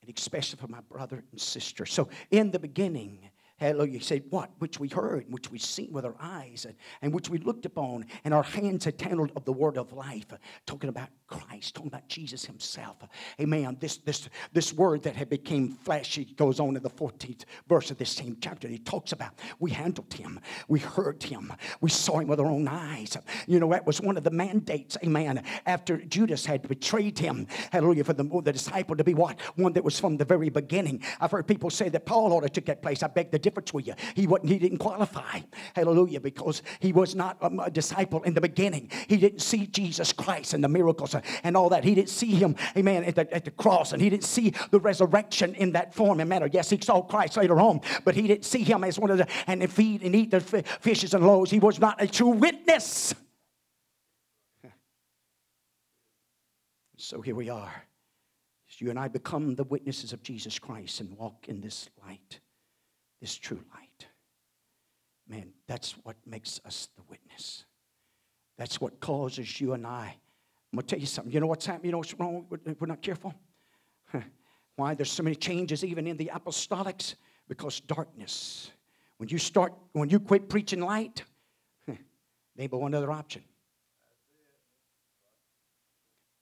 and 0.00 0.16
especially 0.16 0.58
for 0.58 0.68
my 0.68 0.80
brother 0.88 1.22
and 1.30 1.38
sister. 1.38 1.84
So, 1.84 2.08
in 2.30 2.50
the 2.52 2.58
beginning 2.58 3.29
Hallelujah. 3.60 3.98
He 3.98 4.04
said, 4.04 4.24
What? 4.30 4.50
Which 4.58 4.80
we 4.80 4.88
heard, 4.88 5.26
which 5.28 5.50
we 5.50 5.58
seen 5.58 5.92
with 5.92 6.04
our 6.04 6.16
eyes, 6.18 6.64
and, 6.64 6.74
and 7.02 7.12
which 7.12 7.28
we 7.28 7.38
looked 7.38 7.66
upon, 7.66 8.06
and 8.24 8.32
our 8.32 8.42
hands 8.42 8.86
had 8.86 9.00
handled 9.00 9.32
of 9.36 9.44
the 9.44 9.52
word 9.52 9.76
of 9.76 9.92
life. 9.92 10.26
Talking 10.66 10.88
about 10.88 11.10
Christ, 11.26 11.74
talking 11.74 11.88
about 11.88 12.08
Jesus 12.08 12.44
Himself. 12.44 12.96
Amen. 13.40 13.76
This 13.80 13.98
this 13.98 14.28
this 14.52 14.72
word 14.72 15.02
that 15.02 15.14
had 15.14 15.28
became 15.28 15.72
flesh, 15.72 16.14
he 16.14 16.24
goes 16.24 16.58
on 16.58 16.76
in 16.76 16.82
the 16.82 16.90
14th 16.90 17.44
verse 17.68 17.90
of 17.90 17.98
this 17.98 18.10
same 18.10 18.36
chapter. 18.40 18.66
He 18.66 18.78
talks 18.78 19.12
about 19.12 19.32
we 19.58 19.70
handled 19.70 20.12
him, 20.12 20.40
we 20.68 20.80
heard 20.80 21.22
him, 21.22 21.52
we 21.80 21.90
saw 21.90 22.18
him 22.18 22.28
with 22.28 22.40
our 22.40 22.46
own 22.46 22.66
eyes. 22.66 23.16
You 23.46 23.60
know, 23.60 23.70
that 23.70 23.86
was 23.86 24.00
one 24.00 24.16
of 24.16 24.24
the 24.24 24.30
mandates, 24.30 24.96
amen. 25.04 25.42
After 25.66 25.98
Judas 25.98 26.46
had 26.46 26.66
betrayed 26.66 27.18
him, 27.18 27.46
hallelujah, 27.72 28.04
for 28.04 28.12
the, 28.12 28.24
the 28.42 28.52
disciple 28.52 28.96
to 28.96 29.04
be 29.04 29.14
what? 29.14 29.38
One 29.56 29.74
that 29.74 29.84
was 29.84 30.00
from 30.00 30.16
the 30.16 30.24
very 30.24 30.48
beginning. 30.48 31.02
I've 31.20 31.30
heard 31.30 31.46
people 31.46 31.70
say 31.70 31.88
that 31.90 32.06
Paul 32.06 32.32
ought 32.32 32.40
to 32.40 32.48
took 32.48 32.66
that 32.66 32.82
place. 32.82 33.02
I 33.02 33.08
beg 33.08 33.30
the 33.30 33.38
difference 33.50 33.74
with 33.74 33.86
you. 33.86 33.94
He, 34.14 34.26
wasn't, 34.26 34.50
he 34.50 34.58
didn't 34.58 34.78
qualify. 34.78 35.40
Hallelujah. 35.74 36.20
Because 36.20 36.62
he 36.78 36.92
was 36.92 37.14
not 37.14 37.36
a 37.42 37.70
disciple 37.70 38.22
in 38.22 38.34
the 38.34 38.40
beginning. 38.40 38.90
He 39.08 39.16
didn't 39.16 39.40
see 39.40 39.66
Jesus 39.66 40.12
Christ 40.12 40.54
and 40.54 40.62
the 40.62 40.68
miracles 40.68 41.16
and 41.42 41.56
all 41.56 41.68
that. 41.70 41.84
He 41.84 41.94
didn't 41.94 42.10
see 42.10 42.30
him, 42.34 42.54
amen, 42.76 43.04
at 43.04 43.16
the, 43.16 43.34
at 43.34 43.44
the 43.44 43.50
cross. 43.50 43.92
And 43.92 44.00
he 44.00 44.08
didn't 44.08 44.24
see 44.24 44.54
the 44.70 44.80
resurrection 44.80 45.54
in 45.56 45.72
that 45.72 45.94
form 45.94 46.20
and 46.20 46.28
manner. 46.28 46.48
Yes, 46.50 46.70
he 46.70 46.78
saw 46.80 47.02
Christ 47.02 47.36
later 47.36 47.58
on, 47.60 47.80
but 48.04 48.14
he 48.14 48.26
didn't 48.26 48.44
see 48.44 48.62
him 48.62 48.84
as 48.84 48.98
one 48.98 49.10
of 49.10 49.18
the, 49.18 49.26
and 49.46 49.70
feed 49.70 50.02
and 50.02 50.14
eat 50.14 50.30
the 50.30 50.40
fishes 50.40 51.14
and 51.14 51.26
loaves. 51.26 51.50
He 51.50 51.58
was 51.58 51.80
not 51.80 52.00
a 52.00 52.06
true 52.06 52.28
witness. 52.28 53.14
So 56.96 57.20
here 57.20 57.34
we 57.34 57.48
are. 57.48 57.84
You 58.80 58.88
and 58.88 58.98
I 58.98 59.08
become 59.08 59.56
the 59.56 59.64
witnesses 59.64 60.14
of 60.14 60.22
Jesus 60.22 60.58
Christ 60.58 61.00
and 61.00 61.14
walk 61.18 61.50
in 61.50 61.60
this 61.60 61.90
light 62.02 62.40
this 63.20 63.36
true 63.36 63.60
light. 63.74 64.06
Man, 65.28 65.52
that's 65.66 65.92
what 66.02 66.16
makes 66.26 66.60
us 66.64 66.88
the 66.96 67.02
witness. 67.08 67.64
That's 68.58 68.80
what 68.80 69.00
causes 69.00 69.60
you 69.60 69.72
and 69.74 69.86
I. 69.86 70.16
I'm 70.72 70.76
going 70.76 70.86
to 70.86 70.94
tell 70.94 71.00
you 71.00 71.06
something. 71.06 71.32
You 71.32 71.40
know 71.40 71.46
what's 71.46 71.66
happening? 71.66 71.86
You 71.86 71.92
know 71.92 71.98
what's 71.98 72.14
wrong? 72.14 72.46
We're 72.50 72.86
not 72.86 73.02
careful. 73.02 73.34
Why 74.76 74.94
there's 74.94 75.10
so 75.10 75.22
many 75.22 75.36
changes 75.36 75.84
even 75.84 76.06
in 76.06 76.16
the 76.16 76.30
apostolics? 76.34 77.14
Because 77.48 77.80
darkness. 77.80 78.70
When 79.18 79.28
you 79.28 79.38
start, 79.38 79.72
when 79.92 80.08
you 80.08 80.20
quit 80.20 80.48
preaching 80.48 80.80
light, 80.80 81.24
they 82.56 82.66
but 82.66 82.78
one 82.78 82.94
other 82.94 83.10
option. 83.10 83.42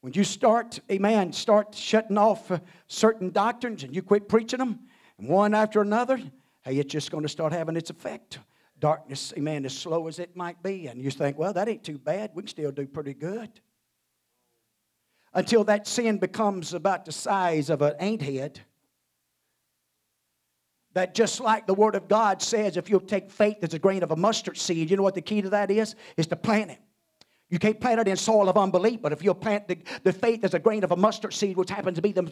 When 0.01 0.13
you 0.13 0.23
start, 0.23 0.79
amen, 0.91 1.33
start 1.33 1.75
shutting 1.75 2.17
off 2.17 2.51
uh, 2.51 2.61
certain 2.87 3.31
doctrines 3.31 3.83
and 3.83 3.95
you 3.95 4.03
quit 4.03 4.29
preaching 4.29 4.61
them, 4.61 4.79
one 5.17 5.55
after 5.55 5.81
another, 5.81 6.21
hey, 6.63 6.77
it's 6.77 6.93
just 6.93 7.11
going 7.11 7.23
to 7.23 7.29
start 7.29 7.53
having 7.53 7.77
its 7.77 7.91
effect. 7.91 8.39
Darkness, 8.79 9.33
amen, 9.37 9.65
as 9.65 9.77
slow 9.77 10.07
as 10.07 10.19
it 10.19 10.37
might 10.37 10.63
be. 10.63 10.87
And 10.87 11.03
you 11.03 11.11
think, 11.11 11.37
well, 11.37 11.53
that 11.53 11.69
ain't 11.69 11.83
too 11.83 11.99
bad. 11.99 12.31
We 12.35 12.43
can 12.43 12.49
still 12.49 12.71
do 12.71 12.87
pretty 12.87 13.15
good. 13.15 13.61
Until 15.35 15.65
that 15.65 15.87
sin 15.87 16.19
becomes 16.19 16.75
about 16.75 17.05
the 17.05 17.13
size 17.13 17.71
of 17.71 17.83
an 17.83 17.95
ant 17.99 18.23
head. 18.23 18.61
That 20.95 21.15
just 21.15 21.41
like 21.41 21.67
the 21.67 21.75
Word 21.75 21.95
of 21.95 22.09
God 22.09 22.41
says, 22.41 22.77
if 22.77 22.89
you'll 22.89 23.01
take 23.01 23.31
faith 23.31 23.59
as 23.63 23.75
a 23.75 23.79
grain 23.79 24.03
of 24.03 24.11
a 24.11 24.17
mustard 24.17 24.57
seed, 24.57 24.91
you 24.91 24.97
know 24.97 25.03
what 25.03 25.15
the 25.15 25.23
key 25.23 25.43
to 25.43 25.51
that 25.51 25.71
is? 25.71 25.95
Is 26.17 26.27
to 26.29 26.37
plant 26.37 26.71
it. 26.71 26.81
You 27.51 27.59
can't 27.59 27.81
plant 27.81 28.01
it 28.01 28.09
in 28.09 28.17
soil 28.17 28.51
of 28.51 28.59
unbelief, 28.59 29.01
but 29.01 29.11
if 29.11 29.25
you'll 29.25 29.35
plant 29.35 29.69
the, 29.69 29.79
the 30.05 30.13
faith 30.13 30.45
as 30.45 30.53
a 30.53 30.59
grain 30.59 30.85
of 30.85 30.93
a 30.93 30.97
mustard 30.97 31.33
seed, 31.33 31.57
which 31.57 31.71
happens 31.71 31.97
to 31.97 32.03
be 32.03 32.13
the 32.13 32.23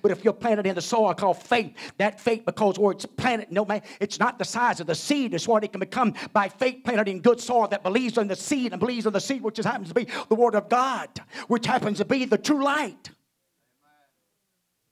but 0.00 0.10
if 0.10 0.24
you'll 0.24 0.32
plant 0.32 0.60
it 0.60 0.66
in 0.66 0.74
the 0.74 0.80
soil 0.80 1.12
called 1.12 1.36
faith, 1.42 1.74
that 1.98 2.18
faith, 2.18 2.46
because 2.46 2.78
where 2.78 2.92
it's 2.92 3.04
planted, 3.04 3.52
no 3.52 3.66
man, 3.66 3.82
it's 4.00 4.18
not 4.18 4.38
the 4.38 4.46
size 4.46 4.80
of 4.80 4.86
the 4.86 4.94
seed, 4.94 5.34
it's 5.34 5.46
what 5.46 5.62
it 5.62 5.72
can 5.72 5.80
become 5.80 6.14
by 6.32 6.48
faith 6.48 6.84
planted 6.84 7.08
in 7.08 7.20
good 7.20 7.38
soil 7.38 7.68
that 7.68 7.82
believes 7.82 8.16
in 8.16 8.28
the 8.28 8.36
seed 8.36 8.72
and 8.72 8.80
believes 8.80 9.04
in 9.04 9.12
the 9.12 9.20
seed, 9.20 9.42
which 9.42 9.58
happens 9.58 9.88
to 9.88 9.94
be 9.94 10.06
the 10.30 10.34
word 10.34 10.54
of 10.54 10.70
God, 10.70 11.08
which 11.48 11.66
happens 11.66 11.98
to 11.98 12.06
be 12.06 12.24
the 12.24 12.38
true 12.38 12.64
light. 12.64 13.10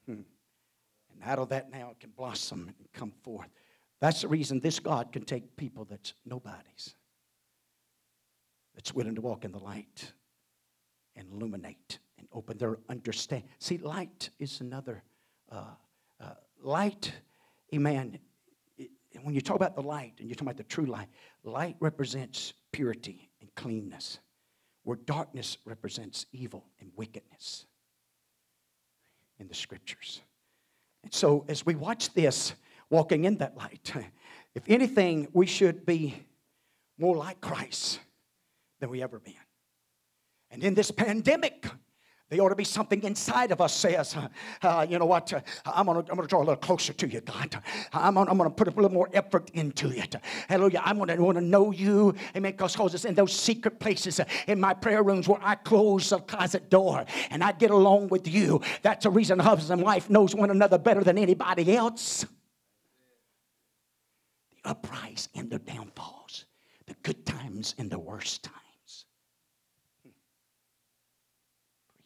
Hmm. 0.05 0.13
And 0.13 1.23
out 1.25 1.39
of 1.39 1.49
that 1.49 1.73
now 1.73 1.93
it 1.93 2.01
can 2.01 2.11
blossom 2.11 2.75
and 2.79 2.93
come 2.93 3.13
forth. 3.23 3.49
That's 3.99 4.21
the 4.21 4.29
reason 4.29 4.61
this 4.61 4.79
God 4.79 5.11
can 5.11 5.25
take 5.25 5.57
people 5.57 5.87
that's 5.87 6.13
nobodies 6.27 6.97
that's 8.81 8.95
willing 8.95 9.15
to 9.15 9.21
walk 9.21 9.45
in 9.45 9.53
the 9.53 9.59
light 9.59 10.11
and 11.15 11.29
illuminate 11.35 11.99
and 12.17 12.27
open 12.33 12.57
their 12.57 12.79
understanding. 12.89 13.47
See, 13.59 13.77
light 13.77 14.31
is 14.39 14.63
another 14.63 15.03
uh, 15.53 15.65
uh, 16.19 16.31
light. 16.63 17.13
Amen. 17.75 18.19
when 19.23 19.35
you 19.35 19.43
talk 19.43 19.57
about 19.57 19.75
the 19.75 19.83
light 19.83 20.15
and 20.19 20.31
you 20.31 20.35
talk 20.35 20.47
about 20.47 20.57
the 20.57 20.63
true 20.63 20.87
light, 20.87 21.09
light 21.45 21.77
represents 21.81 22.55
purity 22.73 23.29
and 23.43 23.55
cleanness, 23.55 24.19
where 24.85 24.97
darkness 24.97 25.59
represents 25.67 26.25
evil 26.33 26.65
and 26.81 26.91
wickedness 26.97 27.67
in 29.39 29.47
the 29.47 29.55
scriptures. 29.55 30.23
And 31.03 31.13
so, 31.13 31.45
as 31.49 31.67
we 31.67 31.75
watch 31.75 32.15
this, 32.15 32.55
walking 32.89 33.27
in 33.27 33.37
that 33.37 33.59
light, 33.59 33.93
if 34.55 34.63
anything, 34.71 35.29
we 35.35 35.45
should 35.45 35.85
be 35.85 36.15
more 36.97 37.15
like 37.15 37.43
Christ 37.43 38.01
than 38.81 38.91
we 38.91 39.03
ever 39.03 39.19
been. 39.19 39.35
And 40.51 40.65
in 40.65 40.75
this 40.75 40.91
pandemic, 40.91 41.67
There 42.31 42.41
ought 42.41 42.51
to 42.51 42.55
be 42.55 42.63
something 42.63 43.03
inside 43.03 43.51
of 43.51 43.61
us 43.61 43.75
says, 43.75 44.17
uh, 44.63 44.87
you 44.89 45.01
know 45.01 45.05
what, 45.07 45.33
uh, 45.33 45.41
I'm 45.67 45.87
going 45.87 46.05
to 46.05 46.11
I'm 46.13 46.17
gonna 46.17 46.29
draw 46.29 46.39
a 46.39 46.47
little 46.47 46.55
closer 46.57 46.93
to 46.93 47.09
you, 47.09 47.21
God. 47.21 47.61
I'm 47.93 48.15
going 48.15 48.29
I'm 48.29 48.39
to 48.39 48.51
put 48.51 48.69
a 48.69 48.71
little 48.71 48.93
more 48.93 49.09
effort 49.13 49.51
into 49.51 49.91
it. 49.91 50.15
Hallelujah. 50.49 50.81
I'm 50.85 50.99
going 50.99 51.35
to 51.35 51.41
know 51.41 51.73
you. 51.73 52.15
Amen. 52.37 52.53
Because 52.53 52.95
it's 52.95 53.05
in 53.05 53.17
those 53.17 53.33
secret 53.33 53.81
places 53.81 54.21
uh, 54.21 54.27
in 54.47 54.61
my 54.61 54.75
prayer 54.75 55.03
rooms 55.03 55.27
where 55.27 55.41
I 55.43 55.57
close 55.57 56.11
the 56.11 56.21
closet 56.21 56.71
door 56.71 57.05
and 57.31 57.43
I 57.43 57.51
get 57.51 57.73
along 57.73 58.09
with 58.09 58.29
you. 58.29 58.61
That's 58.83 59.03
the 59.03 59.11
reason 59.11 59.41
husband 59.41 59.81
and 59.81 59.85
wife 59.85 60.09
knows 60.09 60.33
one 60.33 60.51
another 60.53 60.79
better 60.79 61.03
than 61.03 61.19
anybody 61.19 61.75
else. 61.75 62.25
The 64.53 64.71
uprise 64.71 65.29
and 65.35 65.51
the 65.51 65.59
downfalls, 65.59 66.45
the 66.87 66.95
good 67.03 67.27
times 67.27 67.75
and 67.77 67.91
the 67.91 67.99
worst 67.99 68.45
times. 68.45 68.57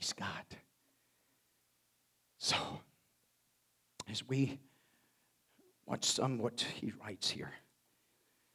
Praise 0.05 0.13
God. 0.13 0.59
So, 2.37 2.57
as 4.11 4.27
we 4.29 4.59
watch 5.87 6.05
some 6.05 6.37
what 6.37 6.61
he 6.61 6.93
writes 7.03 7.31
here, 7.31 7.51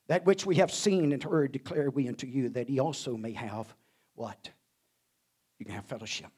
that 0.10 0.28
which 0.28 0.45
we 0.45 0.58
have 0.58 0.72
seen 0.72 1.12
and 1.12 1.24
heard 1.24 1.52
declare 1.52 1.89
we 1.89 2.08
unto 2.08 2.28
you, 2.28 2.50
that 2.50 2.70
he 2.70 2.80
also 2.80 3.18
may 3.18 3.32
have 3.32 3.74
what? 4.14 4.52
You 5.58 5.66
can 5.66 5.74
have 5.74 5.86
fellowship. 5.86 6.30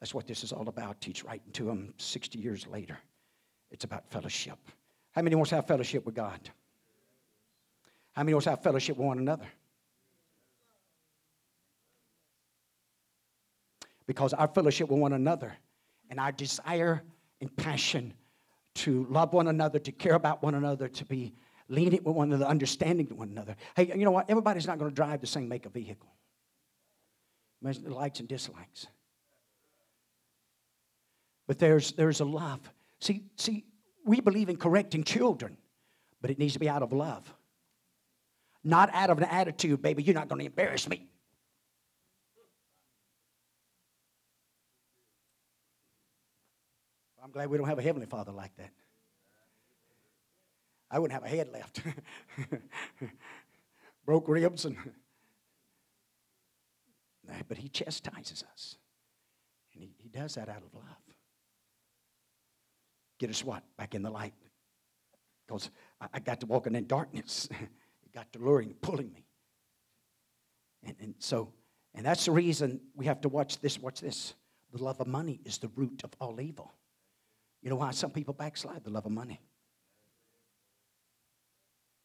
That's 0.00 0.14
what 0.14 0.26
this 0.26 0.44
is 0.44 0.52
all 0.52 0.68
about. 0.68 1.04
He's 1.04 1.22
writing 1.22 1.52
to 1.52 1.64
them 1.64 1.92
60 1.98 2.38
years 2.38 2.66
later. 2.66 2.96
It's 3.70 3.84
about 3.84 4.08
fellowship. 4.08 4.58
How 5.12 5.20
many 5.20 5.36
wants 5.36 5.50
to 5.50 5.56
have 5.56 5.66
fellowship 5.66 6.06
with 6.06 6.14
God? 6.14 6.40
How 8.12 8.22
many 8.22 8.32
wants 8.32 8.44
to 8.44 8.50
have 8.50 8.62
fellowship 8.62 8.96
with 8.96 9.06
one 9.06 9.18
another? 9.18 9.46
Because 14.06 14.32
our 14.32 14.48
fellowship 14.48 14.88
with 14.88 15.00
one 15.00 15.12
another 15.12 15.52
and 16.10 16.20
our 16.20 16.32
desire 16.32 17.02
and 17.40 17.54
passion 17.56 18.12
to 18.74 19.06
love 19.08 19.32
one 19.32 19.48
another, 19.48 19.78
to 19.78 19.92
care 19.92 20.14
about 20.14 20.42
one 20.42 20.54
another, 20.54 20.88
to 20.88 21.04
be 21.04 21.32
lenient 21.68 22.04
with 22.04 22.14
one 22.14 22.32
another, 22.32 22.46
understanding 22.46 23.06
to 23.06 23.14
one 23.14 23.28
another. 23.28 23.56
Hey, 23.76 23.92
you 23.96 24.04
know 24.04 24.10
what? 24.10 24.28
Everybody's 24.28 24.66
not 24.66 24.78
going 24.78 24.90
to 24.90 24.94
drive 24.94 25.20
the 25.20 25.26
same 25.26 25.48
make 25.48 25.64
of 25.66 25.72
vehicle. 25.72 26.12
There's 27.62 27.80
likes 27.80 28.20
and 28.20 28.28
dislikes. 28.28 28.86
But 31.46 31.58
there's, 31.58 31.92
there's 31.92 32.20
a 32.20 32.24
love. 32.24 32.60
See, 33.00 33.24
see, 33.36 33.64
we 34.04 34.20
believe 34.20 34.48
in 34.48 34.56
correcting 34.56 35.04
children, 35.04 35.56
but 36.20 36.30
it 36.30 36.38
needs 36.38 36.54
to 36.54 36.58
be 36.58 36.68
out 36.68 36.82
of 36.82 36.92
love. 36.92 37.32
Not 38.62 38.90
out 38.94 39.10
of 39.10 39.18
an 39.18 39.24
attitude, 39.24 39.82
baby, 39.82 40.02
you're 40.02 40.14
not 40.14 40.28
going 40.28 40.40
to 40.40 40.46
embarrass 40.46 40.88
me. 40.88 41.06
I'm 47.24 47.30
glad 47.30 47.48
we 47.48 47.56
don't 47.56 47.66
have 47.66 47.78
a 47.78 47.82
Heavenly 47.82 48.06
Father 48.06 48.32
like 48.32 48.54
that. 48.58 48.68
I 50.90 50.98
wouldn't 50.98 51.18
have 51.18 51.24
a 51.24 51.34
head 51.34 51.48
left. 51.50 51.80
Broke 54.04 54.28
ribs 54.28 54.66
and. 54.66 54.76
But 57.48 57.56
He 57.56 57.70
chastises 57.70 58.44
us. 58.52 58.76
And 59.72 59.82
he, 59.82 59.94
he 59.96 60.08
does 60.10 60.34
that 60.34 60.50
out 60.50 60.62
of 60.62 60.74
love. 60.74 60.84
Get 63.18 63.30
us 63.30 63.42
what? 63.42 63.62
Back 63.78 63.94
in 63.94 64.02
the 64.02 64.10
light. 64.10 64.34
Because 65.46 65.70
I, 66.02 66.08
I 66.12 66.18
got 66.20 66.40
to 66.40 66.46
walking 66.46 66.74
in 66.74 66.86
darkness. 66.86 67.48
it 68.04 68.12
got 68.12 68.30
to 68.34 68.38
luring, 68.38 68.74
pulling 68.82 69.10
me. 69.14 69.24
And, 70.84 70.94
and 71.00 71.14
so, 71.18 71.50
and 71.94 72.04
that's 72.04 72.26
the 72.26 72.32
reason 72.32 72.80
we 72.94 73.06
have 73.06 73.22
to 73.22 73.30
watch 73.30 73.60
this. 73.60 73.78
Watch 73.78 74.02
this. 74.02 74.34
The 74.72 74.84
love 74.84 75.00
of 75.00 75.06
money 75.06 75.40
is 75.46 75.56
the 75.56 75.68
root 75.74 76.02
of 76.04 76.10
all 76.20 76.38
evil. 76.38 76.74
You 77.64 77.70
know 77.70 77.76
why 77.76 77.92
some 77.92 78.10
people 78.10 78.34
backslide? 78.34 78.84
The 78.84 78.90
love 78.90 79.06
of 79.06 79.12
money. 79.12 79.40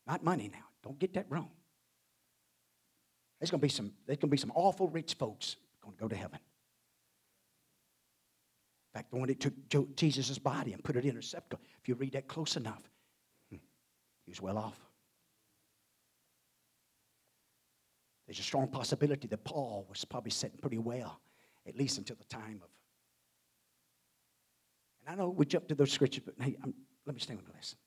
Not 0.08 0.24
money 0.24 0.50
now. 0.52 0.64
Don't 0.82 0.98
get 0.98 1.14
that 1.16 1.26
wrong. 1.30 1.50
There's 3.40 3.52
going 3.52 3.60
to 3.60 3.66
be 3.66 3.70
some, 3.70 3.92
there's 4.06 4.18
to 4.20 4.28
be 4.28 4.38
some 4.38 4.54
awful 4.56 4.88
rich 4.88 5.16
folks 5.16 5.58
going 5.84 5.96
to 5.96 6.00
go 6.00 6.08
to 6.08 6.16
heaven. 6.16 6.40
In 8.88 9.00
fact, 9.00 9.12
the 9.12 9.18
one 9.18 9.28
that 9.28 9.40
took 9.42 9.96
Jesus' 9.98 10.40
body 10.40 10.72
and 10.72 10.82
put 10.82 10.96
it 10.96 11.04
in 11.04 11.18
a 11.18 11.22
sepulchre, 11.22 11.62
if 11.82 11.90
you 11.90 11.96
read 11.96 12.14
that 12.14 12.30
close 12.30 12.56
enough, 12.56 12.90
hmm, 13.50 13.58
he 14.26 14.32
was 14.32 14.42
well 14.42 14.58
off. 14.58 14.80
There's 18.26 18.40
a 18.40 18.44
strong 18.44 18.70
possibility 18.70 19.28
that 19.28 19.44
Paul 19.44 19.86
was 19.90 20.06
probably 20.06 20.32
sitting 20.32 20.58
pretty 20.58 20.78
well, 20.78 21.20
at 21.68 21.76
least 21.76 21.98
until 21.98 22.16
the 22.16 22.24
time 22.26 22.62
of 22.64 22.70
I 25.10 25.16
know 25.16 25.30
we 25.30 25.46
jump 25.46 25.68
to 25.70 25.76
those 25.76 25.92
scriptures, 25.92 26.24
but 26.24 26.36
hey, 26.40 26.56
I'm, 26.64 26.74
let 27.08 27.16
me 27.16 27.20
stay 27.20 27.34
on 27.34 27.42
the 27.44 27.54
lesson. 27.54 27.80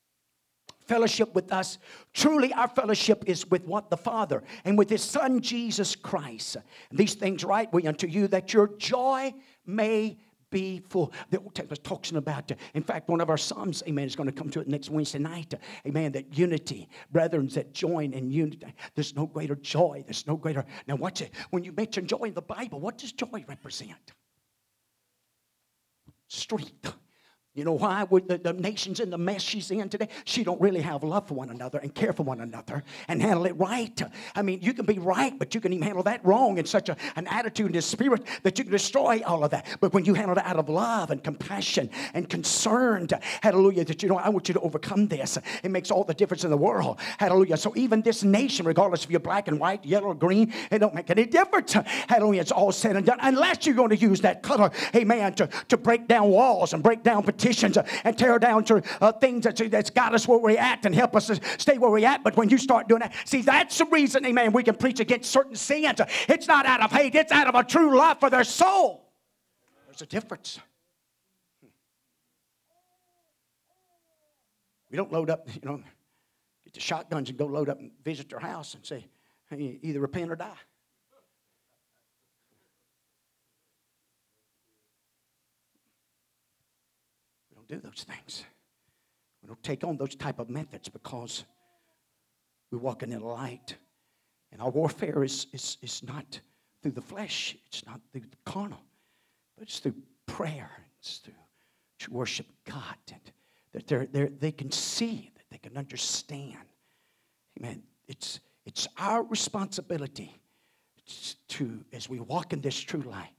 Fellowship 0.80 1.32
with 1.36 1.52
us. 1.52 1.78
Truly, 2.12 2.52
our 2.52 2.66
fellowship 2.66 3.22
is 3.28 3.48
with 3.48 3.64
what 3.64 3.90
the 3.90 3.96
Father 3.96 4.42
and 4.64 4.76
with 4.76 4.90
His 4.90 5.02
Son 5.02 5.40
Jesus 5.40 5.94
Christ. 5.94 6.56
These 6.90 7.14
things 7.14 7.44
write 7.44 7.72
we 7.72 7.86
unto 7.86 8.08
you 8.08 8.26
that 8.28 8.52
your 8.52 8.76
joy 8.76 9.32
may 9.64 10.18
be 10.50 10.82
full. 10.88 11.12
The 11.30 11.38
Old 11.38 11.54
Testament 11.54 11.84
talks 11.84 12.10
about, 12.10 12.50
uh, 12.50 12.56
in 12.74 12.82
fact, 12.82 13.08
one 13.08 13.20
of 13.20 13.30
our 13.30 13.38
Psalms, 13.38 13.84
amen, 13.86 14.06
is 14.06 14.16
going 14.16 14.28
to 14.28 14.34
come 14.34 14.50
to 14.50 14.60
it 14.60 14.66
next 14.66 14.90
Wednesday 14.90 15.20
night. 15.20 15.54
Uh, 15.54 15.58
amen, 15.86 16.12
that 16.12 16.36
unity, 16.36 16.88
brethren 17.12 17.46
that 17.54 17.72
join 17.72 18.12
in 18.12 18.32
unity. 18.32 18.66
There's 18.96 19.14
no 19.14 19.26
greater 19.26 19.54
joy. 19.54 20.02
There's 20.04 20.26
no 20.26 20.36
greater. 20.36 20.64
Now, 20.88 20.96
watch 20.96 21.22
it. 21.22 21.30
When 21.50 21.62
you 21.62 21.72
mention 21.72 22.08
joy 22.08 22.24
in 22.24 22.34
the 22.34 22.42
Bible, 22.42 22.80
what 22.80 22.98
does 22.98 23.12
joy 23.12 23.44
represent? 23.48 24.12
Strength 26.28 26.96
you 27.54 27.64
know 27.64 27.72
why? 27.72 28.06
The, 28.10 28.40
the 28.42 28.54
nation's 28.54 28.98
in 28.98 29.10
the 29.10 29.18
mess 29.18 29.42
she's 29.42 29.70
in 29.70 29.90
today, 29.90 30.08
she 30.24 30.42
don't 30.42 30.60
really 30.60 30.80
have 30.80 31.02
love 31.02 31.28
for 31.28 31.34
one 31.34 31.50
another 31.50 31.78
and 31.78 31.94
care 31.94 32.14
for 32.14 32.22
one 32.22 32.40
another 32.40 32.82
and 33.08 33.20
handle 33.20 33.44
it 33.44 33.52
right. 33.58 34.00
I 34.34 34.40
mean, 34.40 34.60
you 34.62 34.72
can 34.72 34.86
be 34.86 34.98
right, 34.98 35.38
but 35.38 35.54
you 35.54 35.60
can 35.60 35.74
even 35.74 35.82
handle 35.82 36.02
that 36.04 36.24
wrong 36.24 36.56
in 36.56 36.64
such 36.64 36.88
a, 36.88 36.96
an 37.14 37.26
attitude 37.26 37.66
and 37.66 37.76
a 37.76 37.82
spirit 37.82 38.24
that 38.42 38.58
you 38.58 38.64
can 38.64 38.72
destroy 38.72 39.20
all 39.26 39.44
of 39.44 39.50
that. 39.50 39.66
But 39.80 39.92
when 39.92 40.06
you 40.06 40.14
handle 40.14 40.38
it 40.38 40.44
out 40.46 40.56
of 40.56 40.70
love 40.70 41.10
and 41.10 41.22
compassion 41.22 41.90
and 42.14 42.26
concern, 42.26 43.08
hallelujah, 43.42 43.84
that 43.84 44.02
you 44.02 44.08
know, 44.08 44.16
I 44.16 44.30
want 44.30 44.48
you 44.48 44.54
to 44.54 44.60
overcome 44.60 45.08
this. 45.08 45.36
It 45.62 45.70
makes 45.70 45.90
all 45.90 46.04
the 46.04 46.14
difference 46.14 46.44
in 46.44 46.50
the 46.50 46.56
world. 46.56 47.00
Hallelujah. 47.18 47.58
So 47.58 47.74
even 47.76 48.00
this 48.00 48.24
nation, 48.24 48.64
regardless 48.64 49.04
if 49.04 49.10
you're 49.10 49.20
black 49.20 49.48
and 49.48 49.60
white, 49.60 49.84
yellow 49.84 50.08
or 50.08 50.14
green, 50.14 50.54
it 50.70 50.78
don't 50.78 50.94
make 50.94 51.10
any 51.10 51.26
difference. 51.26 51.74
Hallelujah. 51.74 52.40
It's 52.40 52.52
all 52.52 52.72
said 52.72 52.96
and 52.96 53.04
done. 53.04 53.18
Unless 53.20 53.66
you're 53.66 53.74
going 53.74 53.90
to 53.90 53.96
use 53.96 54.22
that 54.22 54.42
color, 54.42 54.70
amen, 54.96 55.34
to, 55.34 55.48
to 55.68 55.76
break 55.76 56.08
down 56.08 56.28
walls 56.28 56.72
and 56.72 56.82
break 56.82 57.02
down 57.02 57.22
petitions 57.42 57.76
and 58.04 58.16
tear 58.16 58.38
down 58.38 58.64
to 58.64 58.82
uh, 59.00 59.12
things 59.12 59.44
that, 59.44 59.56
that's 59.70 59.90
got 59.90 60.14
us 60.14 60.28
where 60.28 60.38
we're 60.38 60.58
at 60.58 60.86
and 60.86 60.94
help 60.94 61.16
us 61.16 61.30
stay 61.58 61.76
where 61.76 61.90
we're 61.90 62.06
at. 62.06 62.22
But 62.22 62.36
when 62.36 62.48
you 62.48 62.58
start 62.58 62.88
doing 62.88 63.00
that, 63.00 63.14
see, 63.24 63.42
that's 63.42 63.78
the 63.78 63.86
reason, 63.86 64.24
amen, 64.24 64.52
we 64.52 64.62
can 64.62 64.76
preach 64.76 65.00
against 65.00 65.30
certain 65.30 65.56
sins. 65.56 66.00
It's 66.28 66.46
not 66.46 66.66
out 66.66 66.82
of 66.82 66.92
hate, 66.92 67.14
it's 67.14 67.32
out 67.32 67.48
of 67.48 67.54
a 67.54 67.64
true 67.64 67.96
love 67.96 68.20
for 68.20 68.30
their 68.30 68.44
soul. 68.44 69.12
There's 69.86 70.02
a 70.02 70.06
difference. 70.06 70.60
We 74.90 74.96
don't 74.96 75.10
load 75.10 75.30
up, 75.30 75.48
you 75.52 75.60
know, 75.64 75.78
get 76.64 76.74
the 76.74 76.80
shotguns 76.80 77.30
and 77.30 77.38
go 77.38 77.46
load 77.46 77.68
up 77.68 77.80
and 77.80 77.90
visit 78.04 78.28
their 78.28 78.38
house 78.38 78.74
and 78.74 78.86
say, 78.86 79.06
either 79.50 80.00
repent 80.00 80.30
or 80.30 80.36
die. 80.36 80.48
Do 87.72 87.80
those 87.80 88.04
things. 88.06 88.44
We 89.42 89.48
don't 89.48 89.62
take 89.62 89.82
on 89.84 89.96
those 89.96 90.14
type 90.14 90.38
of 90.38 90.50
methods 90.50 90.88
because 90.88 91.44
we're 92.70 92.78
walking 92.78 93.12
in 93.12 93.20
the 93.20 93.26
light. 93.26 93.76
And 94.52 94.60
our 94.60 94.70
warfare 94.70 95.24
is, 95.24 95.46
is, 95.52 95.78
is 95.80 96.02
not 96.02 96.40
through 96.82 96.92
the 96.92 97.00
flesh, 97.00 97.56
it's 97.66 97.86
not 97.86 98.00
through 98.12 98.22
the 98.22 98.50
carnal, 98.50 98.82
but 99.56 99.66
it's 99.66 99.78
through 99.78 99.94
prayer, 100.26 100.70
it's 101.00 101.18
through 101.18 101.32
to 102.00 102.10
worship 102.10 102.46
God. 102.66 102.96
And 103.10 103.20
that 103.72 103.86
they're, 103.86 104.06
they're, 104.06 104.28
they 104.28 104.52
can 104.52 104.70
see, 104.70 105.30
that 105.34 105.44
they 105.50 105.58
can 105.58 105.78
understand. 105.78 106.56
Amen. 107.58 107.82
It's, 108.06 108.40
it's 108.66 108.86
our 108.98 109.22
responsibility 109.22 110.36
to, 111.48 111.84
as 111.92 112.08
we 112.08 112.20
walk 112.20 112.52
in 112.52 112.60
this 112.60 112.78
true 112.78 113.02
light, 113.02 113.32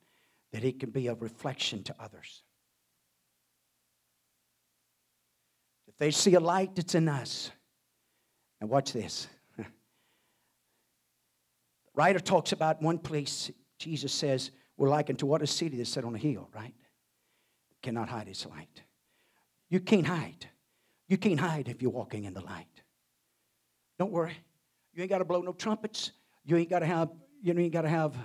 that 0.53 0.63
it 0.63 0.79
can 0.79 0.89
be 0.89 1.07
a 1.07 1.13
reflection 1.15 1.83
to 1.83 1.95
others. 1.99 2.43
If 5.93 5.99
they 5.99 6.11
see 6.11 6.35
a 6.35 6.39
light 6.39 6.75
that's 6.75 6.95
in 6.95 7.07
us, 7.07 7.51
and 8.61 8.69
watch 8.69 8.93
this. 8.93 9.27
the 9.57 9.65
writer 11.95 12.19
talks 12.19 12.51
about 12.51 12.81
one 12.81 12.97
place, 12.97 13.51
Jesus 13.77 14.13
says, 14.13 14.51
we're 14.77 14.89
likened 14.89 15.19
to 15.19 15.25
what 15.25 15.41
a 15.41 15.47
city 15.47 15.77
that's 15.77 15.89
set 15.89 16.05
on 16.05 16.15
a 16.15 16.17
hill, 16.17 16.49
right? 16.55 16.73
Cannot 17.81 18.09
hide 18.09 18.27
its 18.27 18.45
light. 18.45 18.81
You 19.69 19.79
can't 19.79 20.07
hide. 20.07 20.47
You 21.07 21.17
can't 21.17 21.39
hide 21.39 21.67
if 21.67 21.81
you're 21.81 21.91
walking 21.91 22.23
in 22.23 22.33
the 22.33 22.41
light. 22.41 22.81
Don't 23.99 24.11
worry. 24.11 24.37
You 24.93 25.01
ain't 25.01 25.09
got 25.09 25.19
to 25.19 25.25
blow 25.25 25.41
no 25.41 25.53
trumpets. 25.53 26.11
You 26.45 26.57
ain't 26.57 26.69
got 26.69 26.79
to 26.79 26.85
have, 26.85 27.09
you 27.41 27.53
know, 27.53 27.59
you 27.59 27.65
ain't 27.65 27.73
got 27.73 27.81
to 27.81 27.89
have 27.89 28.15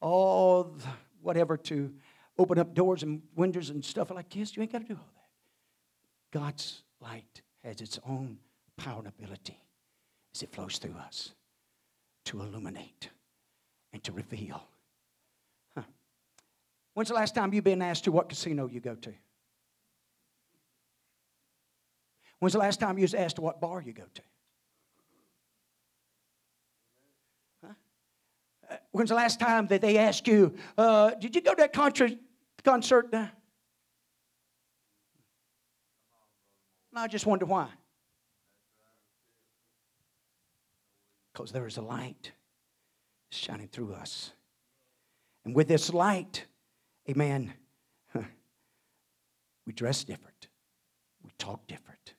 all 0.00 0.76
whatever 1.20 1.56
to 1.56 1.92
open 2.38 2.58
up 2.58 2.74
doors 2.74 3.02
and 3.02 3.22
windows 3.34 3.70
and 3.70 3.84
stuff 3.84 4.10
like 4.10 4.30
this. 4.30 4.56
You 4.56 4.62
ain't 4.62 4.72
got 4.72 4.82
to 4.82 4.88
do 4.88 4.94
all 4.94 5.08
that. 5.14 6.38
God's 6.38 6.82
light 7.00 7.42
has 7.64 7.80
its 7.80 7.98
own 8.08 8.38
power 8.76 8.98
and 8.98 9.08
ability 9.08 9.58
as 10.34 10.42
it 10.42 10.52
flows 10.52 10.78
through 10.78 10.96
us 11.06 11.32
to 12.26 12.40
illuminate 12.40 13.10
and 13.92 14.02
to 14.04 14.12
reveal. 14.12 14.62
Huh. 15.74 15.82
When's 16.94 17.08
the 17.08 17.14
last 17.14 17.34
time 17.34 17.52
you've 17.52 17.64
been 17.64 17.82
asked 17.82 18.04
to 18.04 18.12
what 18.12 18.28
casino 18.28 18.68
you 18.68 18.80
go 18.80 18.94
to? 18.94 19.12
When's 22.38 22.54
the 22.54 22.58
last 22.58 22.80
time 22.80 22.96
you 22.98 23.02
was 23.02 23.14
asked 23.14 23.36
to 23.36 23.42
what 23.42 23.60
bar 23.60 23.82
you 23.82 23.92
go 23.92 24.04
to? 24.14 24.22
Uh, 28.70 28.76
when's 28.92 29.10
the 29.10 29.16
last 29.16 29.40
time 29.40 29.66
that 29.66 29.80
they 29.80 29.98
asked 29.98 30.26
you, 30.26 30.54
uh, 30.78 31.10
did 31.10 31.34
you 31.34 31.42
go 31.42 31.50
to 31.50 31.60
that 31.62 31.72
concert? 31.72 32.12
concert? 32.62 33.12
No, 33.12 33.28
I 37.00 37.06
just 37.06 37.24
wonder 37.24 37.46
why. 37.46 37.68
Because 41.32 41.50
there 41.50 41.66
is 41.66 41.78
a 41.78 41.82
light 41.82 42.32
shining 43.30 43.68
through 43.68 43.94
us. 43.94 44.32
And 45.44 45.54
with 45.54 45.66
this 45.68 45.94
light, 45.94 46.44
amen, 47.08 47.54
we 49.66 49.72
dress 49.72 50.04
different, 50.04 50.48
we 51.24 51.30
talk 51.38 51.66
different, 51.66 52.14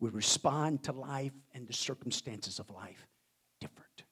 we 0.00 0.08
respond 0.08 0.82
to 0.84 0.92
life 0.92 1.32
and 1.52 1.66
the 1.66 1.74
circumstances 1.74 2.58
of 2.58 2.70
life 2.70 3.06
different. 3.60 4.04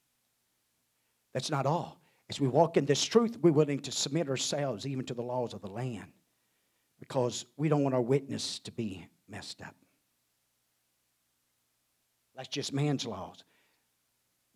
That's 1.33 1.51
not 1.51 1.65
all. 1.65 2.01
As 2.29 2.41
we 2.41 2.49
walk 2.49 2.77
in 2.77 2.85
this 2.85 3.03
truth, 3.05 3.39
we're 3.41 3.53
willing 3.53 3.81
to 3.81 3.93
submit 3.93 4.29
ourselves 4.29 4.87
even 4.87 5.07
to 5.07 5.15
the 5.15 5.23
laws 5.23 5.55
of 5.55 5.63
the 5.63 5.69
land 5.69 6.13
because 7.01 7.47
we 7.57 7.69
don't 7.71 7.83
want 7.83 7.95
our 7.95 8.03
witness 8.03 8.59
to 8.61 8.73
be 8.73 9.07
messed 9.29 9.63
up. 9.63 9.75
That's 12.37 12.49
just 12.49 12.73
man's 12.73 13.07
laws. 13.07 13.45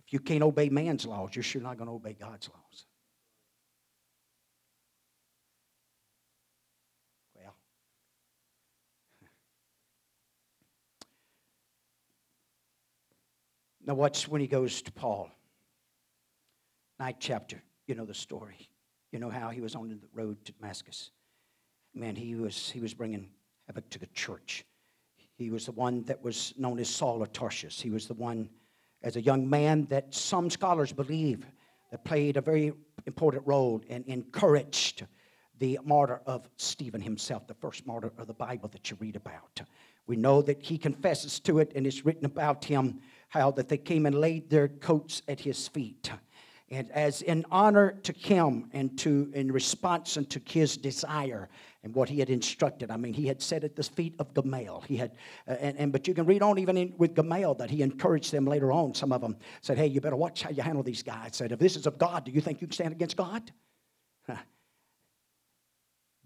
If 0.05 0.13
you 0.13 0.19
can't 0.21 0.43
obey 0.43 0.69
man's 0.69 1.07
laws, 1.07 1.31
you're 1.35 1.43
sure 1.43 1.63
not 1.63 1.77
going 1.77 1.89
to 1.89 1.95
obey 1.95 2.15
God's 2.15 2.49
laws. 2.49 2.87
Well, 7.37 7.55
now 13.87 13.95
watch 13.95 14.27
when 14.27 14.41
he 14.41 14.47
goes 14.47 14.83
to 14.83 14.93
Paul. 14.93 15.31
Ninth 16.99 17.19
chapter. 17.21 17.63
You 17.87 17.95
know 17.95 18.05
the 18.05 18.15
story. 18.15 18.69
You 19.13 19.19
know 19.19 19.31
how 19.31 19.51
he 19.51 19.61
was 19.61 19.75
on 19.75 19.89
the 19.89 19.99
road 20.13 20.45
to 20.45 20.53
Damascus. 20.53 21.11
Man, 21.95 22.17
he 22.17 22.35
was, 22.35 22.71
he 22.71 22.81
was 22.81 22.93
bringing 22.93 23.31
havoc 23.67 23.89
to 23.91 23.99
the 23.99 24.07
church. 24.09 24.65
He 25.39 25.51
was 25.51 25.67
the 25.67 25.73
one 25.73 26.03
that 26.03 26.21
was 26.21 26.53
known 26.59 26.81
as 26.81 26.89
Saul 26.89 27.23
of 27.23 27.33
Tarsus. 27.33 27.81
He 27.81 27.91
was 27.91 28.09
the 28.09 28.15
one 28.15 28.51
as 29.05 29.15
a 29.15 29.21
young 29.21 29.49
man 29.49 29.87
that 29.87 30.13
some 30.13 30.51
scholars 30.51 30.93
believe 30.93 31.47
that 31.93 32.05
played 32.05 32.37
a 32.37 32.41
very 32.41 32.73
important 33.07 33.47
role 33.47 33.81
and 33.89 34.05
encouraged 34.07 35.07
the 35.61 35.79
martyr 35.85 36.21
of 36.27 36.49
Stephen 36.57 37.01
himself, 37.01 37.47
the 37.47 37.55
first 37.55 37.87
martyr 37.87 38.13
of 38.19 38.27
the 38.27 38.35
Bible 38.35 38.69
that 38.71 38.91
you 38.91 38.97
read 38.99 39.15
about. 39.15 39.63
We 40.09 40.17
know 40.17 40.43
that 40.43 40.61
he 40.61 40.77
confesses 40.77 41.39
to 41.41 41.61
it, 41.61 41.71
and 41.77 41.87
it's 41.87 42.05
written 42.05 42.25
about 42.25 42.65
him 42.65 43.01
how 43.29 43.53
that 43.53 43.69
they 43.69 43.79
came 43.79 44.07
and 44.07 44.21
laid 44.21 44.51
their 44.51 44.67
coats 44.67 45.23
at 45.29 45.39
his 45.39 45.69
feet 45.69 46.11
and 46.71 46.91
as 46.91 47.23
in 47.23 47.45
honor 47.51 47.93
to 48.03 48.13
him 48.13 48.69
and 48.73 48.99
to 48.99 49.31
in 49.35 49.51
response 49.51 50.17
unto 50.17 50.41
his 50.45 50.77
desire 50.77 51.49
and 51.83 51.95
what 51.95 52.09
he 52.09 52.19
had 52.19 52.31
instructed. 52.31 52.91
I 52.91 52.97
mean, 52.97 53.13
he 53.13 53.27
had 53.27 53.41
said 53.41 53.65
at 53.65 53.77
the 53.77 53.83
feet 53.83 54.15
of 54.19 54.35
Gamaliel. 54.35 54.83
He 54.87 54.97
had, 54.97 55.13
uh, 55.47 55.53
and, 55.53 55.77
and 55.79 55.93
but 55.93 56.09
you 56.09 56.15
can 56.15 56.27
read 56.27 56.43
on 56.43 56.59
even 56.59 56.77
in, 56.77 56.95
with 56.99 57.15
Gamaliel 57.15 57.55
that 57.57 57.71
he 57.71 57.83
encouraged 57.83 58.33
them 58.33 58.47
later 58.47 58.73
on. 58.73 58.95
Some 58.95 59.13
of 59.13 59.21
them 59.21 59.37
said, 59.61 59.79
"Hey, 59.79 59.87
you 59.87 60.01
better 60.01 60.17
watch 60.17 60.43
how 60.43 60.51
you 60.51 60.63
handle 60.63 60.83
these 60.83 61.03
guys." 61.03 61.37
Said, 61.37 61.53
"If 61.53 61.59
this 61.59 61.77
is 61.77 61.87
of 61.87 61.99
God, 61.99 62.25
do 62.25 62.33
you 62.33 62.41
think 62.41 62.61
you 62.61 62.67
can 62.67 62.75
stand 62.75 62.93
against 62.93 63.17
God?" 63.17 63.53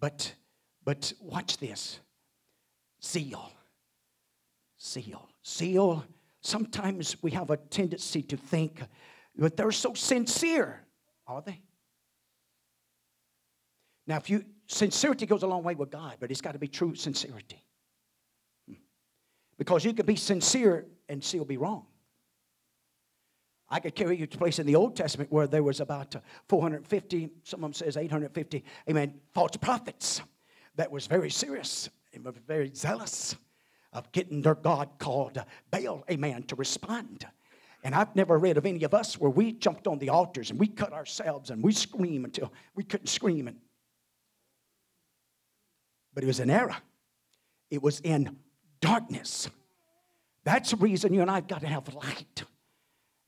But, 0.01 0.35
but 0.85 1.13
watch 1.21 1.59
this. 1.59 2.01
Zeal, 3.05 3.53
zeal, 4.81 5.29
zeal. 5.47 6.05
Sometimes 6.41 7.23
we 7.23 7.31
have 7.31 7.51
a 7.51 7.57
tendency 7.57 8.21
to 8.23 8.37
think 8.37 8.83
but 9.37 9.57
they're 9.57 9.73
so 9.73 9.95
sincere, 9.95 10.81
are 11.27 11.43
they? 11.43 11.63
Now, 14.07 14.17
if 14.17 14.29
you 14.29 14.45
sincerity 14.73 15.27
goes 15.27 15.43
a 15.43 15.47
long 15.47 15.63
way 15.63 15.75
with 15.75 15.91
God, 15.91 16.17
but 16.21 16.31
it's 16.31 16.41
got 16.41 16.53
to 16.53 16.59
be 16.59 16.69
true 16.69 16.95
sincerity. 16.95 17.63
Hmm. 18.69 18.75
Because 19.59 19.85
you 19.85 19.93
can 19.93 20.07
be 20.07 20.17
sincere 20.17 20.87
and 21.09 21.23
still 21.23 21.45
be 21.45 21.57
wrong. 21.57 21.87
I 23.69 23.81
could 23.81 23.95
carry 23.95 24.19
you 24.19 24.27
to 24.27 24.37
a 24.37 24.39
place 24.39 24.59
in 24.59 24.67
the 24.67 24.77
Old 24.77 24.97
Testament 24.97 25.33
where 25.33 25.47
there 25.47 25.63
was 25.63 25.81
about 25.81 26.15
450, 26.49 27.31
some 27.43 27.61
of 27.61 27.63
them 27.63 27.73
says 27.73 27.97
850, 27.97 28.65
amen, 28.91 29.15
false 29.33 29.57
prophets 29.57 30.21
that 30.77 30.91
was 30.91 31.07
very 31.07 31.31
serious 31.31 31.89
and 32.13 32.27
very 32.47 32.71
zealous 32.75 33.35
of 33.95 34.11
getting 34.13 34.43
their 34.43 34.55
God 34.55 34.91
called 34.99 35.43
Baal, 35.71 36.05
amen, 36.11 36.43
to 36.45 36.57
respond. 36.57 37.27
And 37.83 37.95
I've 37.95 38.15
never 38.15 38.39
read 38.39 38.59
of 38.59 38.67
any 38.67 38.85
of 38.85 38.95
us 38.95 39.19
where 39.19 39.31
we 39.31 39.53
jumped 39.53 39.87
on 39.87 39.99
the 39.99 40.11
altars 40.11 40.51
and 40.51 40.61
we 40.61 40.67
cut 40.67 40.93
ourselves 40.93 41.51
and 41.51 41.63
we 41.63 41.73
scream 41.73 42.25
until 42.25 42.53
we 42.75 42.85
couldn't 42.85 43.09
scream. 43.09 43.49
And, 43.49 43.57
but 46.15 46.25
it 46.25 46.27
was 46.27 46.41
an 46.41 46.51
era. 46.51 46.81
It 47.71 47.83
was 47.83 48.01
in 48.01 48.37
darkness. 48.81 49.49
That's 50.45 50.71
the 50.71 50.77
reason 50.77 51.15
you 51.15 51.23
and 51.23 51.31
I've 51.31 51.47
got 51.47 51.61
to 51.61 51.69
have 51.69 51.93
light. 51.95 52.45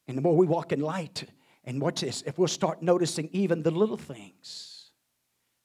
And 0.07 0.19
the 0.19 0.23
more 0.23 0.37
we 0.37 0.47
walk 0.47 0.73
in 0.73 0.81
light, 0.81 1.25
and 1.65 1.81
watch 1.81 2.03
this, 2.03 2.23
if 2.27 2.39
we'll 2.39 2.49
start 2.49 2.83
noticing 2.83 3.29
even 3.33 3.63
the 3.63 3.71
little 3.71 3.97
things, 3.97 4.91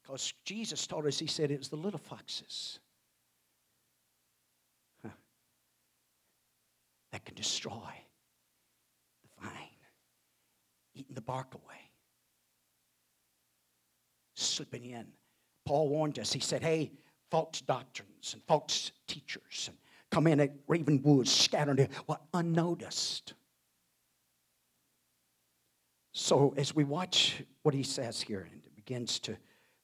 because 0.02 0.32
Jesus 0.44 0.86
told 0.86 1.06
us, 1.06 1.18
He 1.18 1.26
said 1.26 1.50
it 1.50 1.58
was 1.58 1.68
the 1.68 1.76
little 1.76 1.98
foxes 1.98 2.78
huh, 5.02 5.10
that 7.12 7.24
can 7.24 7.34
destroy 7.34 7.92
the 9.22 9.46
vine, 9.46 9.52
eating 10.94 11.14
the 11.14 11.20
bark 11.20 11.54
away, 11.54 11.90
slipping 14.34 14.84
in. 14.86 15.06
Paul 15.66 15.88
warned 15.90 16.18
us. 16.18 16.32
He 16.32 16.40
said, 16.40 16.62
Hey, 16.62 16.92
false 17.30 17.60
doctrines 17.60 18.34
and 18.34 18.42
false 18.44 18.92
teachers 19.06 19.68
and 19.68 19.76
come 20.10 20.26
in 20.26 20.40
at 20.40 20.52
Ravenwood, 20.66 21.28
scattered 21.28 21.88
what 22.06 22.22
unnoticed. 22.34 23.34
So 26.12 26.52
as 26.56 26.74
we 26.74 26.84
watch 26.84 27.42
what 27.62 27.74
he 27.74 27.82
says 27.82 28.20
here, 28.20 28.48
and 28.50 28.62
it 28.64 28.74
begins 28.74 29.20
to, 29.20 29.36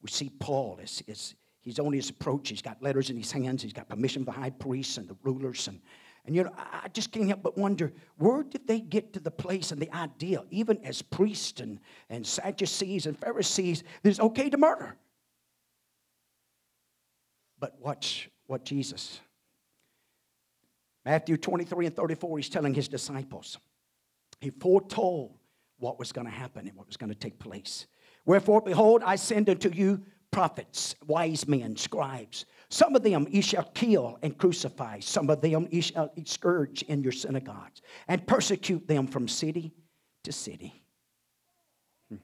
we 0.03 0.11
see 0.11 0.31
Paul 0.41 0.81
as, 0.83 1.03
as 1.09 1.35
he's 1.61 1.79
on 1.79 1.93
his 1.93 2.11
approach. 2.11 2.49
He's 2.49 2.63
got 2.63 2.83
letters 2.83 3.11
in 3.11 3.17
his 3.17 3.31
hands. 3.31 3.63
He's 3.63 3.73
got 3.73 3.89
permission 3.89 4.25
from 4.25 4.35
the 4.35 4.41
high 4.41 4.51
priests 4.51 4.99
and 4.99 5.09
the 5.09 5.17
rulers 5.23 5.69
and 5.69 5.81
and 6.27 6.35
you 6.35 6.43
know, 6.43 6.53
I 6.57 6.89
just 6.89 7.13
can't 7.13 7.29
help 7.29 7.43
but 7.43 7.57
wonder 7.57 7.93
where 8.19 8.43
did 8.43 8.67
they 8.67 8.81
get 8.81 9.13
to 9.13 9.21
the 9.21 9.31
place 9.31 9.71
and 9.71 9.81
the 9.81 9.93
idea, 9.95 10.43
even 10.51 10.79
as 10.85 11.01
priests 11.01 11.61
and, 11.61 11.79
and 12.11 12.27
Sadducees 12.27 13.07
and 13.07 13.17
Pharisees, 13.17 13.85
that 14.03 14.09
it's 14.09 14.19
okay 14.21 14.51
to 14.51 14.59
murder. 14.59 14.97
But 17.59 17.81
watch 17.81 18.31
what 18.47 18.65
Jesus, 18.65 19.21
Matthew 21.05 21.37
23 21.37 21.87
and 21.87 21.97
34, 21.97 22.39
he's 22.39 22.49
telling 22.49 22.75
his 22.75 22.89
disciples. 22.89 23.59
He 24.41 24.51
foretold 24.51 25.39
what 25.79 25.99
was 25.99 26.13
going 26.13 26.27
to 26.27 26.33
happen 26.33 26.67
and 26.67 26.77
what 26.77 26.87
was 26.87 26.97
going 26.97 27.13
to 27.13 27.19
take 27.19 27.39
place. 27.39 27.87
Wherefore, 28.25 28.61
behold, 28.61 29.03
I 29.05 29.17
send 29.17 29.49
unto 29.49 29.71
you 29.71 30.03
prophets, 30.31 30.95
wise 31.07 31.47
men, 31.47 31.77
scribes 31.77 32.45
some 32.69 32.97
of 32.97 33.03
them 33.03 33.27
ye 33.31 33.41
shall 33.41 33.65
kill 33.75 34.19
and 34.23 34.37
crucify. 34.37 35.01
Some 35.01 35.31
of 35.31 35.41
them 35.41 35.69
ye 35.71 35.81
shall 35.81 36.13
scourge 36.25 36.83
in 36.83 37.03
your 37.03 37.13
synagogues 37.13 37.81
and 38.09 38.27
persecute 38.27 38.87
them 38.89 39.07
from 39.07 39.29
city 39.29 39.73
to 40.25 40.33
city. 40.33 40.83
Hmm. 42.09 42.17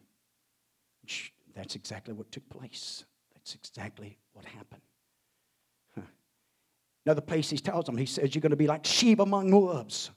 That's 1.54 1.76
exactly 1.76 2.14
what 2.14 2.32
took 2.32 2.48
place. 2.48 3.04
That's 3.34 3.54
exactly 3.54 4.18
what 4.32 4.44
happened. 4.44 4.82
Another 7.04 7.20
place 7.20 7.50
he 7.50 7.58
tells 7.58 7.86
them, 7.86 7.96
he 7.96 8.06
says, 8.06 8.34
You're 8.34 8.42
going 8.42 8.50
to 8.50 8.56
be 8.56 8.66
like 8.66 8.84
sheep 8.84 9.18
among 9.18 9.50
wolves. 9.50 10.10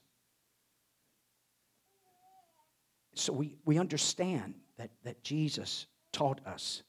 So 3.15 3.33
we, 3.33 3.55
we 3.65 3.79
understand 3.79 4.55
that, 4.77 4.91
that 5.03 5.23
Jesus 5.23 5.87
taught 6.11 6.45
us, 6.45 6.83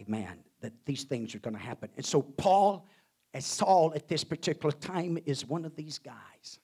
amen, 0.00 0.38
that 0.60 0.72
these 0.86 1.04
things 1.04 1.34
are 1.34 1.40
going 1.40 1.56
to 1.56 1.62
happen. 1.62 1.90
And 1.96 2.06
so, 2.06 2.22
Paul, 2.22 2.86
as 3.34 3.44
Saul 3.44 3.92
at 3.94 4.08
this 4.08 4.24
particular 4.24 4.72
time, 4.72 5.18
is 5.26 5.44
one 5.44 5.64
of 5.64 5.74
these 5.74 5.98
guys. 5.98 6.60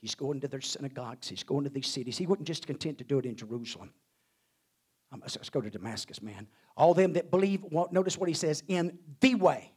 He's 0.00 0.14
going 0.14 0.40
to 0.40 0.48
their 0.48 0.60
synagogues, 0.60 1.28
he's 1.28 1.42
going 1.42 1.64
to 1.64 1.70
these 1.70 1.88
cities. 1.88 2.16
He 2.16 2.26
wasn't 2.26 2.46
just 2.46 2.66
content 2.66 2.98
to 2.98 3.04
do 3.04 3.18
it 3.18 3.26
in 3.26 3.36
Jerusalem. 3.36 3.90
um, 5.12 5.20
let's, 5.20 5.36
let's 5.36 5.50
go 5.50 5.60
to 5.60 5.70
Damascus, 5.70 6.22
man. 6.22 6.46
All 6.76 6.94
them 6.94 7.14
that 7.14 7.30
believe, 7.30 7.64
well, 7.70 7.88
notice 7.90 8.16
what 8.16 8.28
he 8.28 8.34
says, 8.34 8.62
in 8.68 8.98
the 9.20 9.34
way. 9.34 9.73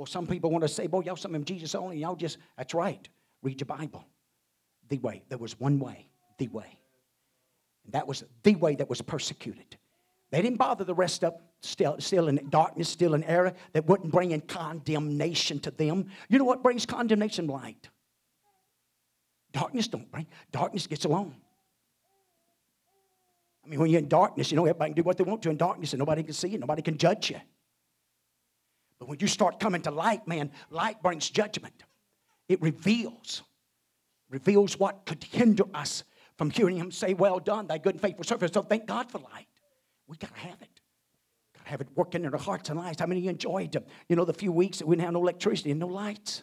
Well, 0.00 0.06
some 0.06 0.26
people 0.26 0.50
want 0.50 0.62
to 0.62 0.68
say, 0.68 0.86
boy, 0.86 1.02
y'all 1.02 1.14
something 1.14 1.44
Jesus 1.44 1.74
only. 1.74 1.98
Y'all 1.98 2.16
just, 2.16 2.38
that's 2.56 2.72
right. 2.72 3.06
Read 3.42 3.60
your 3.60 3.66
Bible. 3.66 4.06
The 4.88 4.96
way. 4.96 5.22
There 5.28 5.36
was 5.36 5.60
one 5.60 5.78
way, 5.78 6.08
the 6.38 6.48
way. 6.48 6.78
And 7.84 7.92
that 7.92 8.06
was 8.08 8.24
the 8.42 8.54
way 8.54 8.76
that 8.76 8.88
was 8.88 9.02
persecuted. 9.02 9.76
They 10.30 10.40
didn't 10.40 10.56
bother 10.56 10.84
the 10.84 10.94
rest 10.94 11.22
of 11.22 11.34
still, 11.60 11.96
still 11.98 12.28
in 12.28 12.48
darkness, 12.48 12.88
still 12.88 13.12
in 13.12 13.22
error, 13.24 13.52
that 13.74 13.84
wouldn't 13.88 14.10
bring 14.10 14.30
in 14.30 14.40
condemnation 14.40 15.60
to 15.60 15.70
them. 15.70 16.06
You 16.30 16.38
know 16.38 16.46
what 16.46 16.62
brings 16.62 16.86
condemnation? 16.86 17.46
Light. 17.46 17.90
Darkness 19.52 19.86
don't 19.86 20.10
bring. 20.10 20.26
Darkness 20.50 20.86
gets 20.86 21.04
alone. 21.04 21.34
I 23.66 23.68
mean, 23.68 23.80
when 23.80 23.90
you're 23.90 24.00
in 24.00 24.08
darkness, 24.08 24.50
you 24.50 24.56
know, 24.56 24.64
everybody 24.64 24.92
can 24.92 24.96
do 24.96 25.02
what 25.02 25.18
they 25.18 25.24
want 25.24 25.42
to 25.42 25.50
in 25.50 25.58
darkness 25.58 25.92
and 25.92 25.98
nobody 25.98 26.22
can 26.22 26.32
see 26.32 26.48
you, 26.48 26.58
nobody 26.58 26.80
can 26.80 26.96
judge 26.96 27.28
you. 27.28 27.40
But 29.00 29.08
when 29.08 29.18
you 29.18 29.26
start 29.26 29.58
coming 29.58 29.82
to 29.82 29.90
light, 29.90 30.28
man, 30.28 30.52
light 30.70 31.02
brings 31.02 31.28
judgment. 31.28 31.82
It 32.48 32.62
reveals, 32.62 33.42
reveals 34.28 34.78
what 34.78 35.06
could 35.06 35.24
hinder 35.24 35.64
us 35.74 36.04
from 36.36 36.50
hearing 36.50 36.76
him 36.76 36.92
say, 36.92 37.14
Well 37.14 37.38
done, 37.40 37.66
thy 37.66 37.78
good 37.78 37.94
and 37.96 38.00
faithful 38.00 38.24
servant. 38.24 38.54
So 38.54 38.62
thank 38.62 38.86
God 38.86 39.10
for 39.10 39.18
light. 39.18 39.46
We 40.06 40.16
got 40.16 40.34
to 40.34 40.40
have 40.40 40.62
it. 40.62 40.80
Got 41.54 41.64
to 41.64 41.70
have 41.70 41.80
it 41.80 41.88
working 41.94 42.24
in 42.24 42.32
our 42.32 42.38
hearts 42.40 42.70
and 42.70 42.78
lives. 42.78 43.00
How 43.00 43.06
many 43.06 43.26
enjoyed, 43.26 43.76
uh, 43.76 43.80
you 44.08 44.16
know, 44.16 44.24
the 44.24 44.34
few 44.34 44.52
weeks 44.52 44.78
that 44.78 44.86
we 44.86 44.96
didn't 44.96 45.04
have 45.06 45.14
no 45.14 45.20
electricity 45.20 45.70
and 45.70 45.80
no 45.80 45.86
lights? 45.86 46.42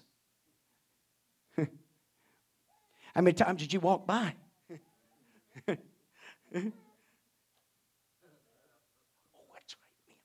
How 1.57 3.21
many 3.21 3.33
times 3.33 3.61
did 3.61 3.73
you 3.73 3.79
walk 3.79 4.05
by? 4.05 4.33
oh, 4.71 4.77
that's 5.67 5.81
right, 6.55 6.71
man. 10.07 10.15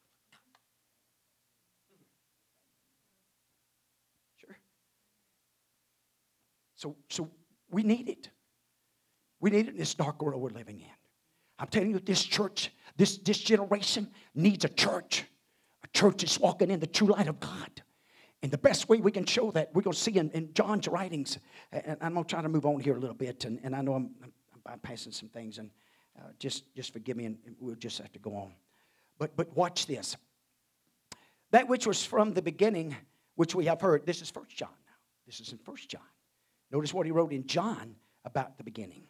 Sure. 4.36 4.58
So, 6.82 6.96
so 7.08 7.30
we 7.70 7.84
need 7.84 8.08
it. 8.08 8.28
We 9.38 9.50
need 9.50 9.68
it 9.68 9.74
in 9.74 9.76
this 9.76 9.94
dark 9.94 10.20
world 10.20 10.42
we're 10.42 10.50
living 10.50 10.80
in. 10.80 10.96
I'm 11.58 11.68
telling 11.68 11.90
you, 11.90 12.00
this 12.00 12.24
church 12.24 12.70
this, 12.96 13.18
this 13.18 13.38
generation 13.38 14.08
needs 14.34 14.64
a 14.64 14.68
church. 14.68 15.24
A 15.84 15.88
church 15.96 16.22
that's 16.22 16.40
walking 16.40 16.72
in 16.72 16.80
the 16.80 16.86
true 16.86 17.06
light 17.06 17.28
of 17.28 17.38
God. 17.38 17.82
And 18.42 18.50
the 18.50 18.58
best 18.58 18.88
way 18.88 18.98
we 18.98 19.12
can 19.12 19.24
show 19.24 19.52
that, 19.52 19.70
we're 19.72 19.82
going 19.82 19.94
to 19.94 19.98
see 19.98 20.16
in, 20.18 20.28
in 20.32 20.52
John's 20.54 20.88
writings, 20.88 21.38
and 21.70 21.96
I'm 22.00 22.14
going 22.14 22.24
to 22.24 22.28
try 22.28 22.42
to 22.42 22.48
move 22.48 22.66
on 22.66 22.80
here 22.80 22.96
a 22.96 22.98
little 22.98 23.14
bit, 23.14 23.44
and, 23.44 23.60
and 23.62 23.76
I 23.76 23.82
know 23.82 23.94
I'm, 23.94 24.10
I'm 24.20 24.78
bypassing 24.78 25.14
some 25.14 25.28
things, 25.28 25.58
and 25.58 25.70
uh, 26.18 26.30
just, 26.40 26.64
just 26.74 26.92
forgive 26.92 27.16
me, 27.16 27.26
and 27.26 27.38
we'll 27.60 27.76
just 27.76 27.98
have 27.98 28.12
to 28.12 28.18
go 28.18 28.34
on. 28.34 28.52
But, 29.18 29.36
but 29.36 29.56
watch 29.56 29.86
this. 29.86 30.16
That 31.52 31.68
which 31.68 31.86
was 31.86 32.04
from 32.04 32.34
the 32.34 32.42
beginning, 32.42 32.96
which 33.36 33.54
we 33.54 33.66
have 33.66 33.80
heard, 33.80 34.04
this 34.04 34.20
is 34.20 34.30
First 34.30 34.56
John 34.56 34.74
now. 34.86 34.94
This 35.24 35.38
is 35.38 35.52
in 35.52 35.58
First 35.58 35.88
John. 35.88 36.02
Notice 36.72 36.94
what 36.94 37.06
he 37.06 37.12
wrote 37.12 37.32
in 37.32 37.46
John 37.46 37.94
about 38.24 38.56
the 38.56 38.64
beginning 38.64 39.04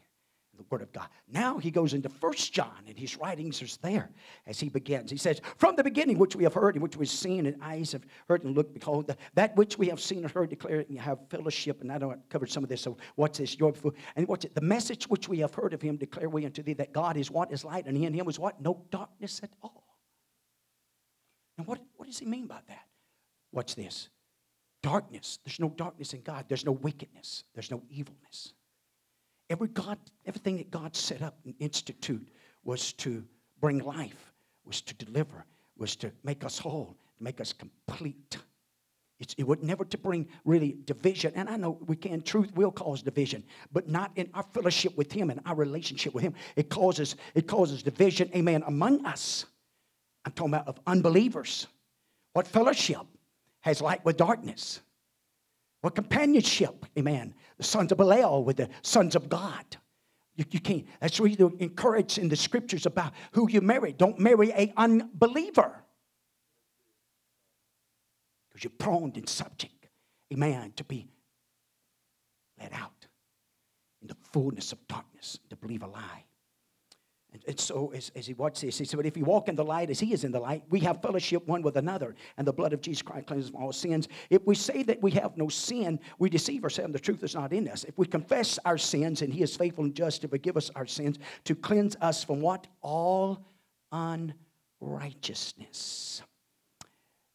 the 0.63 0.65
Word 0.71 0.83
of 0.83 0.93
God. 0.93 1.09
Now 1.29 1.59
he 1.59 1.71
goes 1.71 1.95
into 1.95 2.09
First 2.09 2.53
John, 2.53 2.85
and 2.87 2.99
his 2.99 3.17
writings 3.17 3.63
are 3.63 3.79
there 3.83 4.11
as 4.47 4.61
he 4.61 4.69
begins. 4.69 5.11
He 5.11 5.17
says, 5.17 5.41
From 5.57 5.77
the 5.77 5.85
beginning, 5.85 6.19
which 6.19 6.37
we 6.37 6.45
have 6.45 6.55
heard, 6.55 6.75
and 6.75 6.83
which 6.83 6.97
we've 6.97 7.09
seen, 7.09 7.47
and 7.47 7.57
eyes 7.63 7.93
have 7.93 8.05
heard 8.29 8.45
and 8.45 8.55
looked, 8.55 8.75
behold, 8.75 9.15
that 9.35 9.57
which 9.57 9.79
we 9.79 9.89
have 9.89 10.01
seen 10.01 10.19
and 10.19 10.31
heard, 10.31 10.51
declare 10.51 10.81
it, 10.81 10.89
and 10.89 10.99
have 10.99 11.19
fellowship. 11.31 11.81
And 11.81 11.91
I 11.91 11.99
know 11.99 12.13
I 12.13 12.17
covered 12.29 12.51
some 12.51 12.63
of 12.63 12.69
this, 12.69 12.83
so 12.83 12.97
what's 13.17 13.39
this? 13.39 13.59
Your, 13.59 13.73
and 14.17 14.29
what's 14.29 14.45
it? 14.45 14.55
The 14.55 14.61
message 14.61 15.05
which 15.05 15.29
we 15.29 15.39
have 15.39 15.55
heard 15.55 15.73
of 15.73 15.83
him, 15.83 15.97
declare 15.97 16.29
we 16.29 16.45
unto 16.45 16.63
thee 16.63 16.75
that 16.75 16.93
God 16.93 17.17
is 17.17 17.31
what 17.31 17.53
is 17.53 17.65
light, 17.65 17.87
and 17.87 17.97
He 17.97 18.05
in 18.05 18.13
him 18.13 18.27
was 18.27 18.39
what? 18.39 18.61
No 18.61 18.85
darkness 18.91 19.41
at 19.43 19.51
all. 19.63 19.85
And 21.59 21.67
what, 21.67 21.81
what 21.97 22.07
does 22.07 22.19
he 22.19 22.27
mean 22.27 22.47
by 22.47 22.61
that? 22.69 22.87
What's 23.51 23.75
this? 23.75 24.09
Darkness. 24.83 25.39
There's 25.45 25.61
no 25.61 25.69
darkness 25.71 26.13
in 26.13 26.23
God. 26.23 26.47
There's 26.49 26.65
no 26.65 26.73
wickedness. 26.73 27.45
There's 27.55 27.71
no 27.71 27.83
evilness. 27.89 28.53
Every 29.49 29.69
God, 29.69 29.99
everything 30.27 30.57
that 30.57 30.71
God 30.71 30.97
set 30.97 31.23
up 31.23 31.39
and 31.45 31.55
institute 31.59 32.29
was 32.65 32.93
to 32.95 33.25
bring 33.61 33.79
life, 33.79 34.33
was 34.65 34.81
to 34.83 34.95
deliver, 34.95 35.45
was 35.77 35.95
to 35.97 36.11
make 36.25 36.45
us 36.45 36.59
whole, 36.59 36.97
to 37.19 37.25
make 37.25 37.41
us 37.41 37.53
complete. 37.53 38.39
It's, 39.21 39.35
it 39.39 39.45
would 39.45 39.63
never 39.63 39.85
to 39.85 39.99
bring 39.99 40.27
really 40.45 40.79
division. 40.85 41.33
And 41.37 41.49
I 41.49 41.57
know 41.57 41.79
we 41.87 41.95
can, 41.95 42.23
truth 42.23 42.53
will 42.57 42.73
cause 42.73 43.03
division, 43.03 43.45
but 43.73 43.89
not 43.89 44.11
in 44.17 44.29
our 44.35 44.43
fellowship 44.53 44.97
with 44.97 45.13
Him 45.13 45.31
and 45.31 45.41
our 45.47 45.55
relationship 45.55 46.13
with 46.13 46.25
Him. 46.25 46.35
It 46.57 46.69
causes, 46.69 47.15
it 47.35 47.47
causes 47.47 47.85
division, 47.85 48.31
amen, 48.35 48.65
among 48.67 49.07
us. 49.07 49.45
I'm 50.25 50.33
talking 50.33 50.55
about 50.55 50.67
of 50.67 50.81
unbelievers. 50.89 51.69
What 52.33 52.49
fellowship 52.49 53.03
has 53.63 53.81
light 53.81 54.05
with 54.05 54.17
darkness? 54.17 54.81
What 55.81 55.97
companionship, 55.97 56.87
amen, 56.97 57.35
the 57.59 57.65
sons 57.65 57.91
of 57.91 57.99
Belial 57.99 58.45
with 58.45 58.59
the 58.59 58.69
sons 58.83 59.17
of 59.17 59.29
God. 59.29 59.65
You, 60.37 60.45
you 60.51 60.61
can't. 60.61 60.87
That's 61.01 61.19
why 61.19 61.27
you 61.27 61.57
encourage 61.59 62.19
in 62.19 62.29
the 62.29 62.37
scriptures 62.37 62.87
about 62.87 63.13
who 63.33 63.51
you 63.51 63.61
marry. 63.61 63.93
Don't 63.93 64.19
marry 64.19 64.51
a 64.51 64.73
unbeliever. 64.77 65.83
Because 68.49 68.65
you're 68.65 68.73
prone 68.79 69.13
and 69.17 69.29
subject, 69.29 69.89
amen, 70.33 70.73
to 70.77 70.85
be 70.85 71.09
let 72.61 72.73
out 72.73 73.07
in 74.01 74.09
the 74.09 74.17
fullness 74.33 74.73
of 74.73 74.87
darkness, 74.87 75.39
to 75.51 75.57
believe 75.57 75.83
a 75.83 75.87
lie. 75.87 76.25
And, 77.47 77.59
so 77.59 77.93
as, 77.95 78.13
as 78.15 78.27
he 78.27 78.35
watched 78.35 78.61
this, 78.61 78.77
he 78.79 78.85
said, 78.85 78.99
But 78.99 79.07
if 79.07 79.17
you 79.17 79.25
walk 79.25 79.49
in 79.49 79.57
the 79.57 79.65
light 79.65 79.89
as 79.91 79.99
he 79.99 80.13
is 80.13 80.25
in 80.25 80.33
the 80.33 80.41
light, 80.41 80.63
we 80.69 80.81
have 80.81 81.01
fellowship 81.01 81.47
one 81.47 81.63
with 81.63 81.77
another, 81.77 82.15
and 82.37 82.47
the 82.47 82.53
blood 82.53 82.75
of 82.75 82.83
Jesus 82.83 83.03
Christ 83.03 83.27
cleanses 83.27 83.51
from 83.51 83.63
all 83.63 83.73
sins. 83.73 84.09
If 84.29 84.47
we 84.47 84.55
say 84.55 84.83
that 84.83 85.03
we 85.03 85.13
have 85.13 85.37
no 85.37 85.49
sin, 85.49 85.99
we 86.19 86.29
deceive 86.29 86.63
ourselves, 86.63 86.87
and 86.87 86.95
the 86.95 86.99
truth 86.99 87.23
is 87.23 87.35
not 87.35 87.53
in 87.53 87.69
us. 87.69 87.85
If 87.85 87.97
we 87.97 88.07
confess 88.07 88.59
our 88.65 88.77
sins, 88.77 89.23
and 89.23 89.33
he 89.33 89.43
is 89.43 89.57
faithful 89.57 89.85
and 89.85 89.95
just 89.95 90.21
to 90.23 90.29
forgive 90.29 90.57
us 90.57 90.71
our 90.75 90.87
sins, 90.87 91.19
to 91.45 91.55
cleanse 91.55 91.97
us 92.01 92.23
from 92.23 92.41
what? 92.41 92.67
All 92.83 93.47
unrighteousness. 93.93 96.23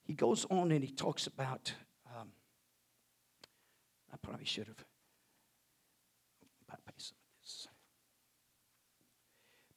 He 0.03 0.13
goes 0.13 0.45
on 0.49 0.71
and 0.71 0.83
he 0.83 0.91
talks 0.91 1.27
about, 1.27 1.73
um, 2.17 2.29
I 4.13 4.17
probably 4.17 4.45
should 4.45 4.67
have 4.67 4.86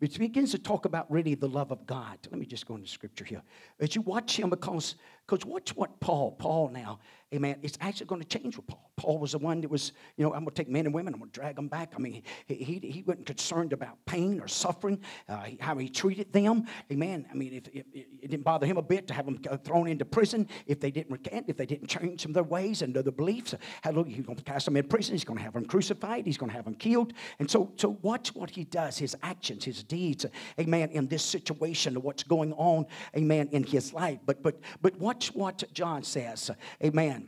It 0.00 0.18
begins 0.18 0.52
to 0.52 0.58
talk 0.58 0.86
about 0.86 1.10
really 1.10 1.34
the 1.34 1.48
love 1.48 1.70
of 1.70 1.86
God. 1.86 2.18
Let 2.30 2.40
me 2.40 2.46
just 2.46 2.66
go 2.66 2.74
into 2.74 2.88
scripture 2.88 3.24
here. 3.24 3.42
As 3.80 3.94
you 3.94 4.00
watch 4.00 4.38
him, 4.38 4.50
because 4.50 4.94
because 5.26 5.44
watch 5.44 5.76
what 5.76 6.00
Paul, 6.00 6.32
Paul 6.32 6.70
now, 6.70 6.98
amen, 7.32 7.56
it's 7.62 7.78
actually 7.80 8.06
going 8.06 8.22
to 8.22 8.38
change 8.38 8.56
with 8.56 8.66
Paul. 8.66 8.90
Paul 8.96 9.18
was 9.18 9.32
the 9.32 9.38
one 9.38 9.60
that 9.62 9.70
was, 9.70 9.92
you 10.16 10.24
know, 10.24 10.32
I'm 10.32 10.44
going 10.44 10.54
to 10.54 10.62
take 10.62 10.68
men 10.68 10.86
and 10.86 10.94
women, 10.94 11.12
I'm 11.14 11.20
going 11.20 11.30
to 11.30 11.40
drag 11.40 11.56
them 11.56 11.68
back. 11.68 11.94
I 11.96 11.98
mean, 11.98 12.22
he, 12.46 12.54
he, 12.54 12.78
he 12.78 13.02
wasn't 13.02 13.26
concerned 13.26 13.72
about 13.72 13.98
pain 14.06 14.40
or 14.40 14.48
suffering, 14.48 15.00
uh, 15.28 15.46
how 15.58 15.76
he 15.76 15.88
treated 15.88 16.32
them. 16.32 16.66
Amen. 16.92 17.26
I 17.30 17.34
mean, 17.34 17.54
if, 17.54 17.68
if, 17.68 17.84
it 17.94 18.30
didn't 18.30 18.44
bother 18.44 18.66
him 18.66 18.76
a 18.76 18.82
bit 18.82 19.06
to 19.08 19.14
have 19.14 19.24
them 19.24 19.38
thrown 19.64 19.88
into 19.88 20.04
prison 20.04 20.48
if 20.66 20.80
they 20.80 20.90
didn't 20.90 21.10
recant, 21.10 21.46
if 21.48 21.56
they 21.56 21.66
didn't 21.66 21.88
change 21.88 22.22
from 22.22 22.32
their 22.32 22.42
ways 22.42 22.82
and 22.82 22.94
their 22.94 23.02
beliefs. 23.02 23.54
Hallelujah. 23.82 24.16
He's 24.16 24.26
going 24.26 24.36
to 24.36 24.44
cast 24.44 24.66
them 24.66 24.76
in 24.76 24.86
prison. 24.86 25.14
He's 25.14 25.24
going 25.24 25.38
to 25.38 25.44
have 25.44 25.54
them 25.54 25.64
crucified. 25.64 26.26
He's 26.26 26.38
going 26.38 26.50
to 26.50 26.56
have 26.56 26.66
them 26.66 26.74
killed. 26.74 27.14
And 27.38 27.50
so, 27.50 27.72
so 27.76 27.98
watch 28.02 28.34
what 28.34 28.50
he 28.50 28.64
does, 28.64 28.98
his 28.98 29.16
actions, 29.22 29.64
his 29.64 29.82
deeds, 29.82 30.26
amen, 30.58 30.90
in 30.90 31.08
this 31.08 31.22
situation, 31.22 32.00
what's 32.02 32.22
going 32.22 32.52
on, 32.52 32.86
amen, 33.16 33.48
in 33.52 33.64
his 33.64 33.92
life. 33.92 34.18
But, 34.26 34.42
but, 34.42 34.60
but 34.80 35.00
Watch 35.00 35.34
what 35.34 35.64
John 35.72 36.02
says. 36.02 36.50
Amen. 36.84 37.19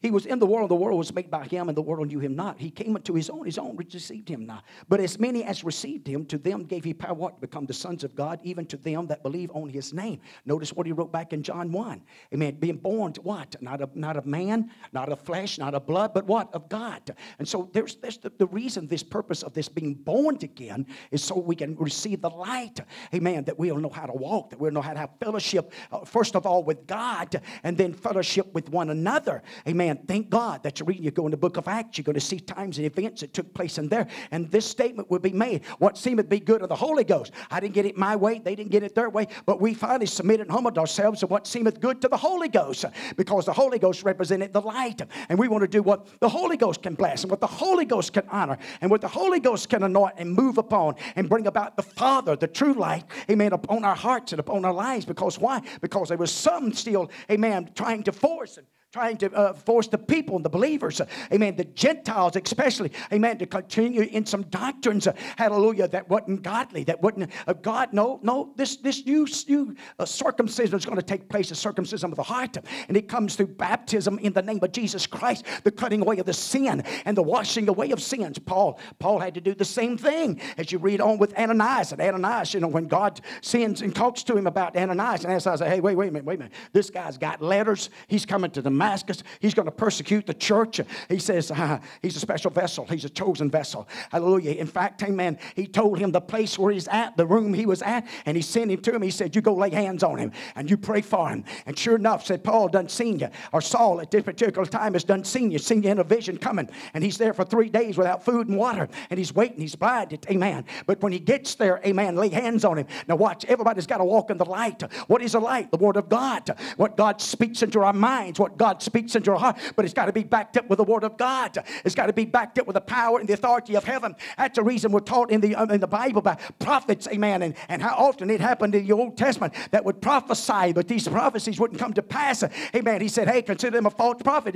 He 0.00 0.12
was 0.12 0.26
in 0.26 0.38
the 0.38 0.46
world, 0.46 0.70
the 0.70 0.76
world 0.76 0.96
was 0.96 1.12
made 1.12 1.28
by 1.28 1.44
him, 1.44 1.68
and 1.68 1.76
the 1.76 1.82
world 1.82 2.06
knew 2.06 2.20
him 2.20 2.36
not. 2.36 2.60
He 2.60 2.70
came 2.70 2.94
unto 2.94 3.14
his 3.14 3.28
own, 3.28 3.44
his 3.44 3.58
own 3.58 3.76
received 3.76 4.28
him 4.28 4.46
not. 4.46 4.62
But 4.88 5.00
as 5.00 5.18
many 5.18 5.42
as 5.42 5.64
received 5.64 6.06
him, 6.06 6.24
to 6.26 6.38
them 6.38 6.62
gave 6.62 6.84
he 6.84 6.94
power 6.94 7.14
what? 7.14 7.34
to 7.34 7.40
become 7.40 7.66
the 7.66 7.74
sons 7.74 8.04
of 8.04 8.14
God, 8.14 8.38
even 8.44 8.64
to 8.66 8.76
them 8.76 9.08
that 9.08 9.24
believe 9.24 9.50
on 9.50 9.68
his 9.68 9.92
name. 9.92 10.20
Notice 10.46 10.72
what 10.72 10.86
he 10.86 10.92
wrote 10.92 11.10
back 11.10 11.32
in 11.32 11.42
John 11.42 11.72
1. 11.72 12.00
Amen. 12.32 12.54
Being 12.60 12.76
born 12.76 13.12
to 13.14 13.22
what? 13.22 13.56
Not 13.60 13.80
of, 13.80 13.96
not 13.96 14.16
of 14.16 14.24
man, 14.24 14.70
not 14.92 15.08
of 15.08 15.18
flesh, 15.18 15.58
not 15.58 15.74
of 15.74 15.84
blood, 15.84 16.14
but 16.14 16.26
what? 16.26 16.54
Of 16.54 16.68
God. 16.68 17.16
And 17.40 17.48
so 17.48 17.68
there's, 17.72 17.96
there's 17.96 18.18
the, 18.18 18.30
the 18.30 18.46
reason, 18.46 18.86
this 18.86 19.02
purpose 19.02 19.42
of 19.42 19.52
this 19.52 19.68
being 19.68 19.94
born 19.94 20.38
again 20.42 20.86
is 21.10 21.24
so 21.24 21.36
we 21.36 21.56
can 21.56 21.74
receive 21.74 22.20
the 22.20 22.30
light. 22.30 22.78
Amen. 23.12 23.42
That 23.42 23.58
we'll 23.58 23.78
know 23.78 23.88
how 23.88 24.06
to 24.06 24.12
walk, 24.12 24.50
that 24.50 24.60
we'll 24.60 24.70
know 24.70 24.80
how 24.80 24.92
to 24.92 24.98
have 25.00 25.10
fellowship, 25.18 25.72
uh, 25.90 26.04
first 26.04 26.36
of 26.36 26.46
all, 26.46 26.62
with 26.62 26.86
God, 26.86 27.42
and 27.64 27.76
then 27.76 27.92
fellowship 27.92 28.54
with 28.54 28.68
one 28.68 28.90
another. 28.90 29.42
Amen 29.66 29.87
Amen. 29.88 30.04
Thank 30.06 30.28
God 30.28 30.62
that 30.64 30.78
you're 30.78 30.86
reading. 30.86 31.04
You 31.04 31.10
go 31.10 31.24
in 31.26 31.30
the 31.30 31.38
book 31.38 31.56
of 31.56 31.66
Acts, 31.66 31.96
you're 31.96 32.04
going 32.04 32.14
to 32.14 32.20
see 32.20 32.38
times 32.38 32.76
and 32.76 32.86
events 32.86 33.22
that 33.22 33.32
took 33.32 33.54
place 33.54 33.78
in 33.78 33.88
there. 33.88 34.06
And 34.30 34.50
this 34.50 34.66
statement 34.66 35.10
would 35.10 35.22
be 35.22 35.32
made 35.32 35.64
what 35.78 35.96
seemed 35.96 36.18
to 36.18 36.24
be 36.24 36.40
good 36.40 36.60
of 36.60 36.68
the 36.68 36.76
Holy 36.76 37.04
Ghost. 37.04 37.32
I 37.50 37.58
didn't 37.58 37.74
get 37.74 37.86
it 37.86 37.96
my 37.96 38.14
way, 38.14 38.38
they 38.38 38.54
didn't 38.54 38.70
get 38.70 38.82
it 38.82 38.94
their 38.94 39.08
way, 39.08 39.28
but 39.46 39.62
we 39.62 39.72
finally 39.72 40.06
submitted 40.06 40.42
and 40.42 40.50
humbled 40.50 40.76
ourselves 40.76 41.20
to 41.20 41.26
what 41.26 41.46
seemeth 41.46 41.80
good 41.80 42.02
to 42.02 42.08
the 42.08 42.18
Holy 42.18 42.48
Ghost 42.48 42.84
because 43.16 43.46
the 43.46 43.52
Holy 43.52 43.78
Ghost 43.78 44.02
represented 44.02 44.52
the 44.52 44.60
light. 44.60 45.00
And 45.30 45.38
we 45.38 45.48
want 45.48 45.62
to 45.62 45.68
do 45.68 45.82
what 45.82 46.20
the 46.20 46.28
Holy 46.28 46.58
Ghost 46.58 46.82
can 46.82 46.94
bless 46.94 47.22
and 47.24 47.30
what 47.30 47.40
the 47.40 47.46
Holy 47.46 47.86
Ghost 47.86 48.12
can 48.12 48.24
honor 48.28 48.58
and 48.82 48.90
what 48.90 49.00
the 49.00 49.08
Holy 49.08 49.40
Ghost 49.40 49.70
can 49.70 49.82
anoint 49.84 50.14
and 50.18 50.30
move 50.30 50.58
upon 50.58 50.96
and 51.16 51.30
bring 51.30 51.46
about 51.46 51.76
the 51.76 51.82
Father, 51.82 52.36
the 52.36 52.46
true 52.46 52.74
light, 52.74 53.04
amen, 53.30 53.54
upon 53.54 53.84
our 53.84 53.96
hearts 53.96 54.32
and 54.32 54.40
upon 54.40 54.66
our 54.66 54.72
lives. 54.74 55.06
Because 55.06 55.38
why? 55.38 55.62
Because 55.80 56.08
there 56.08 56.18
was 56.18 56.32
some 56.32 56.74
still, 56.74 57.10
amen, 57.30 57.70
trying 57.74 58.02
to 58.02 58.12
force 58.12 58.58
and 58.58 58.66
trying 58.92 59.18
to 59.18 59.30
uh, 59.34 59.52
force 59.52 59.86
the 59.86 59.98
people 59.98 60.36
and 60.36 60.44
the 60.44 60.48
believers, 60.48 60.98
uh, 60.98 61.06
amen, 61.30 61.54
the 61.56 61.64
Gentiles 61.64 62.36
especially, 62.36 62.90
amen, 63.12 63.36
to 63.36 63.44
continue 63.44 64.02
in 64.02 64.24
some 64.24 64.42
doctrines, 64.44 65.06
uh, 65.06 65.12
hallelujah, 65.36 65.86
that 65.88 66.08
wasn't 66.08 66.42
godly, 66.42 66.84
that 66.84 67.02
wasn't 67.02 67.30
uh, 67.46 67.52
God. 67.52 67.92
No, 67.92 68.18
no, 68.22 68.54
this, 68.56 68.76
this 68.76 69.04
new, 69.04 69.26
new 69.46 69.76
uh, 69.98 70.06
circumcision 70.06 70.74
is 70.74 70.86
going 70.86 70.96
to 70.96 71.02
take 71.02 71.28
place, 71.28 71.50
the 71.50 71.54
circumcision 71.54 72.10
of 72.10 72.16
the 72.16 72.22
heart, 72.22 72.56
and 72.88 72.96
it 72.96 73.08
comes 73.08 73.36
through 73.36 73.48
baptism 73.48 74.18
in 74.20 74.32
the 74.32 74.40
name 74.40 74.60
of 74.62 74.72
Jesus 74.72 75.06
Christ, 75.06 75.44
the 75.64 75.70
cutting 75.70 76.00
away 76.00 76.16
of 76.16 76.24
the 76.24 76.32
sin 76.32 76.82
and 77.04 77.14
the 77.14 77.22
washing 77.22 77.68
away 77.68 77.90
of 77.90 78.00
sins. 78.02 78.38
Paul, 78.38 78.80
Paul 78.98 79.18
had 79.18 79.34
to 79.34 79.42
do 79.42 79.54
the 79.54 79.66
same 79.66 79.98
thing 79.98 80.40
as 80.56 80.72
you 80.72 80.78
read 80.78 81.02
on 81.02 81.18
with 81.18 81.36
Ananias. 81.38 81.92
And 81.92 82.00
Ananias, 82.00 82.54
you 82.54 82.60
know, 82.60 82.68
when 82.68 82.86
God 82.86 83.20
sends 83.42 83.82
and 83.82 83.94
talks 83.94 84.22
to 84.24 84.36
him 84.36 84.46
about 84.46 84.76
Ananias, 84.78 85.24
and 85.24 85.26
Ananias 85.26 85.44
says, 85.44 85.60
hey, 85.60 85.80
wait, 85.80 85.94
wait 85.94 86.08
a 86.08 86.12
minute, 86.12 86.24
wait 86.24 86.36
a 86.36 86.38
minute. 86.38 86.54
This 86.72 86.88
guy's 86.88 87.18
got 87.18 87.42
letters. 87.42 87.90
He's 88.06 88.24
coming 88.24 88.50
to 88.52 88.62
the 88.62 88.77
Damascus. 88.78 89.24
He's 89.40 89.54
going 89.54 89.66
to 89.66 89.72
persecute 89.72 90.24
the 90.24 90.34
church. 90.34 90.80
He 91.08 91.18
says 91.18 91.50
uh, 91.50 91.80
he's 92.02 92.14
a 92.14 92.20
special 92.20 92.52
vessel. 92.52 92.86
He's 92.86 93.04
a 93.04 93.08
chosen 93.08 93.50
vessel. 93.50 93.88
Hallelujah. 94.12 94.52
In 94.52 94.68
fact, 94.68 95.02
amen, 95.02 95.38
he 95.56 95.66
told 95.66 95.98
him 95.98 96.12
the 96.12 96.20
place 96.20 96.56
where 96.56 96.72
he's 96.72 96.86
at, 96.86 97.16
the 97.16 97.26
room 97.26 97.52
he 97.52 97.66
was 97.66 97.82
at, 97.82 98.06
and 98.24 98.36
he 98.36 98.42
sent 98.42 98.70
him 98.70 98.80
to 98.82 98.94
him. 98.94 99.02
He 99.02 99.10
said, 99.10 99.34
You 99.34 99.42
go 99.42 99.54
lay 99.54 99.70
hands 99.70 100.04
on 100.04 100.16
him 100.16 100.30
and 100.54 100.70
you 100.70 100.76
pray 100.76 101.00
for 101.00 101.28
him. 101.28 101.44
And 101.66 101.76
sure 101.76 101.96
enough, 101.96 102.24
said 102.24 102.44
Paul 102.44 102.68
done 102.68 102.88
seen 102.88 103.18
you, 103.18 103.28
or 103.52 103.60
Saul 103.60 104.00
at 104.00 104.12
this 104.12 104.22
particular 104.22 104.64
time 104.64 104.92
has 104.92 105.02
done 105.02 105.24
seen 105.24 105.50
you, 105.50 105.58
seen 105.58 105.82
you 105.82 105.90
in 105.90 105.98
a 105.98 106.04
vision 106.04 106.38
coming. 106.38 106.70
And 106.94 107.02
he's 107.02 107.18
there 107.18 107.34
for 107.34 107.44
three 107.44 107.68
days 107.68 107.98
without 107.98 108.24
food 108.24 108.48
and 108.48 108.56
water. 108.56 108.88
And 109.10 109.18
he's 109.18 109.34
waiting, 109.34 109.58
he's 109.58 109.74
blinded. 109.74 110.24
Amen. 110.30 110.64
But 110.86 111.02
when 111.02 111.10
he 111.10 111.18
gets 111.18 111.56
there, 111.56 111.80
amen, 111.84 112.14
lay 112.14 112.28
hands 112.28 112.64
on 112.64 112.78
him. 112.78 112.86
Now 113.08 113.16
watch, 113.16 113.44
everybody's 113.46 113.88
got 113.88 113.98
to 113.98 114.04
walk 114.04 114.30
in 114.30 114.38
the 114.38 114.44
light. 114.44 114.82
What 115.08 115.20
is 115.20 115.32
the 115.32 115.40
light? 115.40 115.72
The 115.72 115.78
word 115.78 115.96
of 115.96 116.08
God. 116.08 116.56
What 116.76 116.96
God 116.96 117.20
speaks 117.20 117.62
into 117.62 117.80
our 117.80 117.92
minds, 117.92 118.38
what 118.38 118.56
God 118.56 118.67
God 118.68 118.82
speaks 118.82 119.16
into 119.16 119.30
your 119.30 119.38
heart, 119.38 119.56
but 119.76 119.86
it's 119.86 119.94
got 119.94 120.06
to 120.06 120.12
be 120.12 120.24
backed 120.24 120.58
up 120.58 120.68
with 120.68 120.76
the 120.76 120.84
Word 120.84 121.02
of 121.02 121.16
God. 121.16 121.56
It's 121.86 121.94
got 121.94 122.06
to 122.06 122.12
be 122.12 122.26
backed 122.26 122.58
up 122.58 122.66
with 122.66 122.74
the 122.74 122.82
power 122.82 123.18
and 123.18 123.26
the 123.26 123.32
authority 123.32 123.76
of 123.76 123.84
heaven. 123.84 124.14
That's 124.36 124.56
the 124.56 124.62
reason 124.62 124.92
we're 124.92 125.00
taught 125.00 125.30
in 125.30 125.40
the, 125.40 125.54
uh, 125.54 125.64
in 125.66 125.80
the 125.80 125.86
Bible 125.86 126.20
by 126.20 126.34
prophets, 126.58 127.08
amen, 127.08 127.40
and, 127.42 127.54
and 127.70 127.80
how 127.80 127.94
often 127.96 128.28
it 128.28 128.42
happened 128.42 128.74
in 128.74 128.86
the 128.86 128.92
Old 128.92 129.16
Testament 129.16 129.54
that 129.70 129.86
would 129.86 130.02
prophesy, 130.02 130.72
but 130.74 130.86
these 130.86 131.08
prophecies 131.08 131.58
wouldn't 131.58 131.80
come 131.80 131.94
to 131.94 132.02
pass. 132.02 132.44
Amen. 132.76 133.00
He 133.00 133.08
said, 133.08 133.26
hey, 133.26 133.40
consider 133.40 133.78
them 133.78 133.86
a 133.86 133.90
false 133.90 134.22
prophet. 134.22 134.54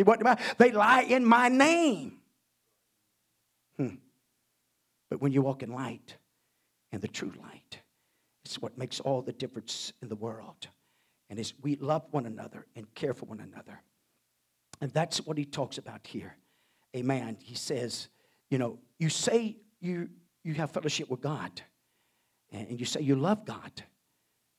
They 0.59 0.73
lie 0.73 1.07
in 1.09 1.25
my 1.25 1.49
name. 1.49 2.19
Hmm. 3.79 3.95
But 5.09 5.23
when 5.23 5.33
you 5.33 5.41
walk 5.41 5.63
in 5.63 5.73
light 5.73 6.17
and 6.91 7.01
the 7.01 7.09
true 7.09 7.33
light, 7.43 7.81
it's 8.45 8.61
what 8.61 8.77
makes 8.77 9.01
all 9.01 9.23
the 9.23 9.33
difference 9.33 9.95
in 10.03 10.09
the 10.11 10.17
world. 10.17 10.69
And 11.31 11.39
as 11.39 11.55
we 11.63 11.77
love 11.77 12.05
one 12.11 12.27
another 12.27 12.67
and 12.77 12.95
care 12.95 13.15
for 13.15 13.25
one 13.25 13.41
another. 13.41 13.81
And 14.83 14.91
that's 14.93 15.25
what 15.25 15.39
he 15.39 15.45
talks 15.45 15.79
about 15.79 16.05
here. 16.05 16.35
Amen. 16.97 17.39
He 17.41 17.55
says, 17.55 18.09
you 18.51 18.59
know, 18.59 18.81
you 18.99 19.09
say 19.09 19.57
you, 19.81 20.11
you 20.43 20.55
have 20.55 20.73
fellowship 20.73 21.09
with 21.09 21.21
God, 21.21 21.63
and 22.51 22.81
you 22.81 22.85
say 22.85 23.01
you 23.01 23.15
love 23.15 23.47
God, 23.47 23.71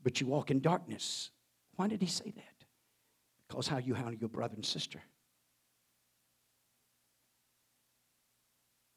but 0.01 0.21
you 0.21 0.27
walk 0.27 0.49
in 0.49 0.61
darkness. 0.61 1.29
Why 1.75 1.89
did 1.89 2.01
he 2.01 2.07
say 2.07 2.31
that? 2.37 2.65
Because 3.49 3.67
how 3.67 3.79
you 3.79 3.95
handle 3.95 4.13
your 4.13 4.29
brother 4.29 4.55
and 4.55 4.65
sister. 4.65 5.01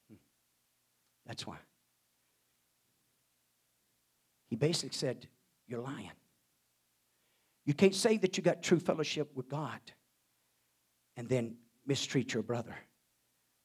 Hmm. 0.08 0.18
That's 1.26 1.44
why. 1.44 1.56
He 4.48 4.54
basically 4.54 4.94
said, 4.94 5.26
You're 5.66 5.80
lying. 5.80 6.12
You 7.64 7.74
can't 7.74 7.96
say 7.96 8.16
that 8.18 8.36
you 8.36 8.44
got 8.44 8.62
true 8.62 8.78
fellowship 8.78 9.32
with 9.34 9.48
God 9.48 9.80
and 11.16 11.28
then 11.28 11.56
mistreat 11.86 12.34
your 12.34 12.42
brother 12.42 12.74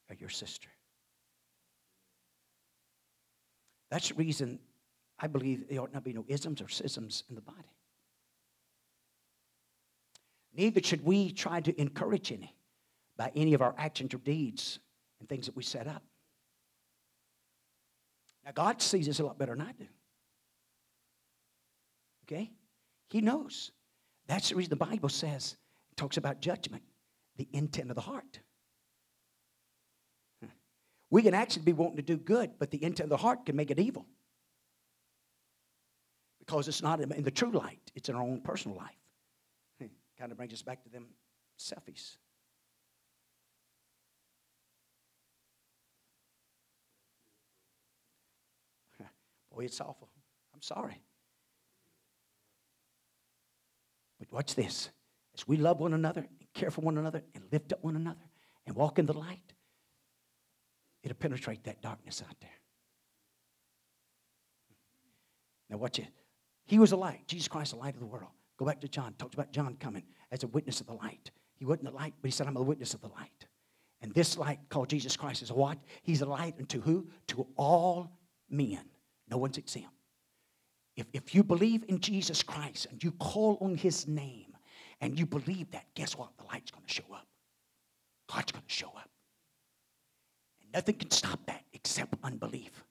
or 0.10 0.16
your 0.16 0.30
sister. 0.30 0.70
That's 3.89 4.10
the 4.10 4.16
reason 4.16 4.60
I 5.20 5.28
believe 5.28 5.68
there 5.70 5.82
ought 5.82 5.93
not 5.93 6.04
be 6.04 6.14
no 6.14 6.26
isms 6.28 6.62
or 6.62 6.70
schisms 6.70 7.24
in 7.30 7.36
the 7.36 7.41
body. 7.41 7.76
Neither 10.56 10.82
should 10.82 11.04
we 11.04 11.32
try 11.32 11.62
to 11.62 11.80
encourage 11.80 12.32
any 12.32 12.56
by 13.18 13.32
any 13.36 13.54
of 13.54 13.62
our 13.62 13.76
actions 13.78 14.14
or 14.14 14.18
deeds 14.18 14.80
and 15.20 15.30
things 15.30 15.45
that 15.45 15.56
we 15.56 15.64
set 15.64 15.88
up. 15.88 16.04
Now, 18.43 18.52
God 18.52 18.82
sees 18.82 19.08
us 19.08 19.20
a 19.20 19.24
lot 19.24 19.38
better 19.38 19.56
than 19.56 19.68
I 19.68 19.72
do. 19.74 19.88
Okay? 22.26 22.52
He 23.10 23.22
knows. 23.22 23.72
That's 24.28 24.49
the 24.49 24.56
reason 24.56 24.72
the 24.72 24.76
Bible 24.78 25.10
says, 25.10 25.58
talks 25.95 26.18
about 26.18 26.41
judgment 26.41 26.84
the 27.38 27.47
intent 27.53 27.89
of 27.89 27.95
the 27.95 28.01
heart. 28.01 28.39
We 31.09 31.21
can 31.21 31.34
actually 31.34 31.63
be 31.63 31.73
wanting 31.73 31.97
to 31.97 32.03
do 32.03 32.17
good, 32.17 32.51
but 32.57 32.71
the 32.71 32.84
intent 32.84 33.05
of 33.05 33.09
the 33.09 33.17
heart 33.17 33.45
can 33.45 33.55
make 33.55 33.69
it 33.69 33.79
evil. 33.79 34.05
Because 36.39 36.67
it's 36.67 36.82
not 36.82 37.01
in 37.01 37.23
the 37.23 37.32
true 37.32 37.51
light, 37.51 37.91
it's 37.95 38.09
in 38.09 38.15
our 38.15 38.21
own 38.21 38.41
personal 38.41 38.77
life. 38.77 38.95
Kind 40.17 40.32
of 40.32 40.38
brings 40.38 40.53
us 40.53 40.61
back 40.61 40.84
to 40.84 40.89
them 40.89 41.07
selfies. 41.59 42.17
Boy, 49.53 49.65
it's 49.65 49.82
awful. 49.82 50.07
I'm 50.53 50.61
sorry. 50.61 51.01
But 54.17 54.32
watch 54.32 54.55
this. 54.55 54.89
As 55.36 55.45
we 55.45 55.57
love 55.57 55.79
one 55.79 55.93
another 55.93 56.25
care 56.54 56.72
for 56.72 56.82
one 56.82 56.97
another 56.97 57.24
and 57.34 57.43
lift 57.52 57.74
up 57.74 57.84
one 57.84 57.95
another 57.95 58.30
and 58.66 58.76
walk 58.76 58.99
in 58.99 59.06
the 59.06 59.14
light, 59.14 59.54
it'll 61.04 61.16
penetrate 61.16 61.64
that 61.64 61.82
darkness 61.82 62.22
out 62.28 62.36
there. 62.39 62.49
Now, 65.70 65.78
watch 65.78 65.99
it. 65.99 66.08
He 66.66 66.80
was 66.80 66.91
a 66.91 66.97
light. 66.97 67.28
Jesus 67.28 67.47
Christ, 67.47 67.72
the 67.72 67.78
light 67.78 67.93
of 67.93 67.99
the 68.02 68.06
world. 68.06 68.32
Go 68.58 68.66
back 68.66 68.82
to 68.82 68.88
John. 68.88 69.14
Talked 69.18 69.34
about 69.34 69.52
John 69.52 69.76
coming 69.80 70.04
as 70.32 70.43
a 70.43 70.47
witness 70.47 70.82
of 70.82 70.88
the 70.88 70.93
light. 70.93 71.32
He 71.56 71.66
wasn't 71.66 71.86
the 71.86 71.91
light, 71.91 72.14
but 72.22 72.28
he 72.28 72.32
said, 72.32 72.47
I'm 72.47 72.58
a 72.58 72.62
witness 72.62 72.93
of 72.93 73.02
the 73.02 73.08
light. 73.08 73.45
And 74.02 74.14
this 74.14 74.38
light 74.38 74.60
called 74.70 74.89
Jesus 74.89 75.16
Christ 75.16 75.41
is 75.41 75.52
what? 75.52 75.78
He's 76.04 76.22
a 76.22 76.26
light 76.26 76.56
unto 76.60 76.82
who? 76.82 77.08
To 77.28 77.47
all 77.56 78.12
men. 78.49 78.84
No 79.30 79.38
one's 79.38 79.58
exempt. 79.58 79.89
If, 80.95 81.08
if 81.14 81.34
you 81.34 81.43
believe 81.43 81.86
in 81.88 81.99
Jesus 81.99 82.43
Christ 82.43 82.88
and 82.91 83.02
you 83.04 83.12
call 83.14 83.58
on 83.62 83.76
his 83.76 84.08
name, 84.08 84.51
and 85.02 85.18
you 85.18 85.26
believe 85.26 85.72
that, 85.72 85.86
guess 85.95 86.16
what? 86.16 86.30
The 86.38 86.45
light's 86.45 86.72
going 86.72 86.86
to 86.86 86.93
show 86.93 87.14
up. 87.14 87.28
God's 88.32 88.52
going 88.52 88.64
to 88.66 88.74
show 88.74 88.93
up. 88.95 89.10
And 90.62 90.72
nothing 90.72 90.95
can 90.95 91.12
stop 91.12 91.45
that 91.47 91.64
except 91.74 92.16
unbelief, 92.24 92.84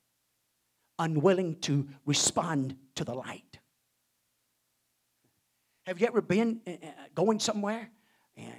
unwilling 0.98 1.60
to 1.60 1.88
respond 2.04 2.76
to 2.96 3.04
the 3.04 3.14
light. 3.14 3.58
Have 5.86 6.00
you 6.00 6.06
ever 6.06 6.20
been 6.20 6.60
uh, 6.66 6.72
uh, 6.72 6.90
going 7.14 7.40
somewhere 7.40 7.90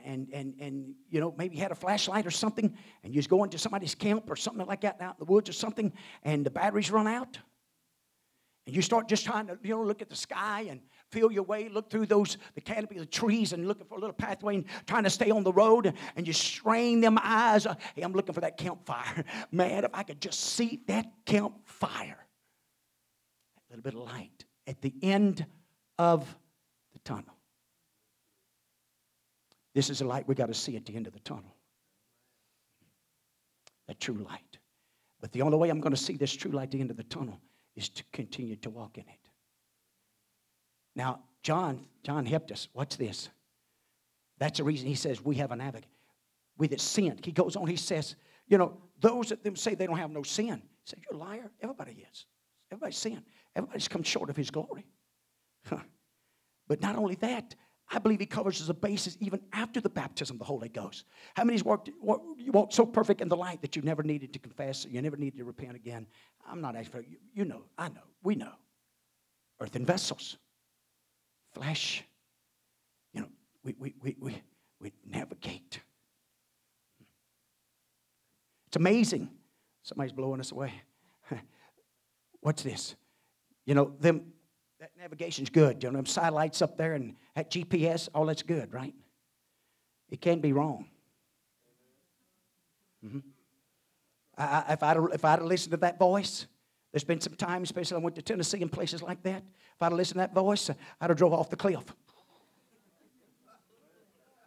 and, 0.05 0.29
and, 0.33 0.55
and, 0.59 0.95
you 1.09 1.19
know, 1.19 1.33
maybe 1.37 1.55
you 1.55 1.61
had 1.61 1.71
a 1.71 1.75
flashlight 1.75 2.25
or 2.25 2.31
something 2.31 2.75
and 3.03 3.13
you 3.13 3.19
was 3.19 3.27
going 3.27 3.49
to 3.51 3.57
somebody's 3.57 3.95
camp 3.95 4.29
or 4.29 4.35
something 4.35 4.65
like 4.65 4.81
that 4.81 5.01
out 5.01 5.15
in 5.19 5.25
the 5.25 5.31
woods 5.31 5.49
or 5.49 5.53
something 5.53 5.93
and 6.23 6.45
the 6.45 6.49
batteries 6.49 6.91
run 6.91 7.07
out? 7.07 7.37
And 8.65 8.75
you 8.75 8.81
start 8.81 9.07
just 9.07 9.25
trying 9.25 9.47
to, 9.47 9.57
you 9.63 9.71
know, 9.71 9.83
look 9.83 10.01
at 10.01 10.09
the 10.09 10.15
sky 10.15 10.67
and 10.69 10.81
feel 11.11 11.31
your 11.31 11.43
way, 11.43 11.69
look 11.69 11.89
through 11.89 12.05
those, 12.05 12.37
the 12.55 12.61
canopy 12.61 12.95
of 12.95 13.01
the 13.01 13.05
trees 13.05 13.53
and 13.53 13.67
looking 13.67 13.85
for 13.85 13.97
a 13.97 13.99
little 13.99 14.13
pathway 14.13 14.55
and 14.55 14.65
trying 14.87 15.03
to 15.03 15.09
stay 15.09 15.29
on 15.29 15.43
the 15.43 15.53
road. 15.53 15.93
And 16.15 16.25
you 16.25 16.33
strain 16.33 17.01
them 17.01 17.19
eyes. 17.21 17.65
Uh, 17.65 17.75
hey, 17.95 18.01
I'm 18.01 18.13
looking 18.13 18.33
for 18.33 18.41
that 18.41 18.57
campfire. 18.57 19.25
Man, 19.51 19.83
if 19.83 19.91
I 19.93 20.03
could 20.03 20.21
just 20.21 20.39
see 20.39 20.81
that 20.87 21.11
campfire, 21.25 22.25
that 23.69 23.77
little 23.77 23.83
bit 23.83 23.93
of 23.93 24.15
light 24.15 24.45
at 24.67 24.81
the 24.81 24.93
end 25.01 25.45
of 25.99 26.25
the 26.93 26.99
tunnel. 26.99 27.35
This 29.73 29.89
is 29.89 30.01
a 30.01 30.05
light 30.05 30.27
we 30.27 30.35
got 30.35 30.47
to 30.47 30.53
see 30.53 30.75
at 30.75 30.85
the 30.85 30.95
end 30.95 31.07
of 31.07 31.13
the 31.13 31.19
tunnel. 31.19 31.55
That 33.87 33.99
true 33.99 34.25
light. 34.27 34.57
But 35.21 35.31
the 35.31 35.41
only 35.43 35.57
way 35.57 35.69
I'm 35.69 35.79
going 35.79 35.95
to 35.95 36.01
see 36.01 36.17
this 36.17 36.33
true 36.33 36.51
light 36.51 36.65
at 36.65 36.71
the 36.71 36.81
end 36.81 36.91
of 36.91 36.97
the 36.97 37.03
tunnel 37.03 37.39
is 37.75 37.89
to 37.89 38.03
continue 38.11 38.55
to 38.57 38.69
walk 38.69 38.97
in 38.97 39.03
it. 39.03 39.20
Now, 40.95 41.21
John, 41.43 41.85
John 42.03 42.25
helped 42.25 42.51
us. 42.51 42.67
What's 42.73 42.95
this? 42.95 43.29
That's 44.37 44.57
the 44.57 44.63
reason 44.63 44.87
he 44.87 44.95
says 44.95 45.23
we 45.23 45.35
have 45.35 45.51
an 45.51 45.61
advocate. 45.61 45.89
with 46.57 46.71
his 46.71 46.81
sin. 46.81 47.19
He 47.23 47.31
goes 47.31 47.55
on, 47.55 47.67
he 47.67 47.75
says, 47.75 48.15
you 48.47 48.57
know, 48.57 48.77
those 48.99 49.29
that 49.29 49.43
them 49.43 49.55
say 49.55 49.75
they 49.75 49.87
don't 49.87 49.97
have 49.97 50.11
no 50.11 50.23
sin. 50.23 50.61
He 50.83 50.89
said, 50.89 50.99
You're 51.09 51.19
a 51.19 51.23
liar. 51.23 51.51
Everybody 51.61 52.05
is. 52.11 52.25
Everybody's 52.71 52.97
sin. 52.97 53.23
Everybody's 53.55 53.87
come 53.87 54.03
short 54.03 54.29
of 54.29 54.37
his 54.37 54.51
glory. 54.51 54.85
but 56.67 56.81
not 56.81 56.95
only 56.95 57.15
that, 57.15 57.55
I 57.93 57.99
believe 57.99 58.19
he 58.19 58.25
covers 58.25 58.61
as 58.61 58.69
a 58.69 58.73
basis 58.73 59.17
even 59.19 59.41
after 59.51 59.81
the 59.81 59.89
baptism 59.89 60.35
of 60.35 60.39
the 60.39 60.45
Holy 60.45 60.69
Ghost. 60.69 61.05
How 61.35 61.43
many's 61.43 61.63
walked, 61.63 61.89
walked 62.01 62.73
so 62.73 62.85
perfect 62.85 63.21
in 63.21 63.27
the 63.27 63.35
light 63.35 63.61
that 63.61 63.75
you 63.75 63.81
never 63.81 64.01
needed 64.01 64.31
to 64.33 64.39
confess, 64.39 64.85
you 64.89 65.01
never 65.01 65.17
needed 65.17 65.37
to 65.39 65.43
repent 65.43 65.75
again? 65.75 66.07
I'm 66.49 66.61
not 66.61 66.75
asking 66.75 66.91
for 66.91 67.01
you. 67.01 67.17
You 67.33 67.45
know, 67.45 67.63
I 67.77 67.89
know, 67.89 68.03
we 68.23 68.35
know. 68.35 68.53
Earthen 69.59 69.85
vessels, 69.85 70.37
flesh. 71.53 72.03
You 73.13 73.21
know, 73.21 73.27
we, 73.63 73.75
we, 73.77 73.93
we, 74.01 74.15
we, 74.19 74.41
we 74.79 74.93
navigate. 75.05 75.81
It's 78.67 78.77
amazing. 78.77 79.29
Somebody's 79.83 80.13
blowing 80.13 80.39
us 80.39 80.51
away. 80.51 80.73
What's 82.41 82.63
this? 82.63 82.95
You 83.65 83.75
know, 83.75 83.93
them 83.99 84.31
that 84.79 84.91
navigation's 84.97 85.49
good. 85.49 85.83
You 85.83 85.91
know, 85.91 85.97
them 85.97 86.05
satellites 86.07 86.61
up 86.61 86.75
there 86.75 86.93
and 86.93 87.15
that 87.35 87.51
GPS, 87.51 88.09
all 88.15 88.25
that's 88.25 88.41
good, 88.41 88.73
right? 88.73 88.95
It 90.09 90.21
can't 90.21 90.41
be 90.41 90.53
wrong. 90.53 90.87
Mm-hmm. 93.05 93.19
I, 94.37 94.73
if, 94.73 94.83
I'd, 94.83 94.97
if 95.13 95.25
I'd 95.25 95.41
listened 95.43 95.71
to 95.71 95.77
that 95.77 95.99
voice, 95.99 96.47
there's 96.91 97.03
been 97.03 97.21
some 97.21 97.35
times, 97.35 97.69
especially 97.69 97.97
I 97.97 97.99
went 97.99 98.15
to 98.17 98.21
Tennessee 98.21 98.61
and 98.61 98.71
places 98.71 99.01
like 99.01 99.23
that. 99.23 99.43
If 99.75 99.81
I'd 99.81 99.93
listened 99.93 100.15
to 100.15 100.19
that 100.19 100.33
voice, 100.33 100.69
I'd 100.69 101.09
have 101.09 101.17
drove 101.17 101.33
off 101.33 101.49
the 101.49 101.55
cliff. 101.55 101.83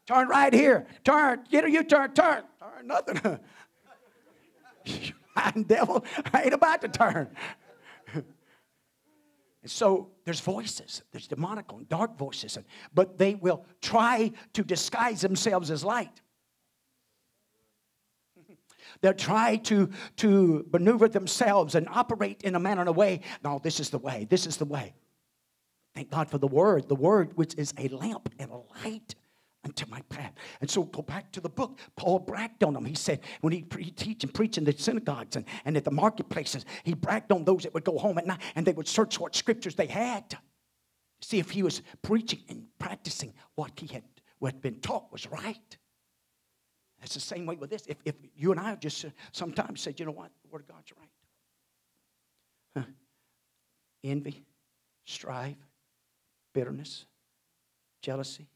turn 0.07 0.28
right 0.28 0.53
here. 0.53 0.86
Turn. 1.05 1.45
Get 1.51 1.64
a 1.64 1.70
U-turn. 1.70 2.12
Turn. 2.12 2.42
Turn. 2.61 2.86
Nothing. 2.86 3.38
I'm 5.36 5.62
devil, 5.64 6.05
I 6.32 6.42
ain't 6.42 6.55
about 6.55 6.80
to 6.82 6.88
turn. 6.88 7.28
And 8.12 9.70
so 9.70 10.11
there's 10.24 10.40
voices, 10.40 11.03
there's 11.11 11.26
demonic 11.26 11.72
and 11.72 11.88
dark 11.88 12.18
voices, 12.18 12.59
but 12.92 13.16
they 13.16 13.34
will 13.34 13.64
try 13.80 14.30
to 14.53 14.62
disguise 14.62 15.22
themselves 15.22 15.70
as 15.70 15.82
light. 15.82 16.20
They'll 19.01 19.14
try 19.14 19.57
to, 19.57 19.90
to 20.16 20.66
maneuver 20.72 21.09
themselves 21.09 21.74
and 21.74 21.88
operate 21.88 22.42
in 22.42 22.55
a 22.55 22.61
manner 22.61 22.80
and 22.80 22.88
a 22.88 22.92
way. 22.92 23.20
No, 23.42 23.61
this 23.62 23.80
is 23.80 23.90
the 23.90 23.99
way. 23.99 24.26
This 24.28 24.47
is 24.47 24.57
the 24.57 24.64
way. 24.64 24.95
Thank 25.95 26.11
God 26.11 26.28
for 26.28 26.38
the 26.38 26.49
word. 26.49 26.88
The 26.88 26.95
word, 26.95 27.36
which 27.36 27.55
is 27.55 27.72
a 27.78 27.88
lamp 27.88 28.28
and 28.38 28.51
a 28.51 28.61
light 28.84 29.14
unto 29.64 29.86
my 29.86 30.01
path. 30.09 30.32
And 30.61 30.70
so 30.70 30.82
go 30.82 31.03
back 31.03 31.32
to 31.32 31.40
the 31.40 31.49
book. 31.49 31.78
Paul 31.97 32.18
bragged 32.18 32.64
on 32.64 32.74
them. 32.74 32.84
He 32.84 32.95
said, 32.95 33.20
when 33.40 33.53
he, 33.53 33.62
pre- 33.62 33.90
teach 33.90 34.24
and 34.24 34.34
preach 34.34 34.59
in 34.59 34.64
the 34.64 34.72
synagogues 34.72 35.36
and, 35.36 35.45
and 35.64 35.76
at 35.76 35.84
the 35.84 35.90
marketplaces, 35.90 36.66
he 36.82 36.95
bragged 36.95 37.32
on 37.32 37.45
those 37.45 37.62
that 37.62 37.72
would 37.72 37.84
go 37.84 37.97
home 37.97 38.18
at 38.18 38.26
night 38.26 38.40
and 38.57 38.66
they 38.66 38.72
would 38.72 38.88
search 38.88 39.18
what 39.18 39.34
scriptures 39.34 39.74
they 39.74 39.86
had 39.86 40.36
see 41.24 41.38
if 41.38 41.51
he 41.51 41.62
was 41.62 41.82
preaching 42.03 42.42
and 42.49 42.66
practicing 42.78 43.32
what 43.55 43.72
he 43.78 43.86
had 43.86 44.03
what 44.38 44.53
had 44.53 44.62
been 44.62 44.80
taught 44.80 45.11
was 45.11 45.26
right. 45.30 45.76
It's 47.05 47.15
the 47.15 47.21
same 47.21 47.47
way 47.47 47.55
with 47.57 47.71
this. 47.71 47.85
If, 47.87 47.99
if 48.05 48.15
you 48.35 48.51
and 48.51 48.59
I 48.59 48.75
just 48.75 49.05
uh, 49.05 49.11
sometimes 49.31 49.81
say, 49.81 49.95
you 49.97 50.07
know 50.07 50.11
what, 50.11 50.31
the 50.43 50.49
Word 50.51 50.63
of 50.63 50.69
God's 50.69 50.93
right. 50.99 51.11
Huh. 52.77 52.91
Envy, 54.03 54.45
strife, 55.05 55.57
bitterness, 56.53 57.05
jealousy, 58.03 58.49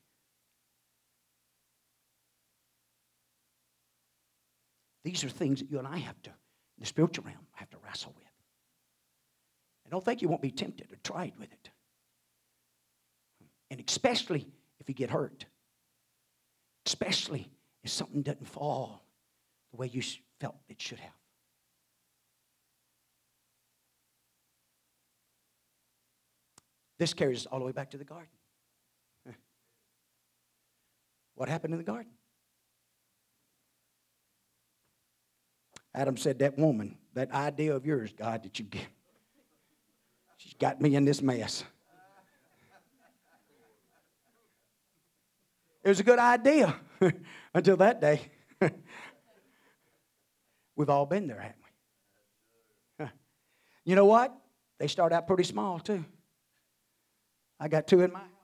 These 5.08 5.24
are 5.24 5.30
things 5.30 5.60
that 5.60 5.70
you 5.70 5.78
and 5.78 5.88
I 5.88 5.96
have 5.96 6.20
to, 6.24 6.28
in 6.28 6.80
the 6.80 6.86
spiritual 6.86 7.24
realm, 7.24 7.46
have 7.52 7.70
to 7.70 7.78
wrestle 7.82 8.12
with. 8.14 8.26
I 9.86 9.88
don't 9.88 10.04
think 10.04 10.20
you 10.20 10.28
won't 10.28 10.42
be 10.42 10.50
tempted 10.50 10.92
or 10.92 10.96
tried 11.02 11.32
with 11.38 11.50
it. 11.50 11.70
And 13.70 13.82
especially 13.88 14.46
if 14.80 14.86
you 14.86 14.94
get 14.94 15.08
hurt. 15.08 15.46
Especially 16.84 17.48
something 17.92 18.22
doesn't 18.22 18.46
fall 18.46 19.02
the 19.70 19.76
way 19.76 19.88
you 19.88 20.02
felt 20.40 20.56
it 20.68 20.80
should 20.80 20.98
have. 20.98 21.12
This 26.98 27.14
carries 27.14 27.42
us 27.42 27.46
all 27.46 27.60
the 27.60 27.64
way 27.64 27.72
back 27.72 27.90
to 27.92 27.98
the 27.98 28.04
garden. 28.04 28.28
What 31.34 31.48
happened 31.48 31.72
in 31.74 31.78
the 31.78 31.84
garden? 31.84 32.10
Adam 35.94 36.16
said, 36.16 36.40
That 36.40 36.58
woman, 36.58 36.96
that 37.14 37.32
idea 37.32 37.74
of 37.74 37.86
yours, 37.86 38.12
God, 38.16 38.42
that 38.42 38.58
you 38.58 38.64
give, 38.64 38.88
she's 40.36 40.54
got 40.54 40.80
me 40.80 40.96
in 40.96 41.04
this 41.04 41.22
mess. 41.22 41.64
It 45.84 45.88
was 45.90 46.00
a 46.00 46.04
good 46.04 46.18
idea 46.18 46.74
until 47.54 47.76
that 47.78 48.00
day. 48.00 48.20
We've 50.76 50.90
all 50.90 51.06
been 51.06 51.26
there, 51.26 51.40
haven't 51.40 51.56
we? 51.58 51.64
You 53.88 53.96
know 53.96 54.04
what? 54.04 54.36
They 54.78 54.86
start 54.86 55.14
out 55.14 55.26
pretty 55.26 55.44
small, 55.44 55.80
too. 55.80 56.04
I 57.58 57.68
got 57.68 57.86
two 57.86 58.02
in 58.02 58.12
my 58.12 58.18
household. 58.18 58.34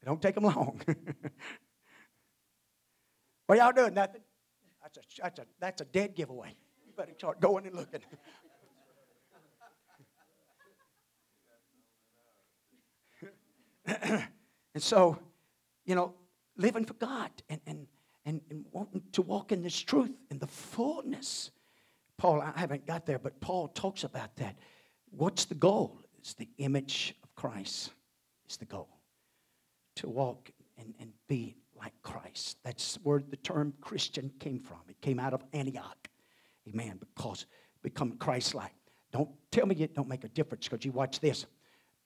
It 0.00 0.06
don't 0.06 0.22
take 0.22 0.34
them 0.34 0.44
long. 0.44 0.80
what 3.46 3.58
y'all 3.58 3.72
doing? 3.72 3.92
Nothing. 3.92 4.22
That's 4.82 4.96
a, 4.96 5.00
that's 5.22 5.38
a, 5.38 5.46
that's 5.60 5.80
a 5.82 5.84
dead 5.84 6.14
giveaway. 6.14 6.56
You 6.86 6.92
better 6.96 7.12
start 7.16 7.40
going 7.40 7.66
and 7.66 7.76
looking. 7.76 8.00
and 14.74 14.82
so, 14.82 15.18
you 15.84 15.94
know, 15.94 16.14
living 16.58 16.84
for 16.84 16.94
God 16.94 17.30
and, 17.48 17.60
and, 17.66 17.86
and, 18.26 18.40
and 18.50 18.64
wanting 18.72 19.02
to 19.12 19.22
walk 19.22 19.52
in 19.52 19.62
this 19.62 19.78
truth 19.80 20.12
in 20.30 20.38
the 20.38 20.46
fullness. 20.46 21.50
Paul, 22.18 22.42
I 22.42 22.52
haven't 22.58 22.86
got 22.86 23.06
there, 23.06 23.18
but 23.18 23.40
Paul 23.40 23.68
talks 23.68 24.04
about 24.04 24.36
that. 24.36 24.56
What's 25.10 25.46
the 25.46 25.54
goal? 25.54 25.98
It's 26.18 26.34
the 26.34 26.48
image 26.58 27.14
of 27.22 27.34
Christ, 27.34 27.92
is 28.50 28.56
the 28.56 28.66
goal. 28.66 28.88
To 29.96 30.08
walk 30.08 30.50
and, 30.76 30.92
and 31.00 31.12
be 31.28 31.56
like 31.78 31.92
Christ. 32.02 32.58
That's 32.64 32.98
where 33.04 33.20
the 33.20 33.36
term 33.36 33.72
Christian 33.80 34.30
came 34.40 34.60
from. 34.60 34.78
It 34.88 35.00
came 35.00 35.18
out 35.18 35.32
of 35.32 35.44
Antioch. 35.52 36.08
Amen. 36.68 36.98
Because 36.98 37.46
become 37.82 38.12
Christ 38.18 38.54
like. 38.54 38.72
Don't 39.12 39.30
tell 39.50 39.66
me 39.66 39.74
it 39.76 39.94
don't 39.94 40.08
make 40.08 40.24
a 40.24 40.28
difference 40.28 40.68
because 40.68 40.84
you 40.84 40.92
watch 40.92 41.20
this. 41.20 41.46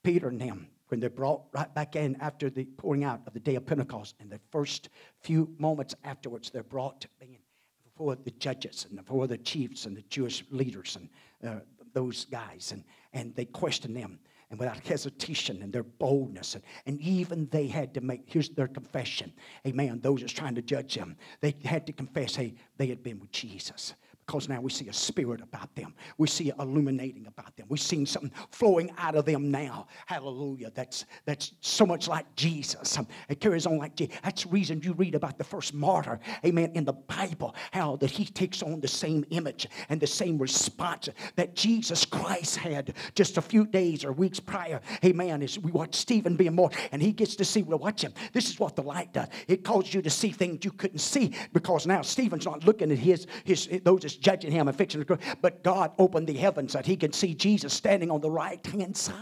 Peter 0.02 0.28
and 0.28 0.40
them, 0.40 0.68
when 0.92 1.00
they're 1.00 1.08
brought 1.08 1.44
right 1.52 1.74
back 1.74 1.96
in 1.96 2.14
after 2.20 2.50
the 2.50 2.66
pouring 2.76 3.02
out 3.02 3.22
of 3.26 3.32
the 3.32 3.40
day 3.40 3.54
of 3.54 3.64
Pentecost, 3.64 4.14
and 4.20 4.28
the 4.30 4.38
first 4.50 4.90
few 5.22 5.48
moments 5.58 5.94
afterwards, 6.04 6.50
they're 6.50 6.62
brought 6.62 7.06
in 7.22 7.38
before 7.82 8.14
the 8.14 8.30
judges 8.32 8.86
and 8.90 8.98
before 8.98 9.26
the 9.26 9.38
chiefs 9.38 9.86
and 9.86 9.96
the 9.96 10.02
Jewish 10.10 10.44
leaders 10.50 10.98
and 11.00 11.08
uh, 11.50 11.60
those 11.94 12.26
guys, 12.26 12.72
and, 12.72 12.84
and 13.14 13.34
they 13.34 13.46
question 13.46 13.94
them 13.94 14.18
and 14.50 14.58
without 14.60 14.86
hesitation 14.86 15.62
and 15.62 15.72
their 15.72 15.82
boldness. 15.82 16.56
And, 16.56 16.64
and 16.84 17.00
even 17.00 17.48
they 17.50 17.68
had 17.68 17.94
to 17.94 18.02
make, 18.02 18.24
here's 18.26 18.50
their 18.50 18.68
confession. 18.68 19.32
Amen. 19.66 19.98
Those 20.02 20.20
that's 20.20 20.34
trying 20.34 20.56
to 20.56 20.62
judge 20.62 20.94
them, 20.94 21.16
they 21.40 21.54
had 21.64 21.86
to 21.86 21.94
confess, 21.94 22.36
hey, 22.36 22.52
they 22.76 22.88
had 22.88 23.02
been 23.02 23.18
with 23.18 23.32
Jesus 23.32 23.94
because 24.32 24.48
now 24.48 24.62
we 24.62 24.70
see 24.70 24.88
a 24.88 24.92
spirit 24.94 25.42
about 25.42 25.74
them. 25.74 25.92
We 26.16 26.26
see 26.26 26.52
illuminating 26.58 27.26
about 27.26 27.54
them. 27.54 27.66
We've 27.68 27.78
seen 27.78 28.06
something 28.06 28.32
flowing 28.50 28.90
out 28.96 29.14
of 29.14 29.26
them 29.26 29.50
now. 29.50 29.88
Hallelujah. 30.06 30.72
That's, 30.74 31.04
that's 31.26 31.52
so 31.60 31.84
much 31.84 32.08
like 32.08 32.34
Jesus. 32.34 32.96
Um, 32.96 33.06
it 33.28 33.40
carries 33.40 33.66
on 33.66 33.76
like 33.76 33.94
Jesus. 33.94 34.16
That's 34.24 34.44
the 34.44 34.48
reason 34.48 34.80
you 34.82 34.94
read 34.94 35.14
about 35.14 35.36
the 35.36 35.44
first 35.44 35.74
martyr, 35.74 36.18
amen, 36.46 36.72
in 36.74 36.86
the 36.86 36.94
Bible, 36.94 37.54
how 37.72 37.96
that 37.96 38.10
he 38.10 38.24
takes 38.24 38.62
on 38.62 38.80
the 38.80 38.88
same 38.88 39.22
image 39.28 39.66
and 39.90 40.00
the 40.00 40.06
same 40.06 40.38
response 40.38 41.10
that 41.36 41.54
Jesus 41.54 42.06
Christ 42.06 42.56
had 42.56 42.94
just 43.14 43.36
a 43.36 43.42
few 43.42 43.66
days 43.66 44.02
or 44.02 44.12
weeks 44.12 44.40
prior. 44.40 44.80
Amen. 45.04 45.42
As 45.42 45.58
we 45.58 45.72
watch 45.72 45.94
Stephen 45.94 46.36
being 46.36 46.54
more, 46.54 46.70
and 46.90 47.02
he 47.02 47.12
gets 47.12 47.36
to 47.36 47.44
see, 47.44 47.64
well, 47.64 47.78
watch 47.78 48.00
him. 48.00 48.14
This 48.32 48.48
is 48.48 48.58
what 48.58 48.76
the 48.76 48.82
light 48.82 49.12
does. 49.12 49.28
It 49.46 49.62
causes 49.62 49.92
you 49.92 50.00
to 50.00 50.10
see 50.10 50.30
things 50.30 50.64
you 50.64 50.70
couldn't 50.70 51.00
see 51.00 51.34
because 51.52 51.86
now 51.86 52.00
Stephen's 52.00 52.46
not 52.46 52.64
looking 52.64 52.90
at 52.90 52.96
his, 52.96 53.26
his 53.44 53.68
those 53.84 54.21
judging 54.22 54.52
him 54.52 54.68
and 54.68 54.76
fixing 54.76 55.04
to 55.04 55.18
But 55.42 55.62
God 55.62 55.92
opened 55.98 56.26
the 56.26 56.34
heavens 56.34 56.72
that 56.72 56.86
he 56.86 56.96
could 56.96 57.14
see 57.14 57.34
Jesus 57.34 57.72
standing 57.72 58.10
on 58.10 58.20
the 58.20 58.30
right 58.30 58.64
hand 58.66 58.96
side. 58.96 59.16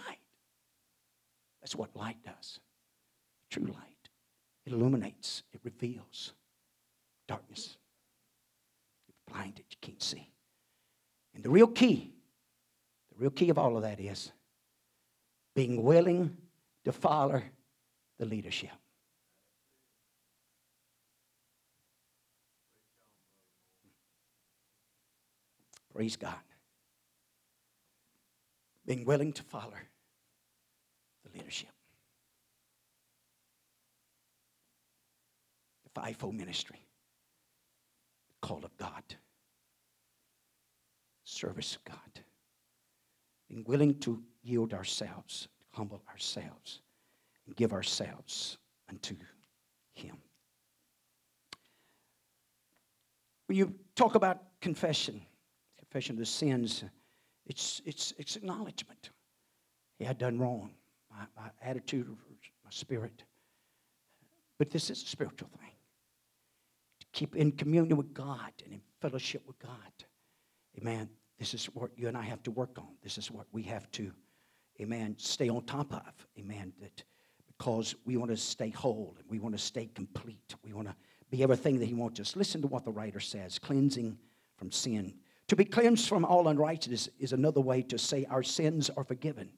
That's 1.61 1.75
what 1.75 1.95
light 1.97 2.19
does. 2.25 2.61
True 3.51 3.67
light. 3.67 3.77
It 4.67 4.73
illuminates, 4.73 5.43
it 5.53 5.61
reveals 5.65 6.35
darkness. 7.27 7.77
You're 9.09 9.35
blinded, 9.35 9.65
you 9.71 9.77
can't 9.81 10.03
see. 10.03 10.31
And 11.35 11.43
the 11.43 11.51
real 11.51 11.67
key, 11.67 12.13
the 13.13 13.19
real 13.19 13.31
key 13.31 13.49
of 13.49 13.59
all 13.59 13.77
of 13.77 13.83
that 13.83 13.99
is 13.99 14.31
being 15.57 15.83
willing 15.83 16.37
to 16.85 16.93
follow 16.93 17.43
the 18.19 18.27
leadership. 18.27 18.71
Praise 26.01 26.17
God. 26.17 26.33
Being 28.87 29.05
willing 29.05 29.35
to 29.35 29.43
follow 29.43 29.77
the 31.23 31.39
leadership. 31.39 31.69
The 35.85 35.91
fivefold 36.01 36.37
ministry. 36.37 36.87
The 38.31 38.47
call 38.49 38.65
of 38.65 38.75
God. 38.79 39.03
Service 41.25 41.77
of 41.77 41.85
God. 41.85 42.25
Being 43.51 43.65
willing 43.69 43.99
to 43.99 44.23
yield 44.43 44.73
ourselves, 44.73 45.49
humble 45.73 46.01
ourselves, 46.11 46.81
and 47.45 47.55
give 47.55 47.75
ourselves 47.75 48.57
unto 48.89 49.17
Him. 49.93 50.17
When 53.49 53.59
you 53.59 53.75
talk 53.95 54.15
about 54.15 54.39
confession, 54.63 55.21
confession 55.91 56.15
of 56.15 56.21
the 56.21 56.27
sins, 56.27 56.85
it's, 57.47 57.83
it's, 57.85 58.15
it's 58.17 58.37
acknowledgement. 58.37 59.11
Hey, 59.99 60.07
I 60.07 60.13
done 60.13 60.39
wrong. 60.39 60.71
My, 61.11 61.25
my 61.37 61.51
attitude, 61.63 62.07
my 62.65 62.71
spirit. 62.71 63.25
But 64.59 64.71
this 64.71 64.89
is 64.91 65.03
a 65.03 65.07
spiritual 65.07 65.49
thing. 65.59 65.73
To 67.01 67.07
keep 67.13 67.35
in 67.35 67.51
communion 67.51 67.97
with 67.97 68.15
God 68.15 68.53
and 68.65 68.75
in 68.75 68.81
fellowship 69.01 69.43
with 69.49 69.59
God. 69.59 69.71
Amen. 70.79 71.09
This 71.41 71.55
is 71.55 71.67
what 71.67 71.91
you 71.97 72.07
and 72.07 72.17
I 72.17 72.23
have 72.23 72.43
to 72.45 72.53
work 72.53 72.79
on. 72.79 72.95
This 73.03 73.19
is 73.19 73.31
what 73.31 73.47
we 73.51 73.63
have 73.65 73.91
to, 73.93 74.13
amen, 74.81 75.17
stay 75.19 75.49
on 75.49 75.65
top 75.65 75.93
of. 75.93 76.13
Amen. 76.39 76.73
That 76.81 77.03
because 77.49 77.97
we 78.05 78.17
want 78.17 78.31
to 78.31 78.37
stay 78.37 78.71
whole 78.71 79.17
and 79.19 79.29
we 79.29 79.41
want 79.41 79.57
to 79.57 79.61
stay 79.61 79.91
complete. 79.93 80.55
We 80.63 80.73
want 80.73 80.87
to 80.87 80.95
be 81.31 81.43
everything 81.43 81.81
that 81.81 81.87
He 81.87 81.95
wants 81.95 82.21
us. 82.21 82.37
Listen 82.37 82.63
to 82.63 82.69
what 82.69 82.85
the 82.85 82.93
writer 82.93 83.19
says 83.19 83.59
cleansing 83.59 84.17
from 84.57 84.71
sin. 84.71 85.15
To 85.51 85.57
be 85.57 85.65
cleansed 85.65 86.09
from 86.09 86.25
all 86.25 86.47
unrighteousness 86.47 87.09
is 87.19 87.33
another 87.33 87.61
way 87.61 87.83
to 87.83 87.99
say 87.99 88.25
our 88.31 88.45
sins 88.45 88.89
are 88.97 89.03
forgiven. 89.03 89.51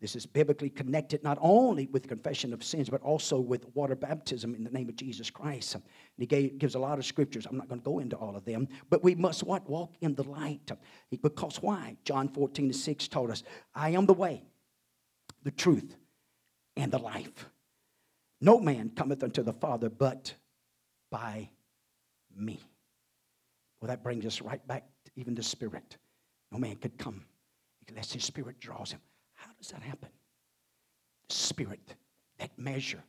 This 0.00 0.14
is 0.14 0.26
biblically 0.26 0.70
connected 0.70 1.24
not 1.24 1.38
only 1.40 1.88
with 1.88 2.06
confession 2.06 2.52
of 2.52 2.62
sins, 2.62 2.88
but 2.88 3.02
also 3.02 3.40
with 3.40 3.66
water 3.74 3.96
baptism 3.96 4.54
in 4.54 4.62
the 4.62 4.70
name 4.70 4.88
of 4.88 4.94
Jesus 4.94 5.30
Christ. 5.30 5.74
And 5.74 5.82
he 6.18 6.26
gave, 6.26 6.58
gives 6.58 6.76
a 6.76 6.78
lot 6.78 7.00
of 7.00 7.04
scriptures. 7.04 7.46
I'm 7.46 7.56
not 7.56 7.68
going 7.68 7.80
to 7.80 7.84
go 7.84 7.98
into 7.98 8.14
all 8.14 8.36
of 8.36 8.44
them, 8.44 8.68
but 8.90 9.02
we 9.02 9.16
must 9.16 9.42
what? 9.42 9.68
Walk 9.68 9.96
in 10.00 10.14
the 10.14 10.22
light. 10.22 10.70
Because 11.10 11.60
why? 11.60 11.96
John 12.04 12.28
14 12.28 12.72
6 12.72 13.08
told 13.08 13.32
us, 13.32 13.42
I 13.74 13.90
am 13.90 14.06
the 14.06 14.14
way, 14.14 14.44
the 15.42 15.50
truth, 15.50 15.96
and 16.76 16.92
the 16.92 16.98
life. 16.98 17.50
No 18.40 18.60
man 18.60 18.92
cometh 18.94 19.24
unto 19.24 19.42
the 19.42 19.52
Father 19.52 19.90
but 19.90 20.32
by 21.10 21.50
me. 22.36 22.60
Well, 23.80 23.88
that 23.88 24.04
brings 24.04 24.24
us 24.26 24.40
right 24.40 24.64
back 24.64 24.84
even 25.16 25.34
the 25.34 25.42
Spirit. 25.42 25.96
No 26.50 26.58
man 26.58 26.76
could 26.76 26.98
come 26.98 27.24
unless 27.88 28.12
his 28.12 28.24
Spirit 28.24 28.60
draws 28.60 28.92
him. 28.92 29.00
How 29.34 29.50
does 29.58 29.68
that 29.68 29.82
happen? 29.82 30.08
The 31.28 31.34
Spirit, 31.34 31.94
that 32.38 32.50
measure 32.58 33.02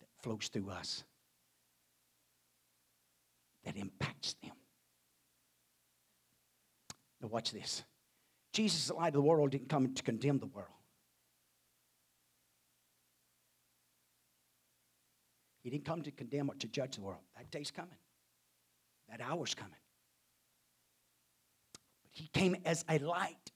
that 0.00 0.08
flows 0.22 0.48
through 0.48 0.70
us, 0.70 1.04
that 3.64 3.76
impacts 3.76 4.34
them. 4.42 4.52
Now, 7.20 7.28
watch 7.28 7.52
this. 7.52 7.82
Jesus, 8.52 8.86
the 8.86 8.94
light 8.94 9.08
of 9.08 9.14
the 9.14 9.22
world, 9.22 9.50
didn't 9.50 9.68
come 9.68 9.92
to 9.92 10.02
condemn 10.02 10.38
the 10.38 10.46
world. 10.46 10.68
He 15.62 15.70
didn't 15.70 15.84
come 15.84 16.02
to 16.02 16.12
condemn 16.12 16.48
or 16.48 16.54
to 16.54 16.68
judge 16.68 16.94
the 16.96 17.02
world. 17.02 17.22
That 17.36 17.50
day's 17.50 17.72
coming. 17.72 17.98
That 19.10 19.20
hour's 19.20 19.54
coming. 19.54 19.74
He 22.16 22.28
came 22.28 22.56
as 22.64 22.82
a 22.88 22.98
light 22.98 23.52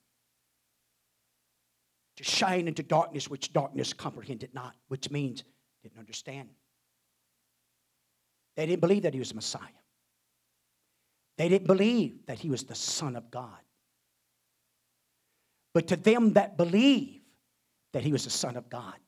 to 2.16 2.24
shine 2.24 2.68
into 2.68 2.82
darkness 2.82 3.30
which 3.30 3.54
darkness 3.54 3.94
comprehended 3.94 4.52
not, 4.52 4.74
which 4.88 5.10
means 5.10 5.44
didn't 5.82 5.98
understand. 5.98 6.50
They 8.56 8.66
didn't 8.66 8.82
believe 8.82 9.04
that 9.04 9.14
he 9.14 9.18
was 9.18 9.30
the 9.30 9.36
Messiah. 9.36 9.62
They 11.38 11.48
didn't 11.48 11.68
believe 11.68 12.26
that 12.26 12.38
he 12.38 12.50
was 12.50 12.64
the 12.64 12.74
Son 12.74 13.16
of 13.16 13.30
God. 13.30 13.62
But 15.72 15.88
to 15.88 15.96
them 15.96 16.34
that 16.34 16.58
believe 16.58 17.22
that 17.94 18.02
he 18.02 18.12
was 18.12 18.24
the 18.24 18.30
Son 18.30 18.58
of 18.58 18.68
God, 18.68 18.98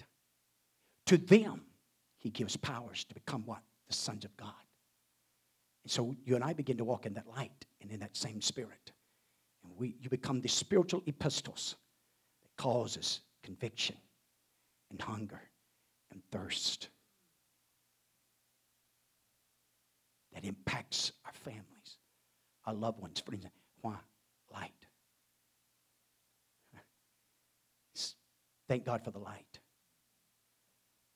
to 1.08 1.18
them, 1.18 1.60
he 2.16 2.30
gives 2.30 2.56
powers 2.56 3.04
to 3.04 3.14
become 3.14 3.42
what? 3.44 3.60
The 3.88 3.94
sons 3.94 4.24
of 4.24 4.34
God. 4.38 4.48
And 5.84 5.92
so 5.92 6.16
you 6.24 6.36
and 6.36 6.42
I 6.42 6.54
begin 6.54 6.78
to 6.78 6.84
walk 6.84 7.04
in 7.04 7.12
that 7.14 7.26
light 7.26 7.66
and 7.82 7.90
in 7.90 8.00
that 8.00 8.16
same 8.16 8.40
spirit. 8.40 8.91
We, 9.82 9.96
you 10.00 10.08
become 10.08 10.40
the 10.40 10.48
spiritual 10.48 11.02
epistles 11.06 11.74
that 12.44 12.62
causes 12.62 13.20
conviction 13.42 13.96
and 14.92 15.02
hunger 15.02 15.40
and 16.12 16.22
thirst. 16.30 16.88
That 20.34 20.44
impacts 20.44 21.10
our 21.26 21.32
families, 21.32 21.98
our 22.64 22.74
loved 22.74 23.00
ones, 23.00 23.18
friends. 23.18 23.44
Why? 23.80 23.96
Light. 24.54 24.70
Thank 28.68 28.84
God 28.84 29.02
for 29.04 29.10
the 29.10 29.18
light. 29.18 29.58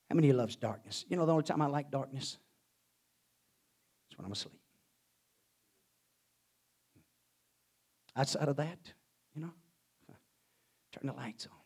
How 0.09 0.15
many 0.15 0.33
loves 0.33 0.57
darkness? 0.57 1.05
You 1.07 1.15
know 1.15 1.25
the 1.25 1.31
only 1.31 1.45
time 1.45 1.61
I 1.61 1.67
like 1.67 1.89
darkness? 1.89 2.37
It's 4.09 4.17
when 4.17 4.25
I'm 4.25 4.33
asleep. 4.33 4.59
Outside 8.17 8.49
of 8.49 8.57
that, 8.57 8.79
you 9.35 9.41
know, 9.43 9.51
turn 10.91 11.05
the 11.05 11.13
lights 11.13 11.45
on. 11.45 11.57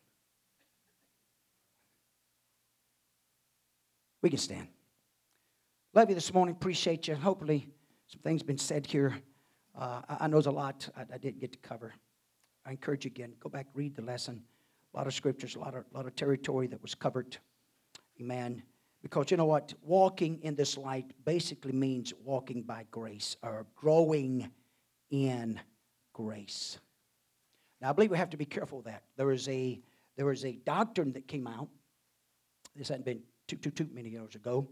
We 4.20 4.28
can 4.28 4.38
stand. 4.38 4.68
Love 5.94 6.10
you 6.10 6.14
this 6.14 6.32
morning. 6.32 6.54
Appreciate 6.54 7.08
you. 7.08 7.14
Hopefully, 7.14 7.66
some 8.06 8.20
things 8.20 8.42
been 8.42 8.58
said 8.58 8.86
here. 8.86 9.16
Uh, 9.76 10.02
I, 10.08 10.16
I, 10.20 10.26
know 10.26 10.36
there's 10.36 10.46
a 10.46 10.50
lot 10.50 10.86
I, 10.94 11.02
I, 11.14 11.18
didn't 11.18 11.40
get 11.40 11.52
to 11.52 11.58
cover. 11.58 11.94
I 12.66 12.70
encourage 12.72 13.06
you 13.06 13.10
again, 13.10 13.32
go 13.40 13.48
back, 13.48 13.66
read 13.72 13.96
the 13.96 14.02
lesson. 14.02 14.42
A 14.92 14.96
lot 14.98 15.06
of 15.06 15.14
scriptures, 15.14 15.56
a 15.56 15.58
lot 15.58 15.74
of, 15.74 15.84
lot 15.94 16.06
of 16.06 16.14
territory 16.14 16.66
that 16.66 16.82
was 16.82 16.94
covered. 16.94 17.38
Amen. 18.20 18.62
Because 19.02 19.30
you 19.30 19.38
know 19.38 19.46
what? 19.46 19.72
Walking 19.82 20.38
in 20.42 20.54
this 20.54 20.76
light 20.76 21.12
basically 21.24 21.72
means 21.72 22.12
walking 22.22 22.62
by 22.62 22.84
grace 22.90 23.36
or 23.42 23.66
growing 23.74 24.50
in 25.10 25.58
grace. 26.12 26.78
Now, 27.80 27.90
I 27.90 27.92
believe 27.92 28.10
we 28.10 28.18
have 28.18 28.30
to 28.30 28.36
be 28.36 28.44
careful 28.44 28.78
of 28.78 28.84
that. 28.84 29.02
There 29.16 29.32
is 29.32 29.48
a, 29.48 29.80
there 30.16 30.30
is 30.30 30.44
a 30.44 30.52
doctrine 30.52 31.12
that 31.12 31.26
came 31.26 31.46
out, 31.46 31.68
this 32.76 32.88
hadn't 32.88 33.04
been 33.04 33.20
too, 33.48 33.56
too, 33.56 33.70
too 33.70 33.88
many 33.92 34.08
years 34.08 34.34
ago, 34.34 34.68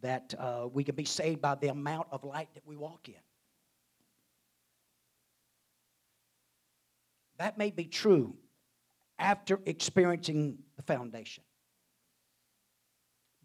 that 0.00 0.34
uh, 0.38 0.68
we 0.72 0.84
can 0.84 0.94
be 0.94 1.04
saved 1.04 1.40
by 1.40 1.54
the 1.54 1.68
amount 1.68 2.08
of 2.10 2.24
light 2.24 2.48
that 2.54 2.66
we 2.66 2.76
walk 2.76 3.08
in. 3.08 3.14
That 7.38 7.58
may 7.58 7.70
be 7.70 7.84
true 7.84 8.34
after 9.18 9.60
experiencing 9.66 10.58
the 10.76 10.82
foundation 10.82 11.44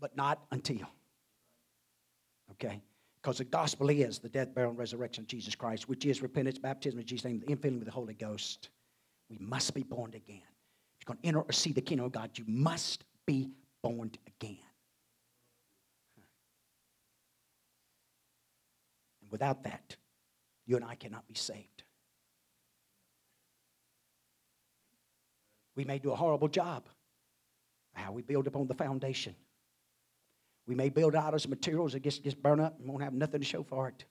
but 0.01 0.17
not 0.17 0.41
until. 0.51 0.89
Okay? 2.53 2.81
Because 3.21 3.37
the 3.37 3.43
gospel 3.43 3.89
is 3.89 4.17
the 4.17 4.29
death, 4.29 4.53
burial, 4.55 4.71
and 4.71 4.79
resurrection 4.79 5.23
of 5.23 5.27
Jesus 5.27 5.53
Christ, 5.53 5.87
which 5.87 6.05
is 6.05 6.21
repentance, 6.21 6.57
baptism 6.57 6.99
in 6.99 7.05
Jesus' 7.05 7.25
name, 7.25 7.39
the 7.39 7.55
infilling 7.55 7.77
with 7.77 7.85
the 7.85 7.91
Holy 7.91 8.15
Ghost. 8.15 8.69
We 9.29 9.37
must 9.39 9.73
be 9.75 9.83
born 9.83 10.13
again. 10.15 10.41
If 10.99 11.07
you're 11.07 11.15
going 11.15 11.19
to 11.21 11.27
enter 11.27 11.41
or 11.41 11.51
see 11.51 11.71
the 11.71 11.81
kingdom 11.81 12.07
of 12.07 12.11
God, 12.11 12.31
you 12.35 12.45
must 12.47 13.03
be 13.27 13.51
born 13.83 14.11
again. 14.27 14.57
And 19.21 19.31
without 19.31 19.63
that, 19.63 19.95
you 20.65 20.75
and 20.75 20.85
I 20.85 20.95
cannot 20.95 21.27
be 21.27 21.35
saved. 21.35 21.83
We 25.75 25.85
may 25.85 25.99
do 25.99 26.11
a 26.11 26.15
horrible 26.15 26.47
job. 26.47 26.83
How 27.93 28.11
we 28.11 28.21
build 28.21 28.47
upon 28.47 28.67
the 28.67 28.73
foundation. 28.73 29.35
We 30.67 30.75
may 30.75 30.89
build 30.89 31.15
out 31.15 31.33
of 31.33 31.49
materials 31.49 31.93
that 31.93 32.01
gets, 32.01 32.19
gets 32.19 32.35
burned 32.35 32.61
up 32.61 32.79
and 32.79 32.87
won't 32.87 33.03
have 33.03 33.13
nothing 33.13 33.41
to 33.41 33.45
show 33.45 33.63
for 33.63 33.87
it. 33.87 34.05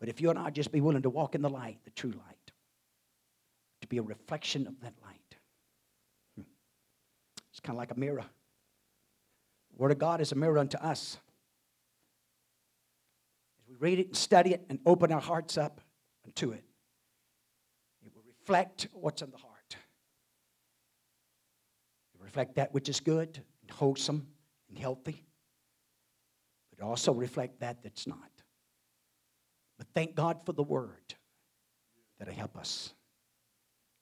But 0.00 0.08
if 0.08 0.20
you 0.20 0.30
and 0.30 0.38
I 0.38 0.50
just 0.50 0.72
be 0.72 0.80
willing 0.80 1.02
to 1.02 1.10
walk 1.10 1.34
in 1.34 1.42
the 1.42 1.48
light, 1.48 1.78
the 1.84 1.90
true 1.90 2.10
light, 2.10 2.52
to 3.82 3.86
be 3.86 3.98
a 3.98 4.02
reflection 4.02 4.66
of 4.66 4.80
that 4.80 4.94
light, 5.04 5.36
hmm, 6.36 6.42
it's 7.50 7.60
kind 7.60 7.76
of 7.76 7.78
like 7.78 7.92
a 7.92 7.98
mirror. 7.98 8.24
The 9.70 9.76
Word 9.76 9.92
of 9.92 9.98
God 9.98 10.20
is 10.20 10.32
a 10.32 10.34
mirror 10.34 10.58
unto 10.58 10.76
us. 10.78 11.18
As 13.60 13.68
we 13.68 13.76
read 13.76 14.00
it 14.00 14.08
and 14.08 14.16
study 14.16 14.52
it 14.52 14.64
and 14.68 14.80
open 14.84 15.12
our 15.12 15.20
hearts 15.20 15.56
up 15.56 15.80
unto 16.24 16.50
it, 16.50 16.64
it 18.04 18.12
will 18.14 18.24
reflect 18.26 18.88
what's 18.92 19.22
in 19.22 19.30
the 19.30 19.38
heart. 19.38 19.76
It 22.10 22.18
will 22.18 22.24
reflect 22.24 22.56
that 22.56 22.74
which 22.74 22.88
is 22.88 22.98
good 22.98 23.40
wholesome 23.72 24.26
and 24.68 24.78
healthy, 24.78 25.24
but 26.70 26.84
also 26.84 27.12
reflect 27.12 27.60
that 27.60 27.82
that's 27.82 28.06
not. 28.06 28.30
But 29.78 29.86
thank 29.94 30.14
God 30.14 30.44
for 30.44 30.52
the 30.52 30.62
Word. 30.62 31.14
that'll 32.18 32.34
help 32.34 32.56
us 32.56 32.92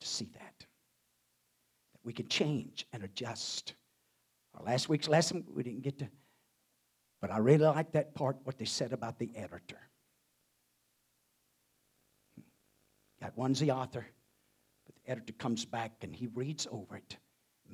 to 0.01 0.07
see 0.07 0.29
that. 0.35 0.55
That 0.59 2.01
we 2.05 2.13
can 2.13 2.29
change 2.29 2.87
and 2.93 3.03
adjust. 3.03 3.75
Our 4.59 4.65
last 4.65 4.89
week's 4.89 5.09
lesson, 5.09 5.45
we 5.55 5.63
didn't 5.63 5.83
get 5.83 5.99
to, 6.01 6.09
but 7.21 7.31
I 7.31 7.39
really 7.39 7.65
like 7.65 7.93
that 7.93 8.15
part, 8.15 8.37
what 8.45 8.59
they 8.59 8.65
said 8.65 8.93
about 8.93 9.19
the 9.19 9.31
editor. 9.37 9.81
Got 13.23 13.37
one's 13.37 13.61
the 13.61 13.71
author, 13.71 14.07
but 14.87 14.95
the 14.97 15.11
editor 15.11 15.33
comes 15.35 15.65
back 15.65 15.93
and 16.03 16.15
he 16.15 16.27
reads 16.35 16.67
over 16.71 16.97
it, 16.97 17.17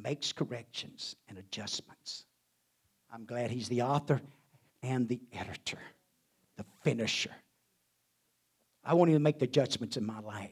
makes 0.03 0.33
corrections 0.33 1.17
and 1.29 1.39
adjustments. 1.39 2.25
I'm 3.13 3.25
glad 3.25 3.51
he's 3.51 3.69
the 3.69 3.83
author 3.83 4.21
and 4.83 5.09
the 5.09 5.21
editor, 5.33 5.79
the 6.57 6.65
finisher. 6.83 7.35
I 8.85 8.95
won't 8.95 9.11
even 9.11 9.23
make 9.23 9.39
the 9.39 9.47
judgments 9.47 9.97
in 9.97 10.07
my 10.07 10.21
life, 10.21 10.51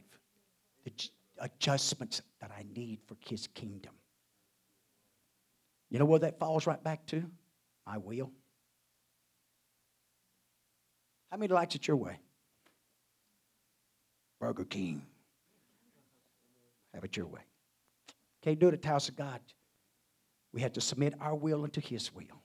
the 0.85 0.93
adjustments 1.39 2.23
that 2.41 2.51
I 2.51 2.65
need 2.75 3.01
for 3.07 3.17
his 3.29 3.47
kingdom. 3.49 3.93
You 5.91 5.99
know 5.99 6.05
where 6.05 6.21
that 6.21 6.39
falls 6.39 6.67
right 6.67 6.83
back 6.83 7.07
to? 7.07 7.23
My 7.87 7.99
will. 7.99 8.33
How 11.31 11.37
many 11.37 11.53
likes 11.53 11.75
it 11.75 11.87
your 11.87 11.97
way? 11.97 12.19
Burger 14.41 14.65
King. 14.65 15.03
Have 16.93 17.05
it 17.05 17.17
your 17.17 17.27
way. 17.27 17.41
Can't 18.45 18.59
do 18.59 18.69
it 18.69 18.75
at 18.75 18.83
the 18.83 18.89
house 18.89 19.09
of 19.09 19.17
God. 19.17 19.41
We 20.53 20.61
have 20.61 20.75
to 20.75 20.81
submit 20.83 21.15
our 21.19 21.35
will 21.35 21.65
unto 21.65 21.81
His 21.81 22.15
will. 22.15 22.43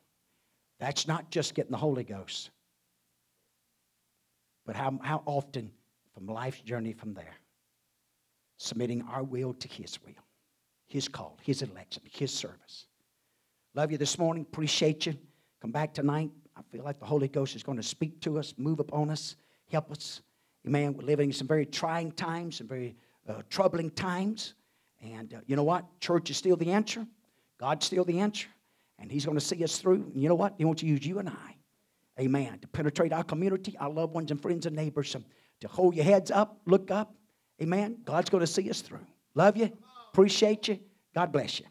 That's 0.79 1.09
not 1.09 1.29
just 1.29 1.55
getting 1.55 1.71
the 1.71 1.77
Holy 1.77 2.05
Ghost, 2.05 2.51
but 4.65 4.77
how, 4.77 4.97
how 5.03 5.21
often 5.25 5.71
from 6.13 6.25
life's 6.25 6.61
journey 6.61 6.93
from 6.93 7.13
there, 7.13 7.35
submitting 8.55 9.01
our 9.11 9.23
will 9.23 9.53
to 9.55 9.67
His 9.67 10.01
will, 10.05 10.23
His 10.87 11.09
call, 11.09 11.37
His 11.41 11.63
election, 11.63 12.01
His 12.09 12.33
service. 12.33 12.87
Love 13.75 13.91
you 13.91 13.97
this 13.97 14.17
morning. 14.17 14.43
Appreciate 14.49 15.05
you. 15.05 15.17
Come 15.61 15.71
back 15.71 15.93
tonight. 15.93 16.31
I 16.55 16.61
feel 16.71 16.85
like 16.85 17.01
the 17.01 17.05
Holy 17.05 17.27
Ghost 17.27 17.57
is 17.57 17.63
going 17.63 17.77
to 17.77 17.83
speak 17.83 18.21
to 18.21 18.39
us, 18.39 18.53
move 18.57 18.79
upon 18.79 19.09
us, 19.09 19.35
help 19.69 19.91
us. 19.91 20.21
Amen. 20.65 20.93
We're 20.93 21.03
living 21.03 21.29
in 21.29 21.33
some 21.33 21.47
very 21.47 21.65
trying 21.65 22.13
times, 22.13 22.59
some 22.59 22.69
very 22.69 22.95
uh, 23.27 23.41
troubling 23.49 23.89
times. 23.91 24.53
And 25.01 25.33
uh, 25.33 25.37
you 25.45 25.55
know 25.55 25.63
what? 25.63 25.85
Church 25.99 26.29
is 26.29 26.37
still 26.37 26.55
the 26.55 26.71
answer. 26.71 27.05
God's 27.59 27.85
still 27.85 28.03
the 28.03 28.19
answer. 28.19 28.47
And 28.97 29.11
He's 29.11 29.25
going 29.25 29.37
to 29.37 29.43
see 29.43 29.63
us 29.63 29.77
through. 29.77 30.11
And 30.13 30.21
you 30.21 30.29
know 30.29 30.35
what? 30.35 30.55
He 30.57 30.65
wants 30.65 30.81
to 30.81 30.87
use 30.87 31.05
you 31.05 31.19
and 31.19 31.29
I, 31.29 31.55
amen, 32.19 32.59
to 32.59 32.67
penetrate 32.67 33.13
our 33.13 33.23
community, 33.23 33.77
our 33.79 33.89
loved 33.89 34.13
ones 34.13 34.31
and 34.31 34.41
friends 34.41 34.65
and 34.65 34.75
neighbors, 34.75 35.15
um, 35.15 35.25
to 35.61 35.67
hold 35.67 35.95
your 35.95 36.05
heads 36.05 36.31
up, 36.31 36.59
look 36.65 36.91
up. 36.91 37.13
Amen. 37.61 37.97
God's 38.05 38.29
going 38.29 38.41
to 38.41 38.47
see 38.47 38.69
us 38.69 38.81
through. 38.81 39.05
Love 39.35 39.57
you. 39.57 39.71
Appreciate 40.11 40.67
you. 40.67 40.79
God 41.13 41.31
bless 41.31 41.59
you. 41.59 41.65